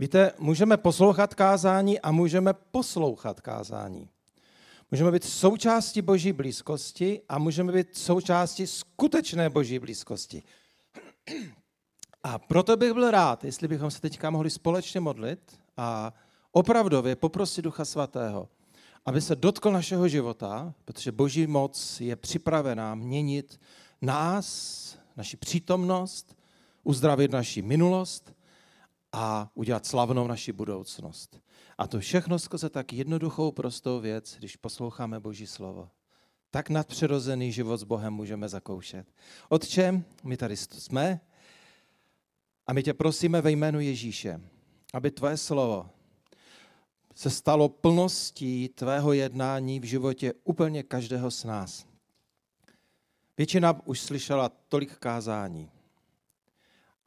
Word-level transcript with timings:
Víte, 0.00 0.32
můžeme 0.38 0.76
poslouchat 0.76 1.34
kázání 1.34 2.00
a 2.00 2.12
můžeme 2.12 2.52
poslouchat 2.52 3.40
kázání. 3.40 4.08
Můžeme 4.90 5.10
být 5.12 5.24
součástí 5.24 6.02
boží 6.02 6.32
blízkosti 6.32 7.20
a 7.28 7.38
můžeme 7.38 7.72
být 7.72 7.96
součástí 7.96 8.66
skutečné 8.66 9.50
boží 9.50 9.78
blízkosti. 9.78 10.42
A 12.22 12.38
proto 12.38 12.76
bych 12.76 12.92
byl 12.92 13.10
rád, 13.10 13.44
jestli 13.44 13.68
bychom 13.68 13.90
se 13.90 14.00
teďka 14.00 14.30
mohli 14.30 14.50
společně 14.50 15.00
modlit 15.00 15.58
a 15.76 16.14
opravdově 16.52 17.16
poprosit 17.16 17.62
Ducha 17.62 17.84
Svatého, 17.84 18.48
aby 19.06 19.20
se 19.20 19.36
dotkl 19.36 19.72
našeho 19.72 20.08
života, 20.08 20.74
protože 20.84 21.12
boží 21.12 21.46
moc 21.46 22.00
je 22.00 22.16
připravená 22.16 22.94
měnit 22.94 23.60
nás, 24.02 24.98
naši 25.16 25.36
přítomnost, 25.36 26.36
uzdravit 26.84 27.30
naši 27.30 27.62
minulost 27.62 28.32
a 29.12 29.50
udělat 29.54 29.86
slavnou 29.86 30.26
naši 30.26 30.52
budoucnost. 30.52 31.40
A 31.78 31.86
to 31.86 32.00
všechno 32.00 32.38
skrze 32.38 32.70
tak 32.70 32.92
jednoduchou, 32.92 33.52
prostou 33.52 34.00
věc, 34.00 34.36
když 34.38 34.56
posloucháme 34.56 35.20
Boží 35.20 35.46
slovo. 35.46 35.90
Tak 36.50 36.70
nadpřirozený 36.70 37.52
život 37.52 37.76
s 37.76 37.84
Bohem 37.84 38.12
můžeme 38.12 38.48
zakoušet. 38.48 39.06
Otče, 39.48 40.02
my 40.24 40.36
tady 40.36 40.56
jsme 40.56 41.20
a 42.66 42.72
my 42.72 42.82
tě 42.82 42.94
prosíme 42.94 43.40
ve 43.40 43.50
jménu 43.50 43.80
Ježíše, 43.80 44.40
aby 44.94 45.10
tvoje 45.10 45.36
slovo 45.36 45.90
se 47.14 47.30
stalo 47.30 47.68
plností 47.68 48.68
tvého 48.68 49.12
jednání 49.12 49.80
v 49.80 49.84
životě 49.84 50.32
úplně 50.44 50.82
každého 50.82 51.30
z 51.30 51.44
nás. 51.44 51.86
Většina 53.36 53.86
už 53.86 54.00
slyšela 54.00 54.48
tolik 54.68 54.96
kázání. 54.96 55.70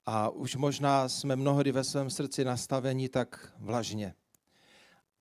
A 0.06 0.30
už 0.30 0.56
možná 0.56 1.10
jsme 1.10 1.36
mnohdy 1.36 1.72
ve 1.72 1.84
svém 1.84 2.10
srdci 2.10 2.46
nastaveni 2.46 3.10
tak 3.10 3.54
vlažně. 3.60 4.14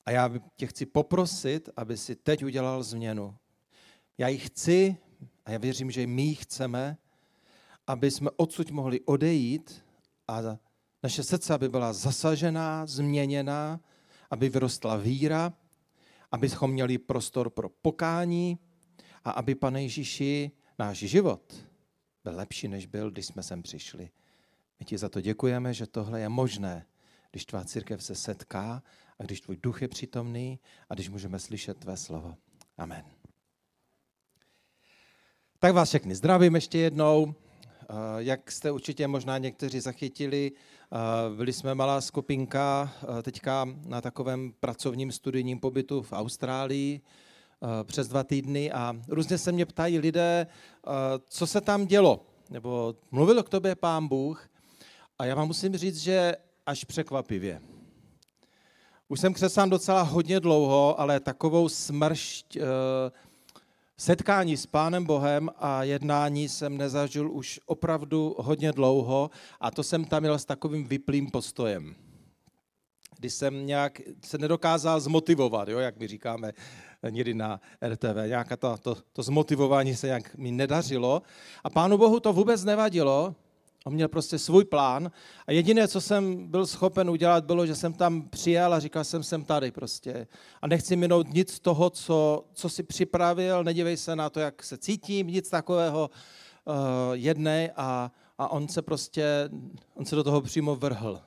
A 0.06 0.10
já 0.10 0.30
tě 0.56 0.66
chci 0.66 0.86
poprosit, 0.86 1.68
aby 1.76 1.96
si 1.96 2.16
teď 2.16 2.44
udělal 2.44 2.82
změnu. 2.82 3.36
Já 4.18 4.28
ji 4.28 4.38
chci, 4.38 4.96
a 5.44 5.50
já 5.50 5.58
věřím, 5.58 5.90
že 5.90 6.06
my 6.06 6.22
ji 6.22 6.34
chceme, 6.34 6.96
aby 7.86 8.10
jsme 8.10 8.30
odsud 8.36 8.70
mohli 8.70 9.00
odejít 9.00 9.84
a 10.28 10.40
naše 11.02 11.22
srdce 11.22 11.54
aby 11.54 11.68
byla 11.68 11.92
zasažená, 11.92 12.86
změněná, 12.86 13.80
aby 14.30 14.48
vyrostla 14.48 14.96
víra, 14.96 15.52
abychom 16.32 16.70
měli 16.70 16.98
prostor 16.98 17.50
pro 17.50 17.68
pokání 17.68 18.58
a 19.24 19.30
aby, 19.30 19.54
pane 19.54 19.82
Ježíši, 19.82 20.50
náš 20.78 20.98
život 20.98 21.54
byl 22.24 22.36
lepší, 22.36 22.68
než 22.68 22.86
byl, 22.86 23.10
když 23.10 23.26
jsme 23.26 23.42
sem 23.42 23.62
přišli. 23.62 24.10
My 24.82 24.86
ti 24.86 24.98
za 24.98 25.08
to 25.08 25.20
děkujeme, 25.20 25.74
že 25.74 25.86
tohle 25.86 26.20
je 26.20 26.28
možné, 26.28 26.86
když 27.30 27.44
tvá 27.44 27.64
církev 27.64 28.02
se 28.02 28.14
setká 28.14 28.82
a 29.18 29.22
když 29.22 29.40
tvůj 29.40 29.56
duch 29.56 29.82
je 29.82 29.88
přítomný 29.88 30.60
a 30.88 30.94
když 30.94 31.08
můžeme 31.08 31.38
slyšet 31.38 31.78
tvé 31.78 31.96
slovo. 31.96 32.34
Amen. 32.78 33.04
Tak 35.58 35.74
vás 35.74 35.88
všechny 35.88 36.14
zdravím 36.14 36.54
ještě 36.54 36.78
jednou. 36.78 37.34
Eh, 37.82 37.84
jak 38.18 38.52
jste 38.52 38.70
určitě 38.70 39.06
možná 39.06 39.38
někteří 39.38 39.80
zachytili, 39.80 40.52
eh, 40.52 41.36
byli 41.36 41.52
jsme 41.52 41.74
malá 41.74 42.00
skupinka 42.00 42.92
eh, 43.18 43.22
teďka 43.22 43.68
na 43.86 44.00
takovém 44.00 44.52
pracovním 44.60 45.12
studijním 45.12 45.60
pobytu 45.60 46.02
v 46.02 46.12
Austrálii 46.12 47.00
přes 47.84 48.08
dva 48.08 48.24
týdny 48.24 48.72
a 48.72 48.96
různě 49.08 49.38
se 49.38 49.52
mě 49.52 49.66
ptají 49.66 49.98
lidé, 49.98 50.46
co 51.26 51.46
se 51.46 51.60
tam 51.60 51.86
dělo, 51.86 52.26
nebo 52.50 52.94
mluvil 53.10 53.42
k 53.42 53.48
tobě 53.48 53.74
pán 53.74 54.08
Bůh 54.08 54.51
a 55.22 55.26
já 55.26 55.34
vám 55.34 55.46
musím 55.46 55.76
říct, 55.76 55.96
že 55.96 56.36
až 56.66 56.84
překvapivě. 56.84 57.60
Už 59.08 59.20
jsem 59.20 59.34
křesán 59.34 59.70
docela 59.70 60.02
hodně 60.02 60.40
dlouho, 60.40 61.00
ale 61.00 61.20
takovou 61.20 61.68
smršť 61.68 62.58
Setkání 63.96 64.56
s 64.56 64.66
Pánem 64.66 65.04
Bohem 65.04 65.50
a 65.56 65.82
jednání 65.84 66.48
jsem 66.48 66.76
nezažil 66.76 67.32
už 67.32 67.60
opravdu 67.66 68.34
hodně 68.38 68.72
dlouho 68.72 69.30
a 69.60 69.70
to 69.70 69.82
jsem 69.82 70.04
tam 70.04 70.22
měl 70.22 70.38
s 70.38 70.44
takovým 70.44 70.84
vyplým 70.84 71.30
postojem. 71.30 71.94
Když 73.18 73.34
jsem 73.34 73.66
nějak 73.66 74.00
se 74.24 74.38
nedokázal 74.38 75.00
zmotivovat, 75.00 75.68
jo, 75.68 75.78
jak 75.78 75.98
my 75.98 76.08
říkáme 76.08 76.52
někdy 77.10 77.34
na 77.34 77.60
RTV, 77.88 78.26
nějaká 78.26 78.56
to, 78.56 78.76
to, 78.76 78.96
to 79.12 79.22
zmotivování 79.22 79.96
se 79.96 80.06
nějak 80.06 80.34
mi 80.36 80.50
nedařilo. 80.50 81.22
A 81.64 81.70
Pánu 81.70 81.98
Bohu 81.98 82.20
to 82.20 82.32
vůbec 82.32 82.64
nevadilo, 82.64 83.34
On 83.84 83.94
měl 83.94 84.08
prostě 84.08 84.38
svůj 84.38 84.64
plán 84.64 85.10
a 85.46 85.52
jediné, 85.52 85.88
co 85.88 86.00
jsem 86.00 86.46
byl 86.46 86.66
schopen 86.66 87.10
udělat, 87.10 87.44
bylo, 87.44 87.66
že 87.66 87.74
jsem 87.74 87.92
tam 87.92 88.22
přijel 88.22 88.74
a 88.74 88.80
říkal 88.80 89.04
jsem, 89.04 89.22
jsem 89.22 89.44
tady 89.44 89.70
prostě. 89.70 90.26
A 90.62 90.66
nechci 90.66 90.96
minout 90.96 91.34
nic 91.34 91.52
z 91.52 91.60
toho, 91.60 91.90
co, 91.90 92.44
co 92.52 92.68
si 92.68 92.82
připravil, 92.82 93.64
nedívej 93.64 93.96
se 93.96 94.16
na 94.16 94.30
to, 94.30 94.40
jak 94.40 94.62
se 94.62 94.78
cítím, 94.78 95.26
nic 95.26 95.50
takového 95.50 96.10
uh, 96.64 96.74
jednej 97.12 97.70
a, 97.76 98.12
a 98.38 98.48
on 98.48 98.68
se 98.68 98.82
prostě, 98.82 99.50
on 99.94 100.04
se 100.04 100.16
do 100.16 100.24
toho 100.24 100.40
přímo 100.40 100.76
vrhl. 100.76 101.20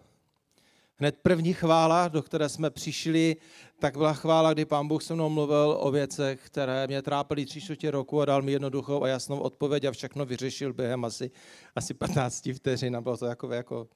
Hned 0.97 1.17
první 1.21 1.53
chvála, 1.53 2.07
do 2.07 2.21
které 2.21 2.49
jsme 2.49 2.69
přišli, 2.69 3.35
tak 3.79 3.97
byla 3.97 4.13
chvála, 4.13 4.53
kdy 4.53 4.65
pán 4.65 4.87
Bůh 4.87 5.03
se 5.03 5.13
mnou 5.13 5.29
mluvil 5.29 5.77
o 5.79 5.91
věcech, 5.91 6.41
které 6.45 6.87
mě 6.87 7.01
trápily 7.01 7.45
tři 7.45 7.61
čtvrtě 7.61 7.91
roku 7.91 8.21
a 8.21 8.25
dal 8.25 8.41
mi 8.41 8.51
jednoduchou 8.51 9.03
a 9.03 9.07
jasnou 9.07 9.39
odpověď 9.39 9.85
a 9.85 9.91
všechno 9.91 10.25
vyřešil 10.25 10.73
během 10.73 11.05
asi, 11.05 11.31
asi 11.75 11.93
15 11.93 12.49
vteřin 12.53 12.95
a 12.95 13.01
bylo 13.01 13.17
to 13.17 13.25
jako, 13.25 13.53
jako 13.53 13.87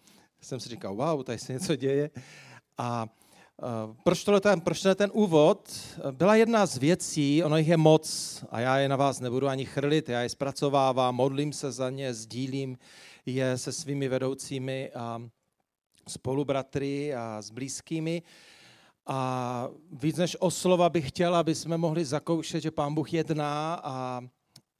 jsem 0.41 0.59
si 0.59 0.69
říkal, 0.69 0.95
wow, 0.95 1.23
tady 1.23 1.37
se 1.37 1.53
něco 1.53 1.75
děje. 1.75 2.09
A 2.77 3.07
Uh, 3.87 3.95
proč, 4.03 4.23
tohle 4.23 4.41
ten, 4.41 4.61
proč 4.61 4.81
tohle 4.81 4.95
ten 4.95 5.11
úvod? 5.13 5.71
Byla 6.11 6.35
jedna 6.35 6.65
z 6.65 6.77
věcí, 6.77 7.43
ono 7.43 7.57
jich 7.57 7.67
je 7.67 7.77
moc 7.77 8.43
a 8.49 8.59
já 8.59 8.77
je 8.77 8.89
na 8.89 8.95
vás 8.95 9.19
nebudu 9.19 9.47
ani 9.47 9.65
chrlit, 9.65 10.09
já 10.09 10.21
je 10.21 10.29
zpracovávám, 10.29 11.15
modlím 11.15 11.53
se 11.53 11.71
za 11.71 11.89
ně, 11.89 12.13
sdílím 12.13 12.77
je 13.25 13.57
se 13.57 13.71
svými 13.71 14.07
vedoucími 14.07 14.91
a 14.91 15.21
spolubratry 16.07 17.15
a 17.15 17.41
s 17.41 17.49
blízkými. 17.51 18.23
A 19.11 19.69
víc 19.91 20.17
než 20.17 20.37
o 20.39 20.51
slova 20.51 20.89
bych 20.89 21.09
chtěl, 21.09 21.35
aby 21.35 21.55
jsme 21.55 21.77
mohli 21.77 22.05
zakoušet, 22.05 22.61
že 22.61 22.71
Pán 22.71 22.93
Bůh 22.93 23.13
jedná 23.13 23.73
a, 23.83 24.21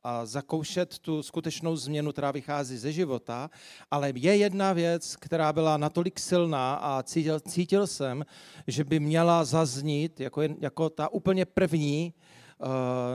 a 0.04 0.26
zakoušet 0.26 1.00
tu 1.00 1.24
skutečnou 1.24 1.76
změnu, 1.76 2.12
která 2.12 2.32
vychází 2.32 2.78
ze 2.78 2.92
života. 2.92 3.50
Ale 3.92 4.12
je 4.16 4.38
jedna 4.38 4.74
věc, 4.74 5.16
která 5.16 5.54
byla 5.54 5.78
natolik 5.78 6.20
silná 6.20 6.74
a 6.76 7.04
cítil, 7.04 7.40
cítil 7.40 7.88
jsem, 7.88 8.26
že 8.68 8.84
by 8.84 9.00
měla 9.00 9.46
zaznít 9.46 10.20
jako, 10.20 10.42
jako 10.42 10.90
ta 10.90 11.14
úplně 11.14 11.46
první, 11.46 12.14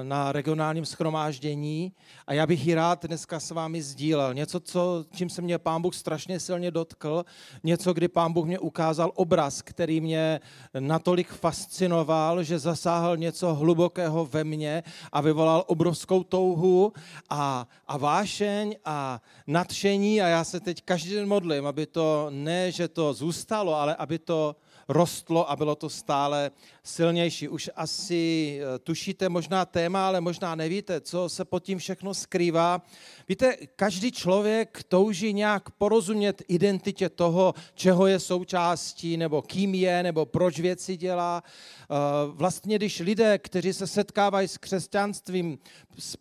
na 0.02 0.32
regionálním 0.32 0.86
schromáždění 0.86 1.92
a 2.26 2.32
já 2.32 2.46
bych 2.46 2.66
ji 2.66 2.74
rád 2.74 3.04
dneska 3.04 3.40
s 3.40 3.50
vámi 3.50 3.82
sdílel. 3.82 4.34
Něco, 4.34 4.60
co, 4.60 5.04
čím 5.14 5.30
se 5.30 5.42
mě 5.42 5.58
pán 5.58 5.82
Bůh 5.82 5.94
strašně 5.94 6.40
silně 6.40 6.70
dotkl, 6.70 7.24
něco, 7.64 7.92
kdy 7.92 8.08
pán 8.08 8.32
Bůh 8.32 8.46
mě 8.46 8.58
ukázal 8.58 9.12
obraz, 9.14 9.62
který 9.62 10.00
mě 10.00 10.40
natolik 10.78 11.28
fascinoval, 11.28 12.42
že 12.42 12.58
zasáhl 12.58 13.16
něco 13.16 13.54
hlubokého 13.54 14.26
ve 14.26 14.44
mně 14.44 14.82
a 15.12 15.20
vyvolal 15.20 15.64
obrovskou 15.66 16.22
touhu 16.22 16.92
a, 17.30 17.68
a 17.86 17.96
vášeň 17.96 18.76
a 18.84 19.20
nadšení 19.46 20.22
a 20.22 20.26
já 20.28 20.44
se 20.44 20.60
teď 20.60 20.82
každý 20.84 21.14
den 21.14 21.28
modlím, 21.28 21.66
aby 21.66 21.86
to 21.86 22.26
ne, 22.30 22.72
že 22.72 22.88
to 22.88 23.12
zůstalo, 23.12 23.74
ale 23.74 23.94
aby 23.94 24.18
to 24.18 24.56
rostlo 24.88 25.50
a 25.50 25.56
bylo 25.56 25.74
to 25.74 25.90
stále 25.90 26.50
silnější. 26.82 27.48
Už 27.48 27.70
asi 27.76 28.60
eh, 28.60 28.78
tušíte 28.78 29.28
možná 29.28 29.64
téma, 29.64 30.06
ale 30.06 30.20
možná 30.20 30.54
nevíte, 30.54 31.00
co 31.00 31.28
se 31.28 31.44
pod 31.44 31.62
tím 31.62 31.78
všechno 31.78 32.14
skrývá. 32.14 32.82
Víte, 33.28 33.56
každý 33.76 34.12
člověk 34.12 34.82
touží 34.88 35.32
nějak 35.32 35.70
porozumět 35.70 36.42
identitě 36.48 37.08
toho, 37.08 37.54
čeho 37.74 38.06
je 38.06 38.20
součástí, 38.20 39.16
nebo 39.16 39.42
kým 39.42 39.74
je, 39.74 40.02
nebo 40.02 40.26
proč 40.26 40.60
věci 40.60 40.96
dělá. 40.96 41.42
Eh, 41.44 41.94
vlastně, 42.26 42.76
když 42.76 43.00
lidé, 43.00 43.38
kteří 43.38 43.72
se 43.72 43.86
setkávají 43.86 44.48
s 44.48 44.58
křesťanstvím, 44.58 45.58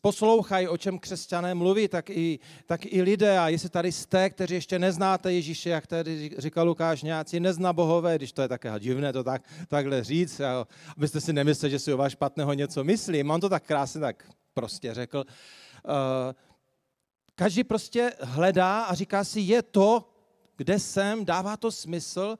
poslouchají, 0.01 0.67
o 0.67 0.77
čem 0.77 0.99
křesťané 0.99 1.55
mluví, 1.55 1.87
tak 1.87 2.09
i, 2.09 2.39
tak 2.65 2.85
i 2.85 3.01
lidé, 3.01 3.39
a 3.39 3.49
jestli 3.49 3.69
tady 3.69 3.91
jste, 3.91 4.29
kteří 4.29 4.53
ještě 4.53 4.79
neznáte 4.79 5.33
Ježíše, 5.33 5.69
jak 5.69 5.87
tady 5.87 6.31
říkal 6.37 6.67
Lukáš, 6.67 7.03
nějací 7.03 7.39
nezna 7.39 7.73
bohové, 7.73 8.15
když 8.15 8.31
to 8.31 8.41
je 8.41 8.47
také 8.53 8.79
divné 8.79 9.13
to 9.13 9.23
tak, 9.23 9.41
takhle 9.67 10.03
říct, 10.03 10.41
abyste 10.97 11.21
si 11.21 11.33
nemysleli, 11.33 11.71
že 11.71 11.79
si 11.79 11.93
o 11.93 11.97
vás 11.97 12.11
špatného 12.11 12.53
něco 12.53 12.83
myslím. 12.83 13.31
On 13.31 13.41
to 13.41 13.49
tak 13.49 13.63
krásně 13.63 14.01
tak 14.01 14.29
prostě 14.53 14.93
řekl. 14.93 15.23
Eh, 15.27 16.33
každý 17.35 17.63
prostě 17.63 18.13
hledá 18.21 18.83
a 18.83 18.93
říká 18.93 19.23
si, 19.23 19.39
je 19.39 19.61
to, 19.61 20.09
kde 20.57 20.79
jsem, 20.79 21.25
dává 21.25 21.57
to 21.57 21.71
smysl, 21.71 22.37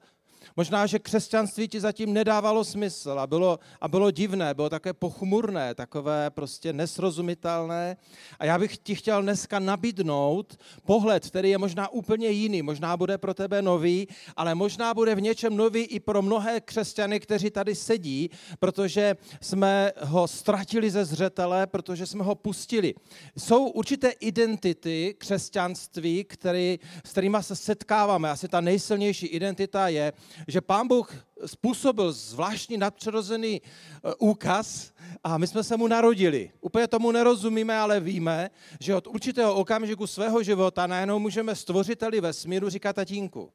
Možná, 0.56 0.86
že 0.86 0.98
křesťanství 0.98 1.68
ti 1.68 1.80
zatím 1.80 2.12
nedávalo 2.12 2.64
smysl 2.64 3.10
a 3.10 3.26
bylo, 3.26 3.58
a 3.80 3.88
bylo 3.88 4.10
divné, 4.10 4.54
bylo 4.54 4.70
také 4.70 4.92
pochmurné, 4.92 5.74
takové 5.74 6.30
prostě 6.30 6.72
nesrozumitelné. 6.72 7.96
A 8.38 8.44
já 8.44 8.58
bych 8.58 8.78
ti 8.78 8.94
chtěl 8.94 9.22
dneska 9.22 9.58
nabídnout 9.58 10.58
pohled, 10.84 11.26
který 11.26 11.50
je 11.50 11.58
možná 11.58 11.88
úplně 11.88 12.28
jiný, 12.28 12.62
možná 12.62 12.96
bude 12.96 13.18
pro 13.18 13.34
tebe 13.34 13.62
nový, 13.62 14.08
ale 14.36 14.54
možná 14.54 14.94
bude 14.94 15.14
v 15.14 15.20
něčem 15.20 15.56
nový 15.56 15.80
i 15.80 16.00
pro 16.00 16.22
mnohé 16.22 16.60
křesťany, 16.60 17.20
kteří 17.20 17.50
tady 17.50 17.74
sedí, 17.74 18.30
protože 18.58 19.16
jsme 19.40 19.92
ho 20.00 20.28
ztratili 20.28 20.90
ze 20.90 21.04
zřetele, 21.04 21.66
protože 21.66 22.06
jsme 22.06 22.24
ho 22.24 22.34
pustili. 22.34 22.94
Jsou 23.38 23.66
určité 23.68 24.10
identity 24.10 25.14
křesťanství, 25.18 26.24
který, 26.24 26.78
s 27.04 27.10
kterými 27.10 27.38
se 27.40 27.56
setkáváme. 27.56 28.30
Asi 28.30 28.48
ta 28.48 28.60
nejsilnější 28.60 29.26
identita 29.26 29.88
je, 29.88 30.12
že 30.48 30.60
pán 30.60 30.88
Bůh 30.88 31.14
způsobil 31.46 32.12
zvláštní 32.12 32.76
nadpřirozený 32.76 33.62
e, 33.62 34.14
úkaz 34.18 34.92
a 35.24 35.38
my 35.38 35.46
jsme 35.46 35.64
se 35.64 35.76
mu 35.76 35.86
narodili. 35.86 36.50
Úplně 36.60 36.88
tomu 36.88 37.12
nerozumíme, 37.12 37.78
ale 37.78 38.00
víme, 38.00 38.50
že 38.80 38.96
od 38.96 39.06
určitého 39.06 39.54
okamžiku 39.54 40.06
svého 40.06 40.42
života 40.42 40.86
najednou 40.86 41.18
můžeme 41.18 41.54
stvořiteli 41.54 42.20
vesmíru 42.20 42.68
říkat 42.68 42.92
tatínku. 42.96 43.52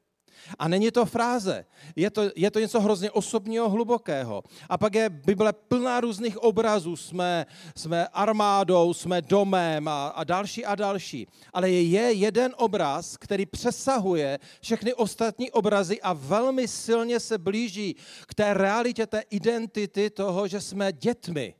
A 0.58 0.68
není 0.68 0.90
to 0.90 1.06
fráze, 1.06 1.64
je 1.96 2.10
to, 2.10 2.22
je 2.36 2.50
to 2.50 2.60
něco 2.60 2.80
hrozně 2.80 3.10
osobního, 3.10 3.70
hlubokého. 3.70 4.42
A 4.68 4.78
pak 4.78 4.94
je 4.94 5.08
Bible 5.08 5.52
plná 5.52 6.00
různých 6.00 6.38
obrazů, 6.38 6.96
jsme, 6.96 7.46
jsme 7.76 8.06
armádou, 8.06 8.94
jsme 8.94 9.22
domem 9.22 9.88
a, 9.88 10.08
a 10.08 10.24
další 10.24 10.64
a 10.64 10.74
další. 10.74 11.26
Ale 11.52 11.70
je 11.70 12.12
jeden 12.12 12.54
obraz, 12.56 13.16
který 13.16 13.46
přesahuje 13.46 14.38
všechny 14.60 14.94
ostatní 14.94 15.50
obrazy 15.50 16.00
a 16.00 16.12
velmi 16.12 16.68
silně 16.68 17.20
se 17.20 17.38
blíží 17.38 17.96
k 18.26 18.34
té 18.34 18.54
realitě, 18.54 19.06
té 19.06 19.22
identity 19.30 20.10
toho, 20.10 20.48
že 20.48 20.60
jsme 20.60 20.92
dětmi. 20.92 21.54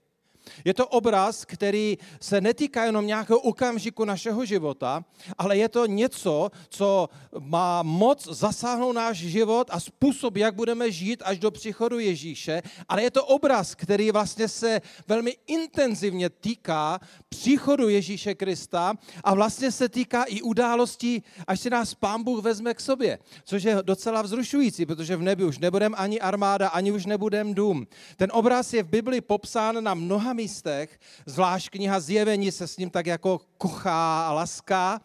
Je 0.64 0.74
to 0.74 0.86
obraz, 0.86 1.44
který 1.44 1.98
se 2.20 2.40
netýká 2.40 2.84
jenom 2.84 3.06
nějakého 3.06 3.40
okamžiku 3.40 4.04
našeho 4.04 4.44
života, 4.44 5.04
ale 5.38 5.56
je 5.56 5.68
to 5.68 5.86
něco, 5.86 6.50
co 6.68 7.08
má 7.38 7.82
moc 7.82 8.28
zasáhnout 8.30 8.92
náš 8.92 9.16
život 9.16 9.70
a 9.70 9.80
způsob, 9.80 10.36
jak 10.36 10.54
budeme 10.54 10.92
žít 10.92 11.22
až 11.24 11.38
do 11.38 11.50
příchodu 11.50 11.98
Ježíše, 11.98 12.62
ale 12.88 13.02
je 13.02 13.10
to 13.10 13.24
obraz, 13.24 13.74
který 13.74 14.10
vlastně 14.10 14.48
se 14.48 14.80
velmi 15.08 15.36
intenzivně 15.46 16.30
týká 16.30 17.00
příchodu 17.28 17.88
Ježíše 17.88 18.34
Krista 18.34 18.94
a 19.24 19.34
vlastně 19.34 19.72
se 19.72 19.88
týká 19.88 20.24
i 20.24 20.42
událostí, 20.42 21.22
až 21.46 21.60
si 21.60 21.70
nás 21.70 21.94
Pán 21.94 22.22
Bůh 22.22 22.44
vezme 22.44 22.74
k 22.74 22.80
sobě, 22.80 23.18
což 23.44 23.62
je 23.62 23.76
docela 23.82 24.22
vzrušující, 24.22 24.86
protože 24.86 25.16
v 25.16 25.22
nebi 25.22 25.44
už 25.44 25.58
nebudeme 25.58 25.96
ani 25.96 26.20
armáda, 26.20 26.68
ani 26.68 26.92
už 26.92 27.06
nebudeme 27.06 27.54
dům. 27.54 27.86
Ten 28.16 28.30
obraz 28.32 28.72
je 28.72 28.82
v 28.82 28.88
Bibli 28.88 29.20
popsán 29.20 29.84
na 29.84 29.94
mnoha 29.94 30.32
místech, 30.40 30.98
zvlášť 31.26 31.68
kniha 31.70 32.00
Zjevení 32.00 32.52
se 32.52 32.68
s 32.68 32.76
ním 32.76 32.90
tak 32.90 33.06
jako 33.06 33.40
kochá 33.58 34.28
a 34.28 34.32
laská, 34.32 35.00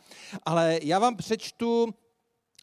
ale 0.46 0.80
já 0.84 1.00
vám 1.00 1.16
přečtu 1.16 1.94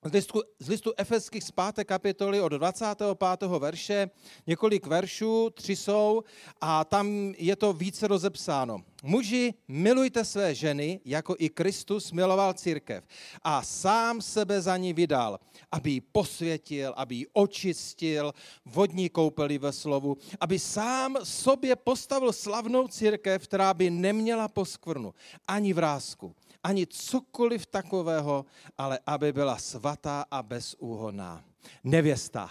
z 0.04 0.12
listu, 0.12 0.42
z 0.58 0.68
listu 0.68 0.92
Efeských 0.96 1.44
z 1.44 1.50
5. 1.50 1.84
kapitoly 1.84 2.40
od 2.40 2.48
25. 2.48 3.48
verše, 3.58 4.10
několik 4.46 4.86
veršů, 4.86 5.50
tři 5.50 5.76
jsou, 5.76 6.24
a 6.60 6.84
tam 6.84 7.34
je 7.38 7.56
to 7.56 7.72
více 7.72 8.08
rozepsáno. 8.08 8.78
Muži, 9.02 9.54
milujte 9.68 10.24
své 10.24 10.54
ženy, 10.54 11.00
jako 11.04 11.36
i 11.38 11.48
Kristus 11.48 12.12
miloval 12.12 12.54
církev 12.54 13.04
a 13.42 13.62
sám 13.62 14.20
sebe 14.20 14.62
za 14.62 14.76
ní 14.76 14.92
vydal, 14.92 15.38
aby 15.72 15.90
ji 15.90 16.00
posvětil, 16.00 16.94
aby 16.96 17.14
ji 17.14 17.26
očistil, 17.32 18.34
vodní 18.64 19.08
koupeli 19.08 19.58
ve 19.58 19.72
slovu, 19.72 20.16
aby 20.40 20.58
sám 20.58 21.16
sobě 21.22 21.76
postavil 21.76 22.32
slavnou 22.32 22.88
církev, 22.88 23.42
která 23.42 23.74
by 23.74 23.90
neměla 23.90 24.48
poskvrnu 24.48 25.14
ani 25.48 25.72
vrázku 25.72 26.34
ani 26.64 26.86
cokoliv 26.86 27.66
takového, 27.66 28.44
ale 28.78 28.98
aby 29.06 29.32
byla 29.32 29.58
svatá 29.58 30.24
a 30.30 30.42
bezúhonná. 30.42 31.44
Nevěsta. 31.84 32.50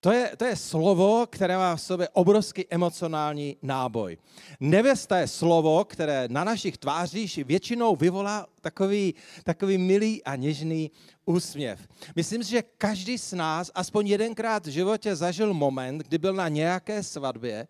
To 0.00 0.12
je, 0.12 0.36
to 0.36 0.44
je 0.44 0.56
slovo, 0.56 1.26
které 1.30 1.56
má 1.56 1.76
v 1.76 1.80
sobě 1.80 2.08
obrovský 2.08 2.66
emocionální 2.70 3.56
náboj. 3.62 4.18
Nevěsta 4.60 5.18
je 5.18 5.28
slovo, 5.28 5.84
které 5.84 6.28
na 6.28 6.44
našich 6.44 6.78
tvářích 6.78 7.36
většinou 7.36 7.96
vyvolá 7.96 8.46
takový, 8.68 9.14
takový 9.44 9.78
milý 9.78 10.24
a 10.24 10.36
něžný 10.36 10.90
úsměv. 11.24 11.80
Myslím 12.16 12.44
si, 12.44 12.50
že 12.50 12.62
každý 12.78 13.18
z 13.18 13.32
nás 13.32 13.70
aspoň 13.74 14.06
jedenkrát 14.06 14.66
v 14.66 14.70
životě 14.70 15.16
zažil 15.16 15.54
moment, 15.54 15.98
kdy 15.98 16.18
byl 16.18 16.34
na 16.34 16.48
nějaké 16.48 17.02
svatbě 17.02 17.68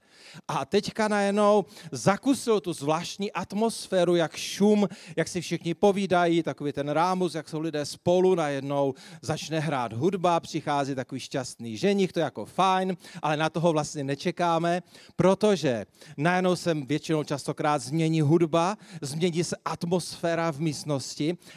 a 0.48 0.64
teďka 0.64 1.08
najednou 1.08 1.64
zakusil 1.92 2.60
tu 2.60 2.72
zvláštní 2.72 3.32
atmosféru, 3.32 4.16
jak 4.16 4.36
šum, 4.36 4.88
jak 5.16 5.28
si 5.28 5.40
všichni 5.40 5.74
povídají, 5.74 6.42
takový 6.42 6.72
ten 6.72 6.88
rámus, 6.88 7.34
jak 7.34 7.48
jsou 7.48 7.60
lidé 7.60 7.86
spolu, 7.86 8.34
najednou 8.34 8.94
začne 9.22 9.58
hrát 9.58 9.92
hudba, 9.92 10.40
přichází 10.40 10.94
takový 10.94 11.20
šťastný 11.20 11.76
ženich, 11.76 12.12
to 12.12 12.20
je 12.20 12.24
jako 12.24 12.46
fajn, 12.46 12.96
ale 13.22 13.36
na 13.36 13.50
toho 13.50 13.72
vlastně 13.72 14.04
nečekáme, 14.04 14.82
protože 15.16 15.86
najednou 16.16 16.56
se 16.56 16.74
většinou 16.74 17.24
častokrát 17.24 17.82
změní 17.82 18.20
hudba, 18.20 18.78
změní 19.02 19.44
se 19.44 19.56
atmosféra 19.64 20.50
v 20.50 20.60
místnosti 20.60 20.87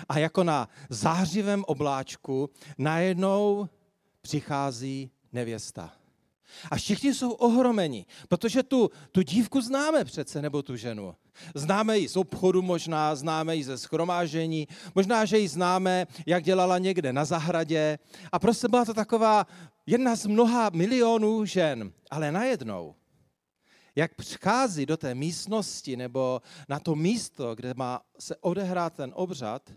a 0.10 0.20
jako 0.20 0.44
na 0.44 0.70
zářivém 0.90 1.64
obláčku, 1.68 2.50
najednou 2.78 3.70
přichází 4.22 5.12
nevěsta. 5.34 5.94
A 6.72 6.76
všichni 6.76 7.14
jsou 7.14 7.32
ohromeni, 7.32 8.06
protože 8.28 8.64
tu, 8.64 8.90
tu 9.12 9.22
dívku 9.22 9.62
známe 9.62 10.06
přece, 10.06 10.42
nebo 10.42 10.62
tu 10.62 10.76
ženu. 10.76 11.16
Známe 11.56 11.98
ji 11.98 12.10
z 12.10 12.18
obchodu 12.18 12.62
možná, 12.62 13.16
známe 13.16 13.56
ji 13.56 13.64
ze 13.64 13.78
schromážení, 13.78 14.68
možná, 14.96 15.26
že 15.26 15.38
ji 15.38 15.48
známe, 15.48 16.08
jak 16.26 16.44
dělala 16.44 16.78
někde 16.78 17.14
na 17.14 17.26
zahradě. 17.26 18.00
A 18.32 18.40
prostě 18.40 18.68
byla 18.68 18.86
to 18.86 18.94
taková 18.94 19.48
jedna 19.86 20.16
z 20.16 20.26
mnoha 20.26 20.70
milionů 20.74 21.46
žen. 21.46 21.92
Ale 22.12 22.32
najednou, 22.32 22.96
jak 23.96 24.16
přichází 24.16 24.86
do 24.86 24.98
té 24.98 25.16
místnosti 25.16 25.98
nebo 25.98 26.42
na 26.70 26.80
to 26.80 26.96
místo, 26.96 27.56
kde 27.56 27.74
má 27.74 28.02
se 28.20 28.36
odehrát 28.36 28.94
ten 28.94 29.12
obřad, 29.16 29.72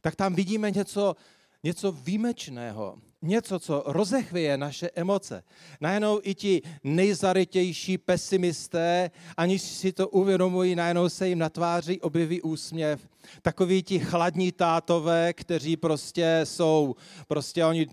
tak 0.00 0.16
tam 0.16 0.34
vidíme 0.34 0.70
něco 0.70 1.16
něco 1.64 1.92
výjimečného, 1.92 2.98
něco, 3.22 3.58
co 3.58 3.82
rozechvěje 3.86 4.56
naše 4.56 4.90
emoce. 4.94 5.44
Najednou 5.80 6.20
i 6.22 6.34
ti 6.34 6.62
nejzarytější 6.84 7.98
pesimisté, 7.98 9.10
aniž 9.36 9.62
si 9.62 9.92
to 9.92 10.08
uvědomují, 10.08 10.74
najednou 10.74 11.08
se 11.08 11.28
jim 11.28 11.38
na 11.38 11.48
tváři 11.48 12.00
objeví 12.00 12.42
úsměv. 12.42 13.08
Takoví 13.42 13.82
ti 13.82 13.98
chladní 13.98 14.52
tátové, 14.52 15.32
kteří 15.32 15.76
prostě 15.76 16.40
jsou, 16.44 16.96
prostě 17.28 17.64
oni 17.64 17.86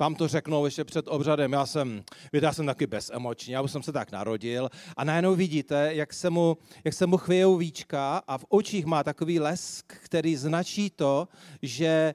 vám 0.00 0.14
to 0.14 0.28
řeknou 0.28 0.64
ještě 0.64 0.84
před 0.84 1.08
obřadem, 1.08 1.52
já 1.52 1.66
jsem, 1.66 2.04
víte, 2.32 2.46
já 2.46 2.52
jsem 2.52 2.66
taky 2.66 2.86
bezemoční, 2.86 3.52
já 3.52 3.62
už 3.62 3.72
jsem 3.72 3.82
se 3.82 3.92
tak 3.92 4.12
narodil 4.12 4.70
a 4.96 5.04
najednou 5.04 5.34
vidíte, 5.34 5.94
jak 5.94 6.12
se 6.12 6.30
mu, 6.30 6.58
jak 6.84 6.94
se 6.94 7.06
mu 7.06 7.16
chvějou 7.16 7.56
víčka 7.56 8.22
a 8.26 8.38
v 8.38 8.44
očích 8.48 8.84
má 8.84 9.04
takový 9.04 9.40
lesk, 9.40 9.92
který 10.04 10.36
značí 10.36 10.90
to, 10.90 11.28
že 11.62 12.14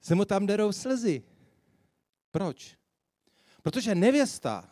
se 0.00 0.14
mu 0.14 0.24
tam 0.24 0.46
derou 0.46 0.72
slzy. 0.72 1.22
Proč? 2.30 2.76
Protože 3.62 3.94
nevěsta 3.94 4.70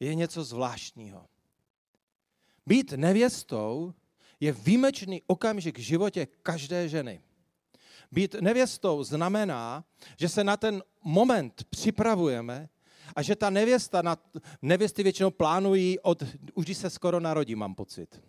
je 0.00 0.14
něco 0.14 0.44
zvláštního. 0.44 1.26
Být 2.66 2.92
nevěstou 2.92 3.94
je 4.40 4.52
výjimečný 4.52 5.22
okamžik 5.26 5.78
v 5.78 5.82
životě 5.82 6.28
každé 6.42 6.88
ženy. 6.88 7.20
Být 8.16 8.34
nevěstou 8.40 9.04
znamená, 9.04 9.84
že 10.16 10.28
se 10.28 10.44
na 10.44 10.56
ten 10.56 10.82
moment 11.04 11.64
připravujeme 11.70 12.68
a 13.16 13.22
že 13.22 13.36
ta 13.36 13.50
nevěsta, 13.50 14.02
na, 14.02 14.16
nevěsty 14.62 15.02
většinou 15.02 15.30
plánují 15.30 16.00
od, 16.00 16.22
už 16.54 16.64
když 16.64 16.78
se 16.78 16.90
skoro 16.90 17.20
narodí, 17.20 17.54
mám 17.54 17.74
pocit. 17.74 18.22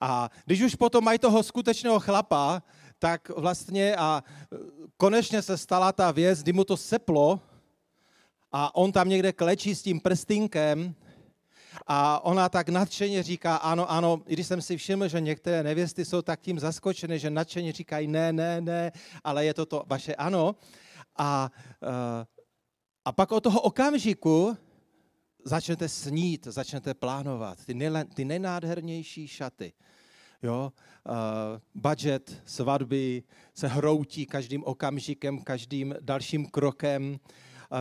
A 0.00 0.30
když 0.44 0.60
už 0.62 0.74
potom 0.74 1.04
mají 1.04 1.18
toho 1.18 1.42
skutečného 1.42 2.00
chlapa, 2.00 2.62
tak 2.98 3.28
vlastně 3.28 3.96
a 3.96 4.24
e, 4.24 4.56
konečně 4.96 5.42
se 5.42 5.58
stala 5.58 5.92
ta 5.92 6.10
věc, 6.10 6.42
kdy 6.42 6.52
mu 6.52 6.64
to 6.64 6.76
seplo 6.76 7.40
a 8.52 8.74
on 8.74 8.92
tam 8.92 9.08
někde 9.08 9.32
klečí 9.32 9.74
s 9.74 9.82
tím 9.82 10.00
prstinkem 10.00 10.94
a 11.86 12.24
ona 12.24 12.48
tak 12.48 12.68
nadšeně 12.68 13.22
říká, 13.22 13.56
ano, 13.56 13.90
ano, 13.90 14.22
i 14.26 14.32
když 14.32 14.46
jsem 14.46 14.62
si 14.62 14.76
všiml, 14.76 15.08
že 15.08 15.20
některé 15.20 15.62
nevěsty 15.62 16.04
jsou 16.04 16.22
tak 16.22 16.40
tím 16.40 16.58
zaskočené, 16.58 17.18
že 17.18 17.30
nadšeně 17.30 17.72
říkají 17.72 18.08
ne, 18.08 18.32
ne, 18.32 18.60
ne, 18.60 18.92
ale 19.24 19.44
je 19.44 19.54
to 19.54 19.66
to 19.66 19.84
vaše 19.86 20.14
ano. 20.14 20.56
A, 21.18 21.50
e, 21.82 22.26
a 23.04 23.12
pak 23.12 23.32
od 23.32 23.42
toho 23.42 23.60
okamžiku 23.60 24.56
začnete 25.44 25.88
snít, 25.88 26.46
začnete 26.46 26.94
plánovat 26.94 27.64
ty, 27.64 27.78
ty 28.14 28.24
nejnádhernější 28.24 29.28
šaty, 29.28 29.72
Jo? 30.42 30.72
Uh, 31.08 31.82
budget 31.82 32.42
svatby 32.46 33.22
se 33.54 33.68
hroutí 33.68 34.26
každým 34.26 34.64
okamžikem, 34.64 35.42
každým 35.42 35.94
dalším 36.00 36.46
krokem. 36.46 37.18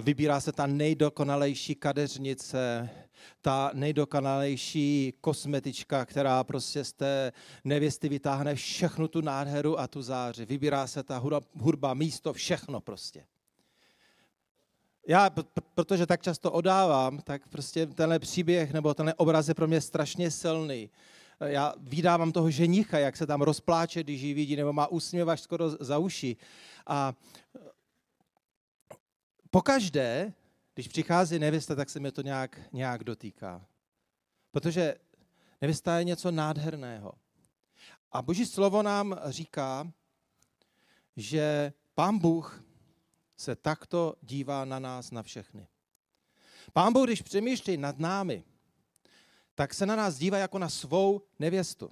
Vybírá 0.01 0.39
se 0.39 0.51
ta 0.51 0.68
nejdokonalejší 0.68 1.75
kadeřnice, 1.75 2.89
ta 3.42 3.72
nejdokonalejší 3.74 5.13
kosmetička, 5.22 6.06
která 6.06 6.44
prostě 6.44 6.84
z 6.84 6.94
té 6.94 7.32
nevěsty 7.63 8.10
vytáhne 8.10 8.56
všechnu 8.56 9.08
tu 9.08 9.22
nádheru 9.22 9.80
a 9.80 9.88
tu 9.88 10.01
záři. 10.01 10.46
Vybírá 10.46 10.88
se 10.88 11.04
ta 11.04 11.22
hudba, 11.54 11.94
místo, 11.94 12.34
všechno 12.34 12.82
prostě. 12.82 13.25
Já, 15.08 15.30
protože 15.75 16.06
tak 16.06 16.22
často 16.22 16.51
odávám, 16.51 17.20
tak 17.20 17.48
prostě 17.48 17.86
tenhle 17.86 18.20
příběh 18.20 18.74
nebo 18.74 18.94
tenhle 18.94 19.13
obraz 19.13 19.48
je 19.48 19.54
pro 19.54 19.68
mě 19.68 19.82
strašně 19.82 20.32
silný. 20.32 20.89
Já 21.39 21.74
vydávám 21.77 22.32
toho 22.32 22.50
ženicha, 22.50 23.00
jak 23.00 23.18
se 23.18 23.27
tam 23.27 23.42
rozpláče, 23.42 24.04
když 24.04 24.22
ji 24.22 24.34
vidí, 24.34 24.56
nebo 24.56 24.74
má 24.74 24.88
úsměv 24.88 25.27
až 25.27 25.42
skoro 25.42 25.70
za 25.70 25.98
uši. 25.98 26.38
A 26.88 27.13
pokaždé, 29.56 30.34
když 30.74 30.88
přichází 30.88 31.40
nevěsta, 31.40 31.76
tak 31.76 31.90
se 31.90 32.00
mě 32.00 32.12
to 32.12 32.22
nějak, 32.22 32.60
nějak 32.74 33.04
dotýká. 33.04 33.66
Protože 34.52 34.96
nevěsta 35.62 35.98
je 35.98 36.04
něco 36.04 36.32
nádherného. 36.32 37.14
A 38.12 38.22
Boží 38.22 38.46
slovo 38.46 38.84
nám 38.84 39.20
říká, 39.26 39.92
že 41.18 41.74
Pán 41.94 42.18
Bůh 42.18 42.64
se 43.38 43.56
takto 43.56 44.16
dívá 44.22 44.66
na 44.66 44.80
nás, 44.80 45.12
na 45.12 45.24
všechny. 45.24 45.68
Pán 46.74 46.94
Bůh, 46.94 47.06
když 47.06 47.22
přemýšlí 47.22 47.78
nad 47.78 48.00
námi, 48.00 48.44
tak 49.56 49.74
se 49.74 49.86
na 49.86 49.96
nás 49.96 50.16
dívá 50.18 50.38
jako 50.38 50.60
na 50.60 50.70
svou 50.70 51.22
nevěstu. 51.40 51.92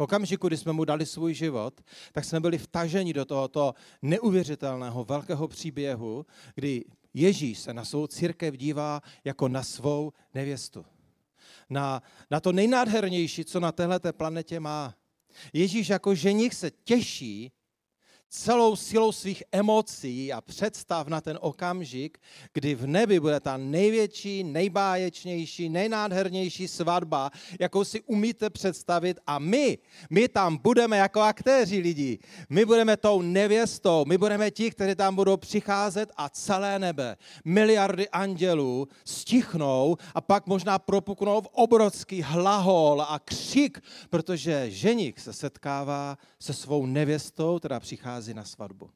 V 0.00 0.02
okamžiku, 0.02 0.48
kdy 0.48 0.56
jsme 0.56 0.72
mu 0.72 0.84
dali 0.84 1.06
svůj 1.06 1.34
život, 1.34 1.80
tak 2.12 2.24
jsme 2.24 2.40
byli 2.40 2.58
vtaženi 2.58 3.12
do 3.12 3.24
tohoto 3.24 3.74
neuvěřitelného 4.02 5.04
velkého 5.04 5.48
příběhu, 5.48 6.26
kdy 6.54 6.84
Ježíš 7.14 7.58
se 7.58 7.74
na 7.74 7.84
svou 7.84 8.06
církev 8.06 8.56
dívá 8.56 9.00
jako 9.24 9.48
na 9.48 9.62
svou 9.62 10.12
nevěstu. 10.34 10.84
Na, 11.70 12.02
na 12.30 12.40
to 12.40 12.52
nejnádhernější, 12.52 13.44
co 13.44 13.60
na 13.60 13.72
této 13.72 14.12
planetě 14.12 14.60
má. 14.60 14.94
Ježíš 15.52 15.88
jako 15.88 16.14
ženich 16.14 16.54
se 16.54 16.70
těší 16.70 17.52
celou 18.30 18.76
silou 18.76 19.12
svých 19.12 19.42
emocí 19.52 20.32
a 20.32 20.40
představ 20.40 21.08
na 21.08 21.20
ten 21.20 21.38
okamžik, 21.40 22.18
kdy 22.52 22.74
v 22.74 22.86
nebi 22.86 23.20
bude 23.20 23.40
ta 23.40 23.56
největší, 23.56 24.44
nejbáječnější, 24.44 25.68
nejnádhernější 25.68 26.68
svatba, 26.68 27.30
jakou 27.60 27.84
si 27.84 28.00
umíte 28.00 28.50
představit 28.50 29.18
a 29.26 29.38
my, 29.38 29.78
my 30.10 30.28
tam 30.28 30.56
budeme 30.56 30.96
jako 30.96 31.20
aktéři 31.20 31.78
lidí. 31.78 32.18
My 32.48 32.64
budeme 32.64 32.96
tou 32.96 33.22
nevěstou, 33.22 34.04
my 34.04 34.18
budeme 34.18 34.50
ti, 34.50 34.70
kteří 34.70 34.94
tam 34.94 35.14
budou 35.14 35.36
přicházet 35.36 36.12
a 36.16 36.28
celé 36.28 36.78
nebe, 36.78 37.16
miliardy 37.44 38.08
andělů 38.08 38.88
stichnou 39.04 39.96
a 40.14 40.20
pak 40.20 40.46
možná 40.46 40.78
propuknou 40.78 41.40
v 41.40 41.48
obrovský 41.52 42.22
hlahol 42.22 43.02
a 43.02 43.18
křik, 43.18 43.80
protože 44.10 44.70
ženich 44.70 45.20
se 45.20 45.32
setkává 45.32 46.18
se 46.40 46.52
svou 46.52 46.86
nevěstou, 46.86 47.58
která 47.58 47.80
přichází 47.80 48.19
přichází 48.20 48.34
na 48.34 48.44
svatbu. 48.44 48.90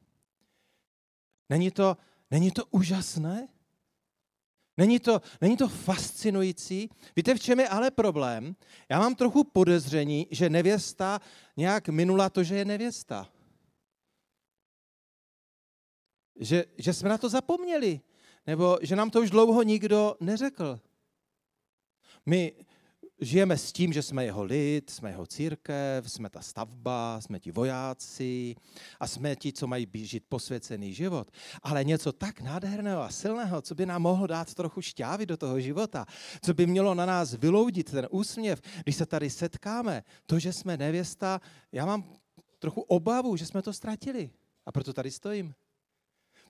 Není 1.49 1.71
to, 1.71 1.97
není 2.31 2.51
to 2.51 2.65
úžasné? 2.65 3.47
Není 4.77 4.99
to, 4.99 5.21
není 5.41 5.57
to 5.57 5.67
fascinující? 5.67 6.89
Víte, 7.15 7.35
v 7.35 7.39
čem 7.39 7.59
je 7.59 7.67
ale 7.69 7.91
problém? 7.91 8.55
Já 8.89 8.99
mám 8.99 9.15
trochu 9.15 9.43
podezření, 9.43 10.27
že 10.31 10.49
nevěsta 10.49 11.19
nějak 11.57 11.89
minula 11.89 12.29
to, 12.29 12.43
že 12.43 12.55
je 12.55 12.65
nevěsta. 12.65 13.29
Že, 16.35 16.65
že 16.77 16.93
jsme 16.93 17.09
na 17.09 17.17
to 17.17 17.29
zapomněli. 17.29 18.01
Nebo 18.47 18.77
že 18.81 18.95
nám 18.95 19.09
to 19.09 19.21
už 19.21 19.29
dlouho 19.29 19.63
nikdo 19.63 20.15
neřekl. 20.19 20.79
My, 22.25 22.53
žijeme 23.21 23.57
s 23.57 23.71
tím, 23.71 23.93
že 23.93 24.01
jsme 24.01 24.25
jeho 24.25 24.43
lid, 24.43 24.89
jsme 24.89 25.09
jeho 25.09 25.25
církev, 25.25 26.11
jsme 26.11 26.29
ta 26.29 26.41
stavba, 26.41 27.21
jsme 27.21 27.39
ti 27.39 27.51
vojáci 27.51 28.55
a 28.99 29.07
jsme 29.07 29.35
ti, 29.35 29.53
co 29.53 29.67
mají 29.67 29.87
žít 29.93 30.23
posvěcený 30.29 30.93
život. 30.93 31.31
Ale 31.63 31.83
něco 31.83 32.11
tak 32.11 32.41
nádherného 32.41 33.01
a 33.01 33.09
silného, 33.09 33.61
co 33.61 33.75
by 33.75 33.85
nám 33.85 34.01
mohlo 34.01 34.27
dát 34.27 34.53
trochu 34.53 34.81
šťávy 34.81 35.25
do 35.25 35.37
toho 35.37 35.59
života, 35.59 36.05
co 36.41 36.53
by 36.53 36.67
mělo 36.67 36.95
na 36.95 37.05
nás 37.05 37.33
vyloudit 37.33 37.91
ten 37.91 38.07
úsměv, 38.11 38.61
když 38.83 38.95
se 38.95 39.05
tady 39.05 39.29
setkáme, 39.29 40.03
to, 40.25 40.39
že 40.39 40.53
jsme 40.53 40.77
nevěsta, 40.77 41.41
já 41.71 41.85
mám 41.85 42.03
trochu 42.59 42.81
obavu, 42.81 43.37
že 43.37 43.45
jsme 43.45 43.61
to 43.61 43.73
ztratili. 43.73 44.29
A 44.65 44.71
proto 44.71 44.93
tady 44.93 45.11
stojím. 45.11 45.53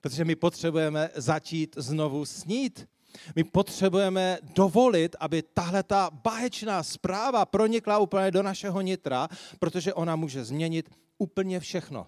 Protože 0.00 0.24
my 0.24 0.36
potřebujeme 0.36 1.10
začít 1.14 1.76
znovu 1.78 2.24
snít. 2.24 2.88
My 3.36 3.44
potřebujeme 3.44 4.38
dovolit, 4.42 5.16
aby 5.20 5.42
tahle 5.42 5.82
ta 5.82 6.10
báječná 6.10 6.82
zpráva 6.82 7.46
pronikla 7.46 7.98
úplně 7.98 8.30
do 8.30 8.42
našeho 8.42 8.80
nitra, 8.80 9.28
protože 9.58 9.94
ona 9.94 10.16
může 10.16 10.44
změnit 10.44 10.90
úplně 11.18 11.60
všechno. 11.60 12.06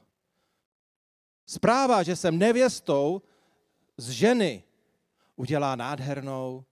Zpráva, 1.46 2.02
že 2.02 2.16
jsem 2.16 2.38
nevěstou 2.38 3.22
z 3.96 4.10
ženy, 4.10 4.64
udělá 5.36 5.76
nádhernou, 5.76 6.64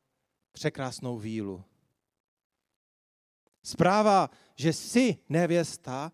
překrásnou 0.53 1.19
vílu. 1.19 1.65
Zpráva, 3.63 4.31
že 4.55 4.73
jsi 4.73 5.19
nevěsta, 5.29 6.13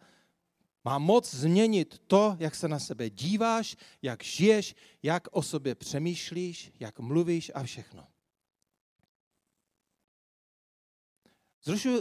má 0.85 0.99
moc 0.99 1.35
změnit 1.35 1.99
to, 2.07 2.37
jak 2.39 2.55
se 2.55 2.69
na 2.69 2.79
sebe 2.79 3.11
díváš, 3.11 3.77
jak 4.03 4.25
žiješ, 4.25 4.75
jak 5.03 5.29
o 5.31 5.43
sobě 5.43 5.75
přemýšlíš, 5.75 6.73
jak 6.81 6.99
mluvíš 6.99 7.51
a 7.55 7.63
všechno. 7.63 8.12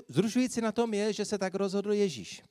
Zrušující 0.08 0.62
na 0.62 0.72
tom 0.72 0.94
je, 0.94 1.14
že 1.14 1.26
se 1.26 1.38
tak 1.38 1.56
rozhodl 1.56 1.94
Ježíš. 1.94 2.44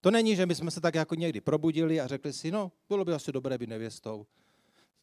To 0.00 0.10
není, 0.10 0.36
že 0.36 0.46
my 0.46 0.54
jsme 0.54 0.70
se 0.70 0.80
tak 0.80 0.94
jako 0.94 1.14
někdy 1.14 1.40
probudili 1.40 2.00
a 2.00 2.06
řekli 2.06 2.32
si, 2.32 2.50
no, 2.50 2.72
bylo 2.88 3.04
by 3.04 3.12
asi 3.12 3.32
dobré 3.32 3.58
být 3.58 3.68
nevěstou. 3.68 4.26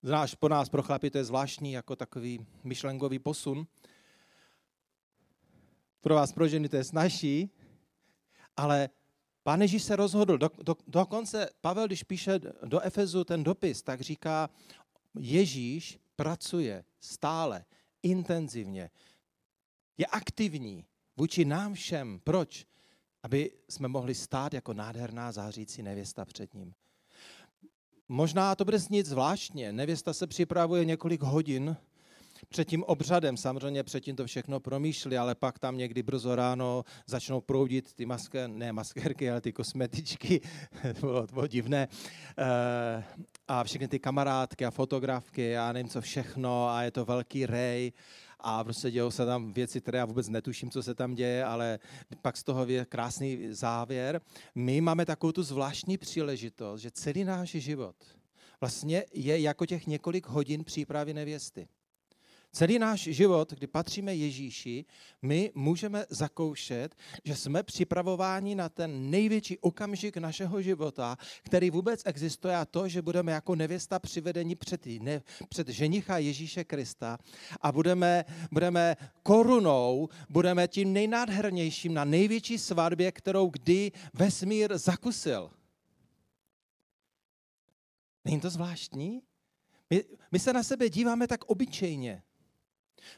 Znáš, 0.04 0.36
po 0.36 0.50
nás, 0.50 0.70
pro 0.70 0.84
chlapy, 0.84 1.10
to 1.10 1.18
je 1.18 1.24
zvláštní, 1.24 1.72
jako 1.72 1.96
takový 1.96 2.46
myšlenkový 2.64 3.20
posun. 3.20 3.68
Pro 6.02 6.16
vás, 6.16 6.32
pro 6.32 6.48
ženy, 6.48 6.70
to 6.70 6.76
je 6.76 6.84
snažší, 6.84 7.50
ale 8.58 8.90
Pán 9.44 9.62
Ježíš 9.62 9.84
se 9.84 9.96
rozhodl, 9.96 10.38
do, 10.38 10.50
do, 10.64 10.76
dokonce 10.88 11.50
Pavel, 11.62 11.88
když 11.88 12.04
píše 12.04 12.40
do 12.66 12.80
Efezu 12.80 13.24
ten 13.24 13.44
dopis, 13.44 13.84
tak 13.84 14.02
říká, 14.02 14.50
Ježíš 15.20 16.00
pracuje 16.16 16.84
stále, 17.00 17.66
intenzivně, 18.04 18.90
je 19.98 20.06
aktivní 20.06 20.86
vůči 21.18 21.46
nám 21.46 21.74
všem. 21.74 22.20
Proč? 22.24 22.66
Aby 23.24 23.52
jsme 23.70 23.88
mohli 23.88 24.16
stát 24.16 24.54
jako 24.54 24.74
nádherná 24.74 25.32
zářící 25.32 25.84
nevěsta 25.84 26.26
před 26.26 26.54
ním. 26.54 26.74
Možná 28.10 28.56
to 28.56 28.66
bude 28.66 28.80
znít 28.80 29.06
zvláštně. 29.06 29.72
Nevěsta 29.72 30.14
se 30.14 30.28
připravuje 30.28 30.86
několik 30.86 31.22
hodin 31.22 31.78
před 32.50 32.68
tím 32.68 32.84
obřadem. 32.84 33.38
Samozřejmě 33.38 33.84
předtím 33.84 34.16
to 34.16 34.26
všechno 34.26 34.60
promýšlí, 34.60 35.18
ale 35.18 35.36
pak 35.36 35.60
tam 35.60 35.78
někdy 35.78 36.04
brzo 36.04 36.36
ráno 36.36 36.84
začnou 37.08 37.42
proudit 37.42 37.94
ty 37.94 38.06
maské, 38.06 38.48
ne 38.48 38.74
maskerky, 38.74 39.32
ale 39.32 39.42
ty 39.42 39.54
kosmetičky, 39.54 40.42
to 41.00 41.00
bylo, 41.00 41.28
to 41.28 41.34
bylo 41.34 41.48
divné, 41.48 41.88
eh, 42.38 43.04
a 43.48 43.64
všechny 43.64 43.88
ty 43.88 44.00
kamarádky 44.00 44.66
a 44.66 44.72
fotografky 44.72 45.58
a 45.58 45.72
nevím 45.72 45.90
co 45.90 46.02
všechno 46.02 46.70
a 46.70 46.84
je 46.84 46.92
to 46.92 47.06
velký 47.06 47.46
rej 47.46 47.92
a 48.40 48.64
prostě 48.64 48.92
dějou 48.92 49.12
se 49.12 49.26
tam 49.26 49.54
věci, 49.54 49.82
které 49.82 49.98
já 49.98 50.06
vůbec 50.06 50.30
netuším, 50.30 50.70
co 50.70 50.84
se 50.84 50.96
tam 50.96 51.16
děje, 51.16 51.46
ale 51.46 51.80
pak 52.22 52.38
z 52.38 52.44
toho 52.44 52.66
je 52.66 52.86
krásný 52.86 53.48
závěr. 53.50 54.22
My 54.56 54.82
máme 54.82 55.06
takovou 55.06 55.32
tu 55.32 55.44
zvláštní 55.44 55.98
příležitost, 55.98 56.82
že 56.82 56.92
celý 56.92 57.24
náš 57.24 57.50
život 57.50 57.96
vlastně 58.62 59.06
je 59.14 59.42
jako 59.42 59.66
těch 59.66 59.88
několik 59.88 60.28
hodin 60.28 60.64
přípravy 60.64 61.14
nevěsty. 61.14 61.68
Celý 62.56 62.80
náš 62.80 63.02
život, 63.02 63.54
kdy 63.54 63.68
patříme 63.68 64.16
Ježíši, 64.16 64.86
my 65.22 65.52
můžeme 65.56 66.06
zakoušet, 66.10 66.96
že 67.24 67.36
jsme 67.36 67.64
připravováni 67.64 68.56
na 68.56 68.70
ten 68.70 69.10
největší 69.10 69.58
okamžik 69.58 70.18
našeho 70.18 70.62
života, 70.62 71.18
který 71.44 71.70
vůbec 71.70 72.02
existuje 72.06 72.56
a 72.56 72.66
to, 72.66 72.88
že 72.88 73.02
budeme 73.02 73.32
jako 73.32 73.56
nevěsta 73.56 74.00
přivedeni 74.00 74.56
před, 74.56 74.86
ne, 74.86 75.22
před 75.50 75.68
ženicha 75.68 76.18
Ježíše 76.18 76.64
Krista 76.64 77.18
a 77.62 77.72
budeme, 77.72 78.26
budeme 78.52 78.96
korunou, 79.24 80.10
budeme 80.30 80.68
tím 80.68 80.94
nejnádhernějším 80.94 81.94
na 81.94 82.06
největší 82.06 82.58
svatbě, 82.58 83.12
kterou 83.12 83.50
kdy 83.50 83.92
vesmír 84.14 84.78
zakusil. 84.78 85.52
Není 88.26 88.40
to 88.40 88.50
zvláštní? 88.50 89.22
My, 89.90 90.04
my 90.32 90.40
se 90.40 90.54
na 90.54 90.64
sebe 90.64 90.90
díváme 90.90 91.28
tak 91.28 91.46
obyčejně. 91.46 92.24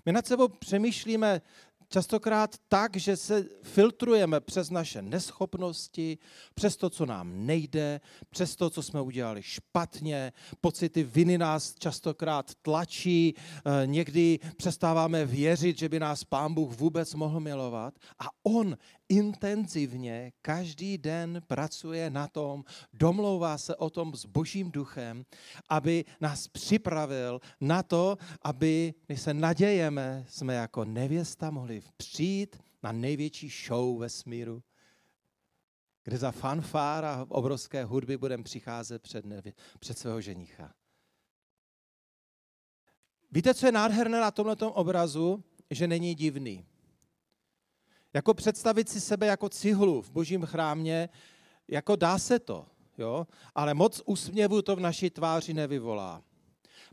My 0.06 0.12
nad 0.12 0.27
sebou 0.27 0.48
přemýšlíme 0.48 1.41
častokrát 1.89 2.56
tak, 2.67 2.96
že 2.96 3.17
se 3.17 3.46
filtrujeme 3.63 4.39
přes 4.39 4.70
naše 4.70 5.01
neschopnosti, 5.01 6.17
přes 6.53 6.77
to, 6.77 6.89
co 6.89 7.06
nám 7.06 7.46
nejde, 7.46 8.01
přes 8.29 8.56
to, 8.56 8.70
co 8.70 8.84
jsme 8.84 9.01
udělali 9.01 9.44
špatně. 9.44 10.34
Pocity 10.62 11.03
viny 11.03 11.38
nás 11.38 11.75
častokrát 11.79 12.51
tlačí, 12.62 13.36
eh, 13.38 13.88
někdy 13.88 14.39
přestáváme 14.58 15.25
věřit, 15.25 15.77
že 15.77 15.89
by 15.89 16.00
nás 16.00 16.24
Pán 16.24 16.53
Bůh 16.53 16.77
vůbec 16.77 17.13
mohl 17.13 17.39
milovat. 17.39 17.94
A 18.20 18.25
On 18.44 18.77
intenzivně 19.10 20.32
každý 20.42 20.98
den 20.98 21.42
pracuje 21.48 22.10
na 22.10 22.28
tom, 22.28 22.64
domlouvá 22.94 23.58
se 23.58 23.76
o 23.76 23.90
tom 23.90 24.16
s 24.16 24.26
Božím 24.26 24.72
duchem, 24.72 25.26
aby 25.70 26.06
nás 26.22 26.48
připravil 26.48 27.42
na 27.62 27.84
to, 27.84 28.18
aby 28.42 28.94
my 29.10 29.18
se 29.18 29.34
nadějeme, 29.34 30.26
jsme 30.30 30.54
jako 30.54 30.86
nevěsta 30.86 31.52
mohli 31.52 31.82
přijít 31.98 32.64
na 32.84 32.92
největší 32.92 33.50
show 33.68 34.00
ve 34.00 34.10
smíru, 34.10 34.64
kde 36.04 36.18
za 36.18 36.32
fanfár 36.32 37.06
a 37.06 37.26
obrovské 37.30 37.84
hudby 37.84 38.18
budeme 38.18 38.44
přicházet 38.44 39.02
před, 39.02 39.26
nevě, 39.26 39.54
před 39.80 39.98
svého 39.98 40.22
ženicha. 40.22 40.74
Víte, 43.32 43.54
co 43.54 43.66
je 43.66 43.72
nádherné 43.72 44.22
na 44.22 44.32
tomto 44.32 44.74
obrazu? 44.74 45.44
Že 45.72 45.88
není 45.88 46.16
divný. 46.16 46.66
Jako 48.18 48.34
představit 48.34 48.90
si 48.90 49.02
sebe 49.02 49.28
jako 49.28 49.50
cihlu 49.50 50.02
v 50.02 50.12
božím 50.12 50.46
chrámě, 50.46 51.10
jako 51.68 51.96
dá 51.96 52.18
se 52.20 52.40
to, 52.40 52.66
jo? 52.98 53.28
ale 53.56 53.74
moc 53.74 54.02
úsměvu 54.06 54.62
to 54.62 54.76
v 54.76 54.80
naší 54.80 55.10
tváři 55.10 55.54
nevyvolá. 55.54 56.22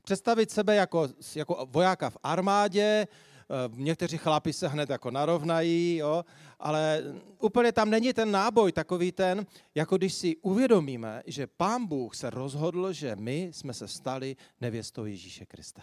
Představit 0.02 0.50
sebe 0.50 0.75
jako, 0.75 1.09
jako 1.35 1.66
vojáka 1.71 2.11
v 2.11 2.16
armádě, 2.23 2.83
eh, 2.83 3.07
někteří 3.75 4.19
chlapi 4.19 4.52
se 4.52 4.69
hned 4.69 4.90
jako 4.90 5.11
narovnají, 5.11 5.97
jo? 5.97 6.25
ale 6.59 7.02
úplně 7.38 7.73
tam 7.73 7.90
není 7.90 8.12
ten 8.12 8.31
náboj 8.31 8.73
takový 8.73 9.12
ten, 9.12 9.47
jako 9.75 9.97
když 9.97 10.14
si 10.14 10.37
uvědomíme, 10.37 11.23
že 11.26 11.47
pán 11.47 11.87
Bůh 11.87 12.14
se 12.14 12.31
rozhodl, 12.31 12.93
že 12.93 13.16
my 13.16 13.50
jsme 13.52 13.75
se 13.75 13.88
stali 13.88 14.37
nevěstou 14.61 15.04
Ježíše 15.04 15.47
Krista. 15.47 15.83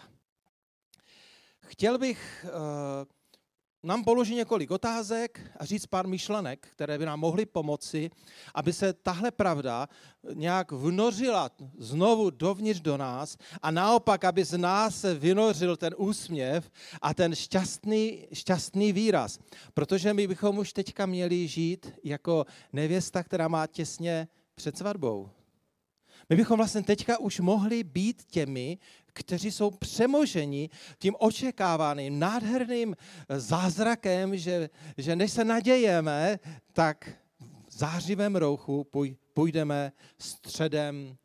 Chtěl 1.60 1.98
bych 1.98 2.46
uh, 2.48 3.21
nám 3.82 4.04
položit 4.04 4.34
několik 4.34 4.70
otázek 4.70 5.40
a 5.56 5.64
říct 5.64 5.86
pár 5.86 6.06
myšlenek, 6.06 6.68
které 6.70 6.98
by 6.98 7.06
nám 7.06 7.20
mohly 7.20 7.46
pomoci, 7.46 8.10
aby 8.54 8.72
se 8.72 8.92
tahle 8.92 9.30
pravda 9.30 9.88
nějak 10.34 10.72
vnořila 10.72 11.50
znovu 11.78 12.30
dovnitř 12.30 12.80
do 12.80 12.96
nás 12.96 13.36
a 13.62 13.70
naopak, 13.70 14.24
aby 14.24 14.44
z 14.44 14.58
nás 14.58 15.00
se 15.00 15.14
vynořil 15.14 15.76
ten 15.76 15.94
úsměv 15.96 16.70
a 17.02 17.14
ten 17.14 17.34
šťastný, 17.34 18.26
šťastný 18.32 18.92
výraz. 18.92 19.38
Protože 19.74 20.14
my 20.14 20.26
bychom 20.26 20.58
už 20.58 20.72
teďka 20.72 21.06
měli 21.06 21.48
žít 21.48 21.92
jako 22.04 22.46
nevěsta, 22.72 23.22
která 23.22 23.48
má 23.48 23.66
těsně 23.66 24.28
před 24.54 24.78
svatbou. 24.78 25.30
My 26.30 26.36
bychom 26.36 26.56
vlastně 26.56 26.82
teďka 26.82 27.18
už 27.18 27.40
mohli 27.40 27.84
být 27.84 28.24
těmi, 28.24 28.78
kteří 29.12 29.50
jsou 29.50 29.70
přemoženi 29.70 30.70
tím 30.98 31.14
očekávaným 31.18 32.18
nádherným 32.18 32.96
zázrakem, 33.28 34.36
že, 34.36 34.70
že 34.98 35.16
než 35.16 35.32
se 35.32 35.44
nadějeme, 35.44 36.38
tak 36.72 37.10
v 37.68 37.78
zářivém 37.78 38.36
rouchu 38.36 38.86
půjdeme 39.34 39.92
středem 40.18 41.16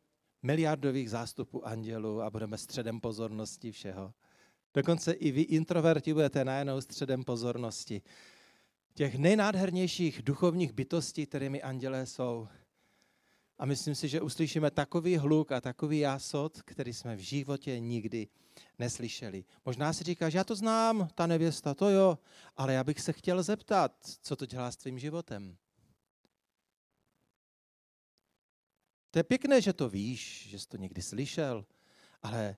miliardových 0.42 1.10
zástupů 1.10 1.66
andělů 1.66 2.22
a 2.22 2.30
budeme 2.30 2.58
středem 2.58 3.00
pozornosti 3.00 3.72
všeho. 3.72 4.12
Dokonce 4.74 5.12
i 5.12 5.30
vy 5.30 5.42
introverti 5.42 6.14
budete 6.14 6.44
najednou 6.44 6.80
středem 6.80 7.24
pozornosti 7.24 8.02
těch 8.94 9.14
nejnádhernějších 9.14 10.22
duchovních 10.22 10.72
bytostí, 10.72 11.26
kterými 11.26 11.62
andělé 11.62 12.06
jsou. 12.06 12.48
A 13.58 13.66
myslím 13.66 13.94
si, 13.94 14.08
že 14.08 14.20
uslyšíme 14.20 14.70
takový 14.70 15.16
hluk 15.16 15.52
a 15.52 15.60
takový 15.60 15.98
jásot, 15.98 16.62
který 16.62 16.92
jsme 16.92 17.16
v 17.16 17.20
životě 17.20 17.80
nikdy 17.80 18.28
neslyšeli. 18.78 19.44
Možná 19.64 19.92
si 19.92 20.04
říkáš, 20.04 20.34
já 20.34 20.44
to 20.44 20.56
znám, 20.56 21.08
ta 21.14 21.26
nevěsta, 21.26 21.74
to 21.74 21.88
jo, 21.90 22.18
ale 22.56 22.72
já 22.72 22.84
bych 22.84 23.00
se 23.00 23.12
chtěl 23.12 23.42
zeptat, 23.42 23.92
co 24.22 24.36
to 24.36 24.46
dělá 24.46 24.70
s 24.70 24.76
tvým 24.76 24.98
životem. 24.98 25.56
To 29.10 29.18
je 29.18 29.22
pěkné, 29.22 29.60
že 29.60 29.72
to 29.72 29.88
víš, 29.88 30.48
že 30.48 30.58
jsi 30.58 30.68
to 30.68 30.76
někdy 30.76 31.02
slyšel, 31.02 31.66
ale 32.22 32.56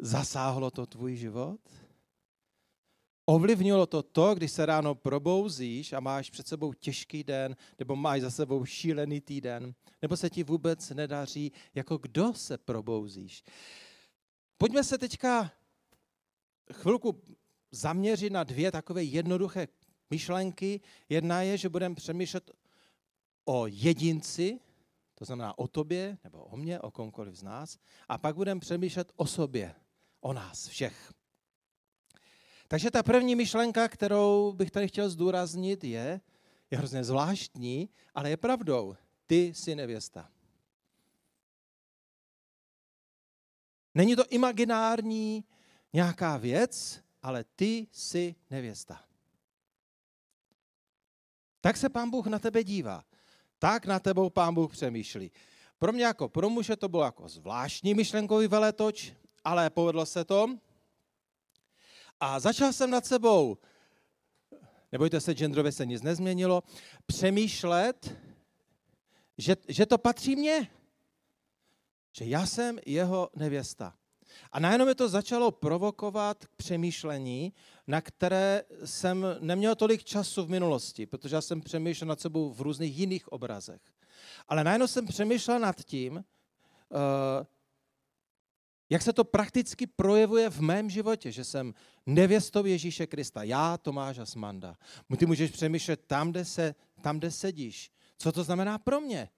zasáhlo 0.00 0.70
to 0.70 0.86
tvůj 0.86 1.16
život? 1.16 1.60
Ovlivnilo 3.28 3.86
to 3.86 4.02
to, 4.02 4.34
když 4.34 4.52
se 4.52 4.66
ráno 4.66 4.94
probouzíš 4.94 5.92
a 5.92 6.00
máš 6.00 6.30
před 6.30 6.46
sebou 6.46 6.72
těžký 6.72 7.24
den, 7.24 7.56
nebo 7.78 7.96
máš 7.96 8.20
za 8.20 8.30
sebou 8.30 8.64
šílený 8.64 9.20
týden, 9.20 9.74
nebo 10.02 10.16
se 10.16 10.30
ti 10.30 10.44
vůbec 10.44 10.90
nedaří, 10.90 11.52
jako 11.74 11.96
kdo 11.96 12.34
se 12.34 12.58
probouzíš. 12.58 13.44
Pojďme 14.58 14.84
se 14.84 14.98
teďka 14.98 15.52
chvilku 16.72 17.22
zaměřit 17.70 18.32
na 18.32 18.44
dvě 18.44 18.72
takové 18.72 19.02
jednoduché 19.04 19.68
myšlenky. 20.10 20.80
Jedna 21.08 21.42
je, 21.42 21.58
že 21.58 21.68
budeme 21.68 21.94
přemýšlet 21.94 22.50
o 23.44 23.66
jedinci, 23.66 24.60
to 25.14 25.24
znamená 25.24 25.58
o 25.58 25.68
tobě, 25.68 26.18
nebo 26.24 26.44
o 26.44 26.56
mně, 26.56 26.80
o 26.80 26.90
komkoliv 26.90 27.34
z 27.34 27.42
nás, 27.42 27.78
a 28.08 28.18
pak 28.18 28.34
budeme 28.34 28.60
přemýšlet 28.60 29.12
o 29.16 29.26
sobě, 29.26 29.74
o 30.20 30.32
nás 30.32 30.68
všech. 30.68 31.12
Takže 32.68 32.90
ta 32.90 33.02
první 33.02 33.34
myšlenka, 33.34 33.88
kterou 33.88 34.52
bych 34.52 34.70
tady 34.70 34.88
chtěl 34.88 35.10
zdůraznit, 35.10 35.84
je, 35.84 36.20
je 36.70 36.78
hrozně 36.78 37.04
zvláštní, 37.04 37.88
ale 38.14 38.30
je 38.30 38.36
pravdou. 38.36 38.96
Ty 39.26 39.54
jsi 39.54 39.74
nevěsta. 39.74 40.30
Není 43.94 44.16
to 44.16 44.26
imaginární 44.26 45.44
nějaká 45.92 46.36
věc, 46.36 47.00
ale 47.22 47.44
ty 47.56 47.86
jsi 47.92 48.34
nevěsta. 48.50 49.04
Tak 51.60 51.76
se 51.76 51.88
pán 51.88 52.10
Bůh 52.10 52.26
na 52.26 52.38
tebe 52.38 52.64
dívá. 52.64 53.04
Tak 53.58 53.86
na 53.86 53.98
tebou 53.98 54.30
pán 54.30 54.54
Bůh 54.54 54.72
přemýšlí. 54.72 55.30
Pro 55.78 55.92
mě 55.92 56.04
jako 56.04 56.28
pro 56.28 56.50
muže 56.50 56.76
to 56.76 56.88
bylo 56.88 57.04
jako 57.04 57.28
zvláštní 57.28 57.94
myšlenkový 57.94 58.46
veletoč, 58.46 59.12
ale 59.44 59.70
povedlo 59.70 60.06
se 60.06 60.24
to. 60.24 60.58
A 62.20 62.40
začal 62.40 62.72
jsem 62.72 62.90
nad 62.90 63.06
sebou, 63.06 63.58
nebojte 64.92 65.20
se, 65.20 65.34
genderově 65.34 65.72
se 65.72 65.86
nic 65.86 66.02
nezměnilo, 66.02 66.62
přemýšlet, 67.06 68.16
že, 69.38 69.56
že 69.68 69.86
to 69.86 69.98
patří 69.98 70.36
mně. 70.36 70.70
Že 72.12 72.24
já 72.24 72.46
jsem 72.46 72.78
jeho 72.86 73.30
nevěsta. 73.36 73.94
A 74.52 74.60
najednou 74.60 74.86
mi 74.86 74.94
to 74.94 75.08
začalo 75.08 75.50
provokovat 75.50 76.46
k 76.46 76.56
přemýšlení, 76.56 77.52
na 77.86 78.00
které 78.00 78.62
jsem 78.84 79.26
neměl 79.40 79.74
tolik 79.74 80.04
času 80.04 80.44
v 80.44 80.50
minulosti, 80.50 81.06
protože 81.06 81.36
já 81.36 81.40
jsem 81.40 81.60
přemýšlel 81.60 82.08
nad 82.08 82.20
sebou 82.20 82.52
v 82.52 82.60
různých 82.60 82.98
jiných 82.98 83.32
obrazech. 83.32 83.80
Ale 84.48 84.64
najednou 84.64 84.86
jsem 84.86 85.06
přemýšlel 85.06 85.58
nad 85.58 85.84
tím, 85.84 86.24
eh, 86.92 87.46
jak 88.90 89.02
se 89.02 89.12
to 89.12 89.24
prakticky 89.24 89.86
projevuje 89.86 90.50
v 90.50 90.60
mém 90.60 90.90
životě, 90.90 91.32
že 91.32 91.44
jsem 91.44 91.74
nevěstou 92.06 92.64
Ježíše 92.64 93.06
Krista. 93.06 93.42
Já, 93.42 93.78
Tomáš 93.78 94.18
a 94.18 94.26
Smanda. 94.26 94.76
Ty 95.16 95.26
můžeš 95.26 95.50
přemýšlet 95.50 96.00
tam, 96.06 96.30
kde, 96.30 96.44
se, 96.44 96.74
tam, 97.00 97.18
kde 97.18 97.30
sedíš. 97.30 97.90
Co 98.18 98.32
to 98.32 98.44
znamená 98.44 98.78
pro 98.78 99.00
mě? 99.00 99.28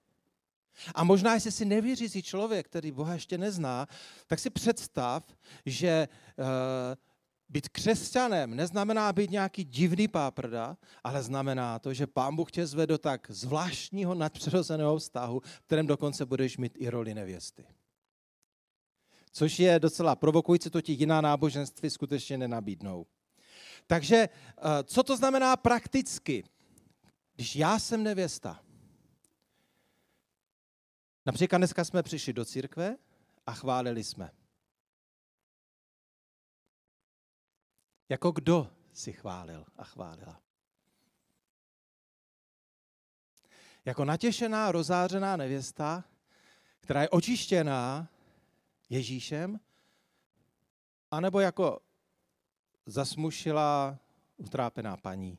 A 0.95 1.03
možná, 1.03 1.33
jestli 1.33 1.51
si 1.51 1.65
nevěřící 1.65 2.23
člověk, 2.23 2.65
který 2.65 2.91
Boha 2.91 3.13
ještě 3.13 3.37
nezná, 3.37 3.87
tak 4.27 4.39
si 4.39 4.49
představ, 4.49 5.23
že 5.65 6.07
uh, 6.37 6.45
být 7.49 7.69
křesťanem 7.69 8.55
neznamená 8.55 9.13
být 9.13 9.31
nějaký 9.31 9.63
divný 9.63 10.07
páprda, 10.07 10.77
ale 11.03 11.23
znamená 11.23 11.79
to, 11.79 11.93
že 11.93 12.07
Pán 12.07 12.35
Bůh 12.35 12.51
tě 12.51 12.67
zve 12.67 12.87
do 12.87 12.97
tak 12.97 13.27
zvláštního 13.31 14.15
nadpřirozeného 14.15 14.97
vztahu, 14.97 15.39
v 15.39 15.65
kterém 15.65 15.87
dokonce 15.87 16.25
budeš 16.25 16.57
mít 16.57 16.73
i 16.77 16.89
roli 16.89 17.13
nevěsty 17.13 17.65
což 19.31 19.59
je 19.59 19.79
docela 19.79 20.15
provokující, 20.15 20.69
to 20.69 20.81
ti 20.81 20.91
jiná 20.91 21.21
náboženství 21.21 21.89
skutečně 21.89 22.37
nenabídnou. 22.37 23.05
Takže 23.87 24.15
eh, 24.17 24.83
co 24.83 25.03
to 25.03 25.17
znamená 25.17 25.57
prakticky? 25.57 26.43
Když 27.35 27.55
já 27.55 27.79
jsem 27.79 28.03
nevěsta. 28.03 28.63
Například 31.25 31.57
dneska 31.57 31.85
jsme 31.85 32.03
přišli 32.03 32.33
do 32.33 32.45
církve 32.45 32.97
a 33.45 33.53
chválili 33.53 34.03
jsme. 34.03 34.31
Jako 38.09 38.31
kdo 38.31 38.71
si 38.93 39.13
chválil 39.13 39.65
a 39.77 39.83
chválila? 39.83 40.41
Jako 43.85 44.05
natěšená, 44.05 44.71
rozářená 44.71 45.37
nevěsta, 45.37 46.03
která 46.79 47.01
je 47.01 47.09
očištěná 47.09 48.09
Ježíšem, 48.89 49.59
anebo 51.11 51.39
jako 51.39 51.79
zasmušila, 52.85 53.99
utrápená 54.37 54.97
paní. 54.97 55.37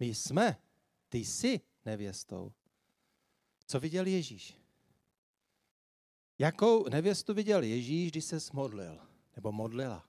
My 0.00 0.06
jsme, 0.06 0.56
ty 1.08 1.18
jsi 1.18 1.60
nevěstou. 1.84 2.52
Co 3.66 3.80
viděl 3.80 4.06
Ježíš? 4.06 4.58
Jakou 6.38 6.88
nevěstu 6.88 7.34
viděl 7.34 7.62
Ježíš, 7.62 8.10
když 8.10 8.24
se 8.24 8.40
smodlil? 8.40 8.98
Nebo 9.36 9.52
modlila? 9.52 10.08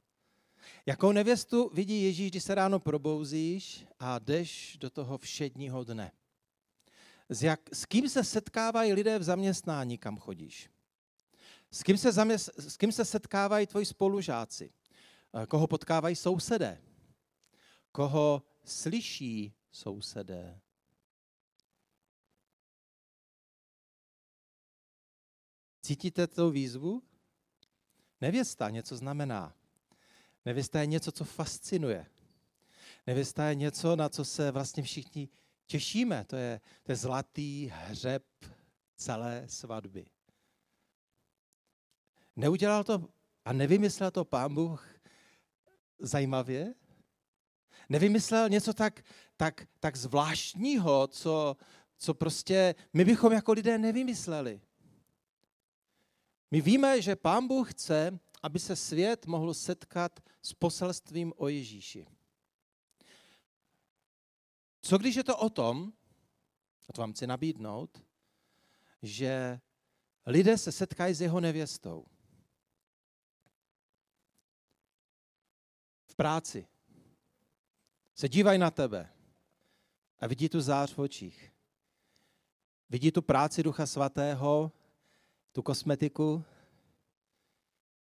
Jakou 0.86 1.12
nevěstu 1.12 1.70
vidí 1.74 2.04
Ježíš, 2.04 2.32
když 2.32 2.44
se 2.44 2.56
ráno 2.56 2.80
probouzíš 2.80 3.86
a 4.00 4.20
jdeš 4.20 4.78
do 4.78 4.90
toho 4.90 5.18
všedního 5.18 5.84
dne? 5.84 6.12
S, 7.30 7.44
jak, 7.44 7.76
s 7.76 7.86
kým 7.86 8.10
se 8.10 8.24
setkávají 8.24 8.94
lidé 8.94 9.20
v 9.20 9.24
zaměstnání, 9.24 9.98
kam 9.98 10.18
chodíš? 10.18 10.70
S 11.72 11.84
kým 11.84 11.98
se, 11.98 12.12
zaměst, 12.12 12.50
s 12.58 12.78
kým 12.78 12.92
se 12.92 13.06
setkávají 13.06 13.68
tvoji 13.68 13.86
spolužáci? 13.86 14.74
Eh, 15.34 15.46
koho 15.46 15.68
potkávají 15.68 16.16
sousedé? 16.16 16.82
Koho 17.92 18.44
slyší 18.64 19.54
sousedé? 19.72 20.62
Cítíte 25.82 26.28
tu 26.28 26.50
výzvu? 26.50 27.04
Nevěsta 28.22 28.70
něco 28.70 28.98
znamená. 28.98 29.56
Nevěsta 30.46 30.80
je 30.80 30.86
něco, 30.86 31.12
co 31.12 31.24
fascinuje. 31.24 32.06
Nevěsta 33.08 33.50
je 33.50 33.56
něco, 33.56 33.96
na 33.96 34.10
co 34.10 34.26
se 34.26 34.52
vlastně 34.52 34.84
všichni 34.84 35.30
těšíme. 35.70 36.26
To 36.26 36.36
je, 36.36 36.62
to 36.84 36.92
je 36.92 36.96
zlatý 36.96 37.72
hřeb 37.74 38.24
celé 38.96 39.44
svatby. 39.48 40.06
Neudělal 42.36 42.84
to 42.84 43.10
a 43.46 43.54
nevymyslel 43.54 44.12
to 44.12 44.26
pán 44.26 44.54
Bůh 44.54 45.00
zajímavě? 46.00 46.74
Nevymyslel 47.90 48.50
něco 48.50 48.74
tak, 48.74 49.04
tak, 49.38 49.68
tak 49.80 49.96
zvláštního, 49.96 51.08
co, 51.08 51.58
co 51.98 52.14
prostě 52.14 52.76
my 52.94 53.06
bychom 53.06 53.34
jako 53.34 53.52
lidé 53.52 53.78
nevymysleli. 53.78 54.62
My 56.52 56.62
víme, 56.62 57.02
že 57.02 57.16
pán 57.16 57.48
Bůh 57.48 57.72
chce, 57.72 58.20
aby 58.44 58.60
se 58.60 58.76
svět 58.76 59.26
mohl 59.26 59.54
setkat 59.54 60.20
s 60.42 60.54
poselstvím 60.54 61.34
o 61.38 61.48
Ježíši. 61.48 62.08
Co 64.82 64.98
když 64.98 65.16
je 65.16 65.24
to 65.24 65.38
o 65.38 65.50
tom, 65.50 65.94
a 66.90 66.94
to 66.94 67.02
vám 67.02 67.14
chci 67.14 67.28
nabídnout, 67.28 68.04
že 69.02 69.60
lidé 70.26 70.58
se 70.58 70.72
setkají 70.72 71.14
s 71.14 71.22
jeho 71.22 71.40
nevěstou. 71.40 72.06
V 76.06 76.16
práci. 76.16 76.68
Se 78.16 78.30
dívají 78.30 78.60
na 78.60 78.72
tebe 78.72 79.14
a 80.20 80.28
vidí 80.28 80.50
tu 80.50 80.62
zář 80.62 80.94
v 80.94 81.00
očích. 81.00 81.52
Vidí 82.90 83.12
tu 83.12 83.22
práci 83.22 83.64
Ducha 83.64 83.86
Svatého, 83.86 84.72
tu 85.52 85.62
kosmetiku, 85.62 86.44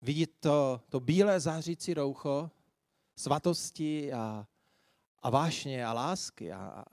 vidí 0.02 0.26
to, 0.26 0.80
to 0.88 1.00
bílé 1.00 1.40
zářící 1.40 1.94
roucho 1.94 2.50
svatosti 3.16 4.12
a, 4.12 4.46
a 5.22 5.30
vášně 5.30 5.86
a 5.86 5.92
lásky 5.92 6.52
a, 6.52 6.84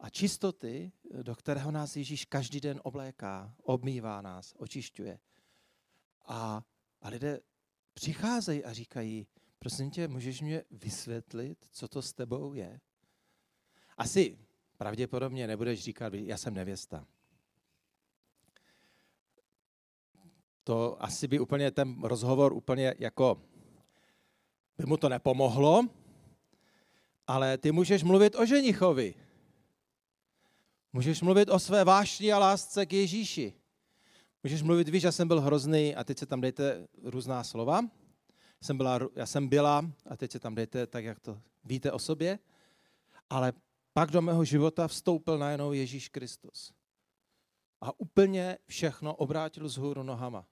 a 0.00 0.10
čistoty, 0.10 0.92
do 1.22 1.34
kterého 1.34 1.70
nás 1.70 1.96
Ježíš 1.96 2.24
každý 2.24 2.60
den 2.60 2.80
obléká, 2.84 3.54
obmývá 3.62 4.22
nás, 4.22 4.54
očišťuje. 4.56 5.18
A, 6.26 6.62
a 7.02 7.08
lidé 7.08 7.40
přicházejí 7.94 8.64
a 8.64 8.72
říkají, 8.72 9.26
prosím 9.58 9.90
tě, 9.90 10.08
můžeš 10.08 10.40
mě 10.40 10.64
vysvětlit, 10.70 11.66
co 11.70 11.88
to 11.88 12.02
s 12.02 12.12
tebou 12.12 12.54
je? 12.54 12.80
Asi 13.96 14.38
pravděpodobně 14.76 15.46
nebudeš 15.46 15.82
říkat, 15.82 16.14
já 16.14 16.36
jsem 16.36 16.54
nevěsta. 16.54 17.06
To 20.64 21.02
asi 21.02 21.28
by 21.28 21.38
úplně 21.40 21.70
ten 21.70 22.02
rozhovor 22.02 22.52
úplně 22.52 22.94
jako 22.98 23.42
by 24.78 24.86
mu 24.86 24.96
to 24.96 25.08
nepomohlo, 25.08 25.88
ale 27.26 27.58
ty 27.58 27.72
můžeš 27.72 28.02
mluvit 28.02 28.34
o 28.34 28.46
ženichovi. 28.46 29.14
Můžeš 30.92 31.20
mluvit 31.22 31.48
o 31.48 31.58
své 31.58 31.84
vášni 31.84 32.32
a 32.32 32.38
lásce 32.38 32.86
k 32.86 32.92
Ježíši. 32.92 33.54
Můžeš 34.42 34.62
mluvit, 34.62 34.88
víš, 34.88 35.02
já 35.02 35.12
jsem 35.12 35.28
byl 35.28 35.40
hrozný 35.40 35.94
a 35.94 36.04
teď 36.04 36.18
se 36.18 36.26
tam 36.26 36.40
dejte 36.40 36.86
různá 37.02 37.44
slova. 37.44 37.80
Jsem 38.62 38.76
byla, 38.76 39.00
já 39.14 39.26
jsem 39.26 39.48
byla 39.48 39.90
a 40.06 40.16
teď 40.16 40.32
se 40.32 40.40
tam 40.40 40.54
dejte 40.54 40.86
tak, 40.86 41.04
jak 41.04 41.20
to 41.20 41.40
víte 41.64 41.92
o 41.92 41.98
sobě. 41.98 42.38
Ale 43.30 43.52
pak 43.92 44.10
do 44.10 44.22
mého 44.22 44.44
života 44.44 44.88
vstoupil 44.88 45.38
najednou 45.38 45.72
Ježíš 45.72 46.08
Kristus. 46.08 46.72
A 47.80 48.00
úplně 48.00 48.58
všechno 48.66 49.14
obrátil 49.14 49.68
z 49.68 49.76
hůru 49.76 50.02
nohama. 50.02 50.46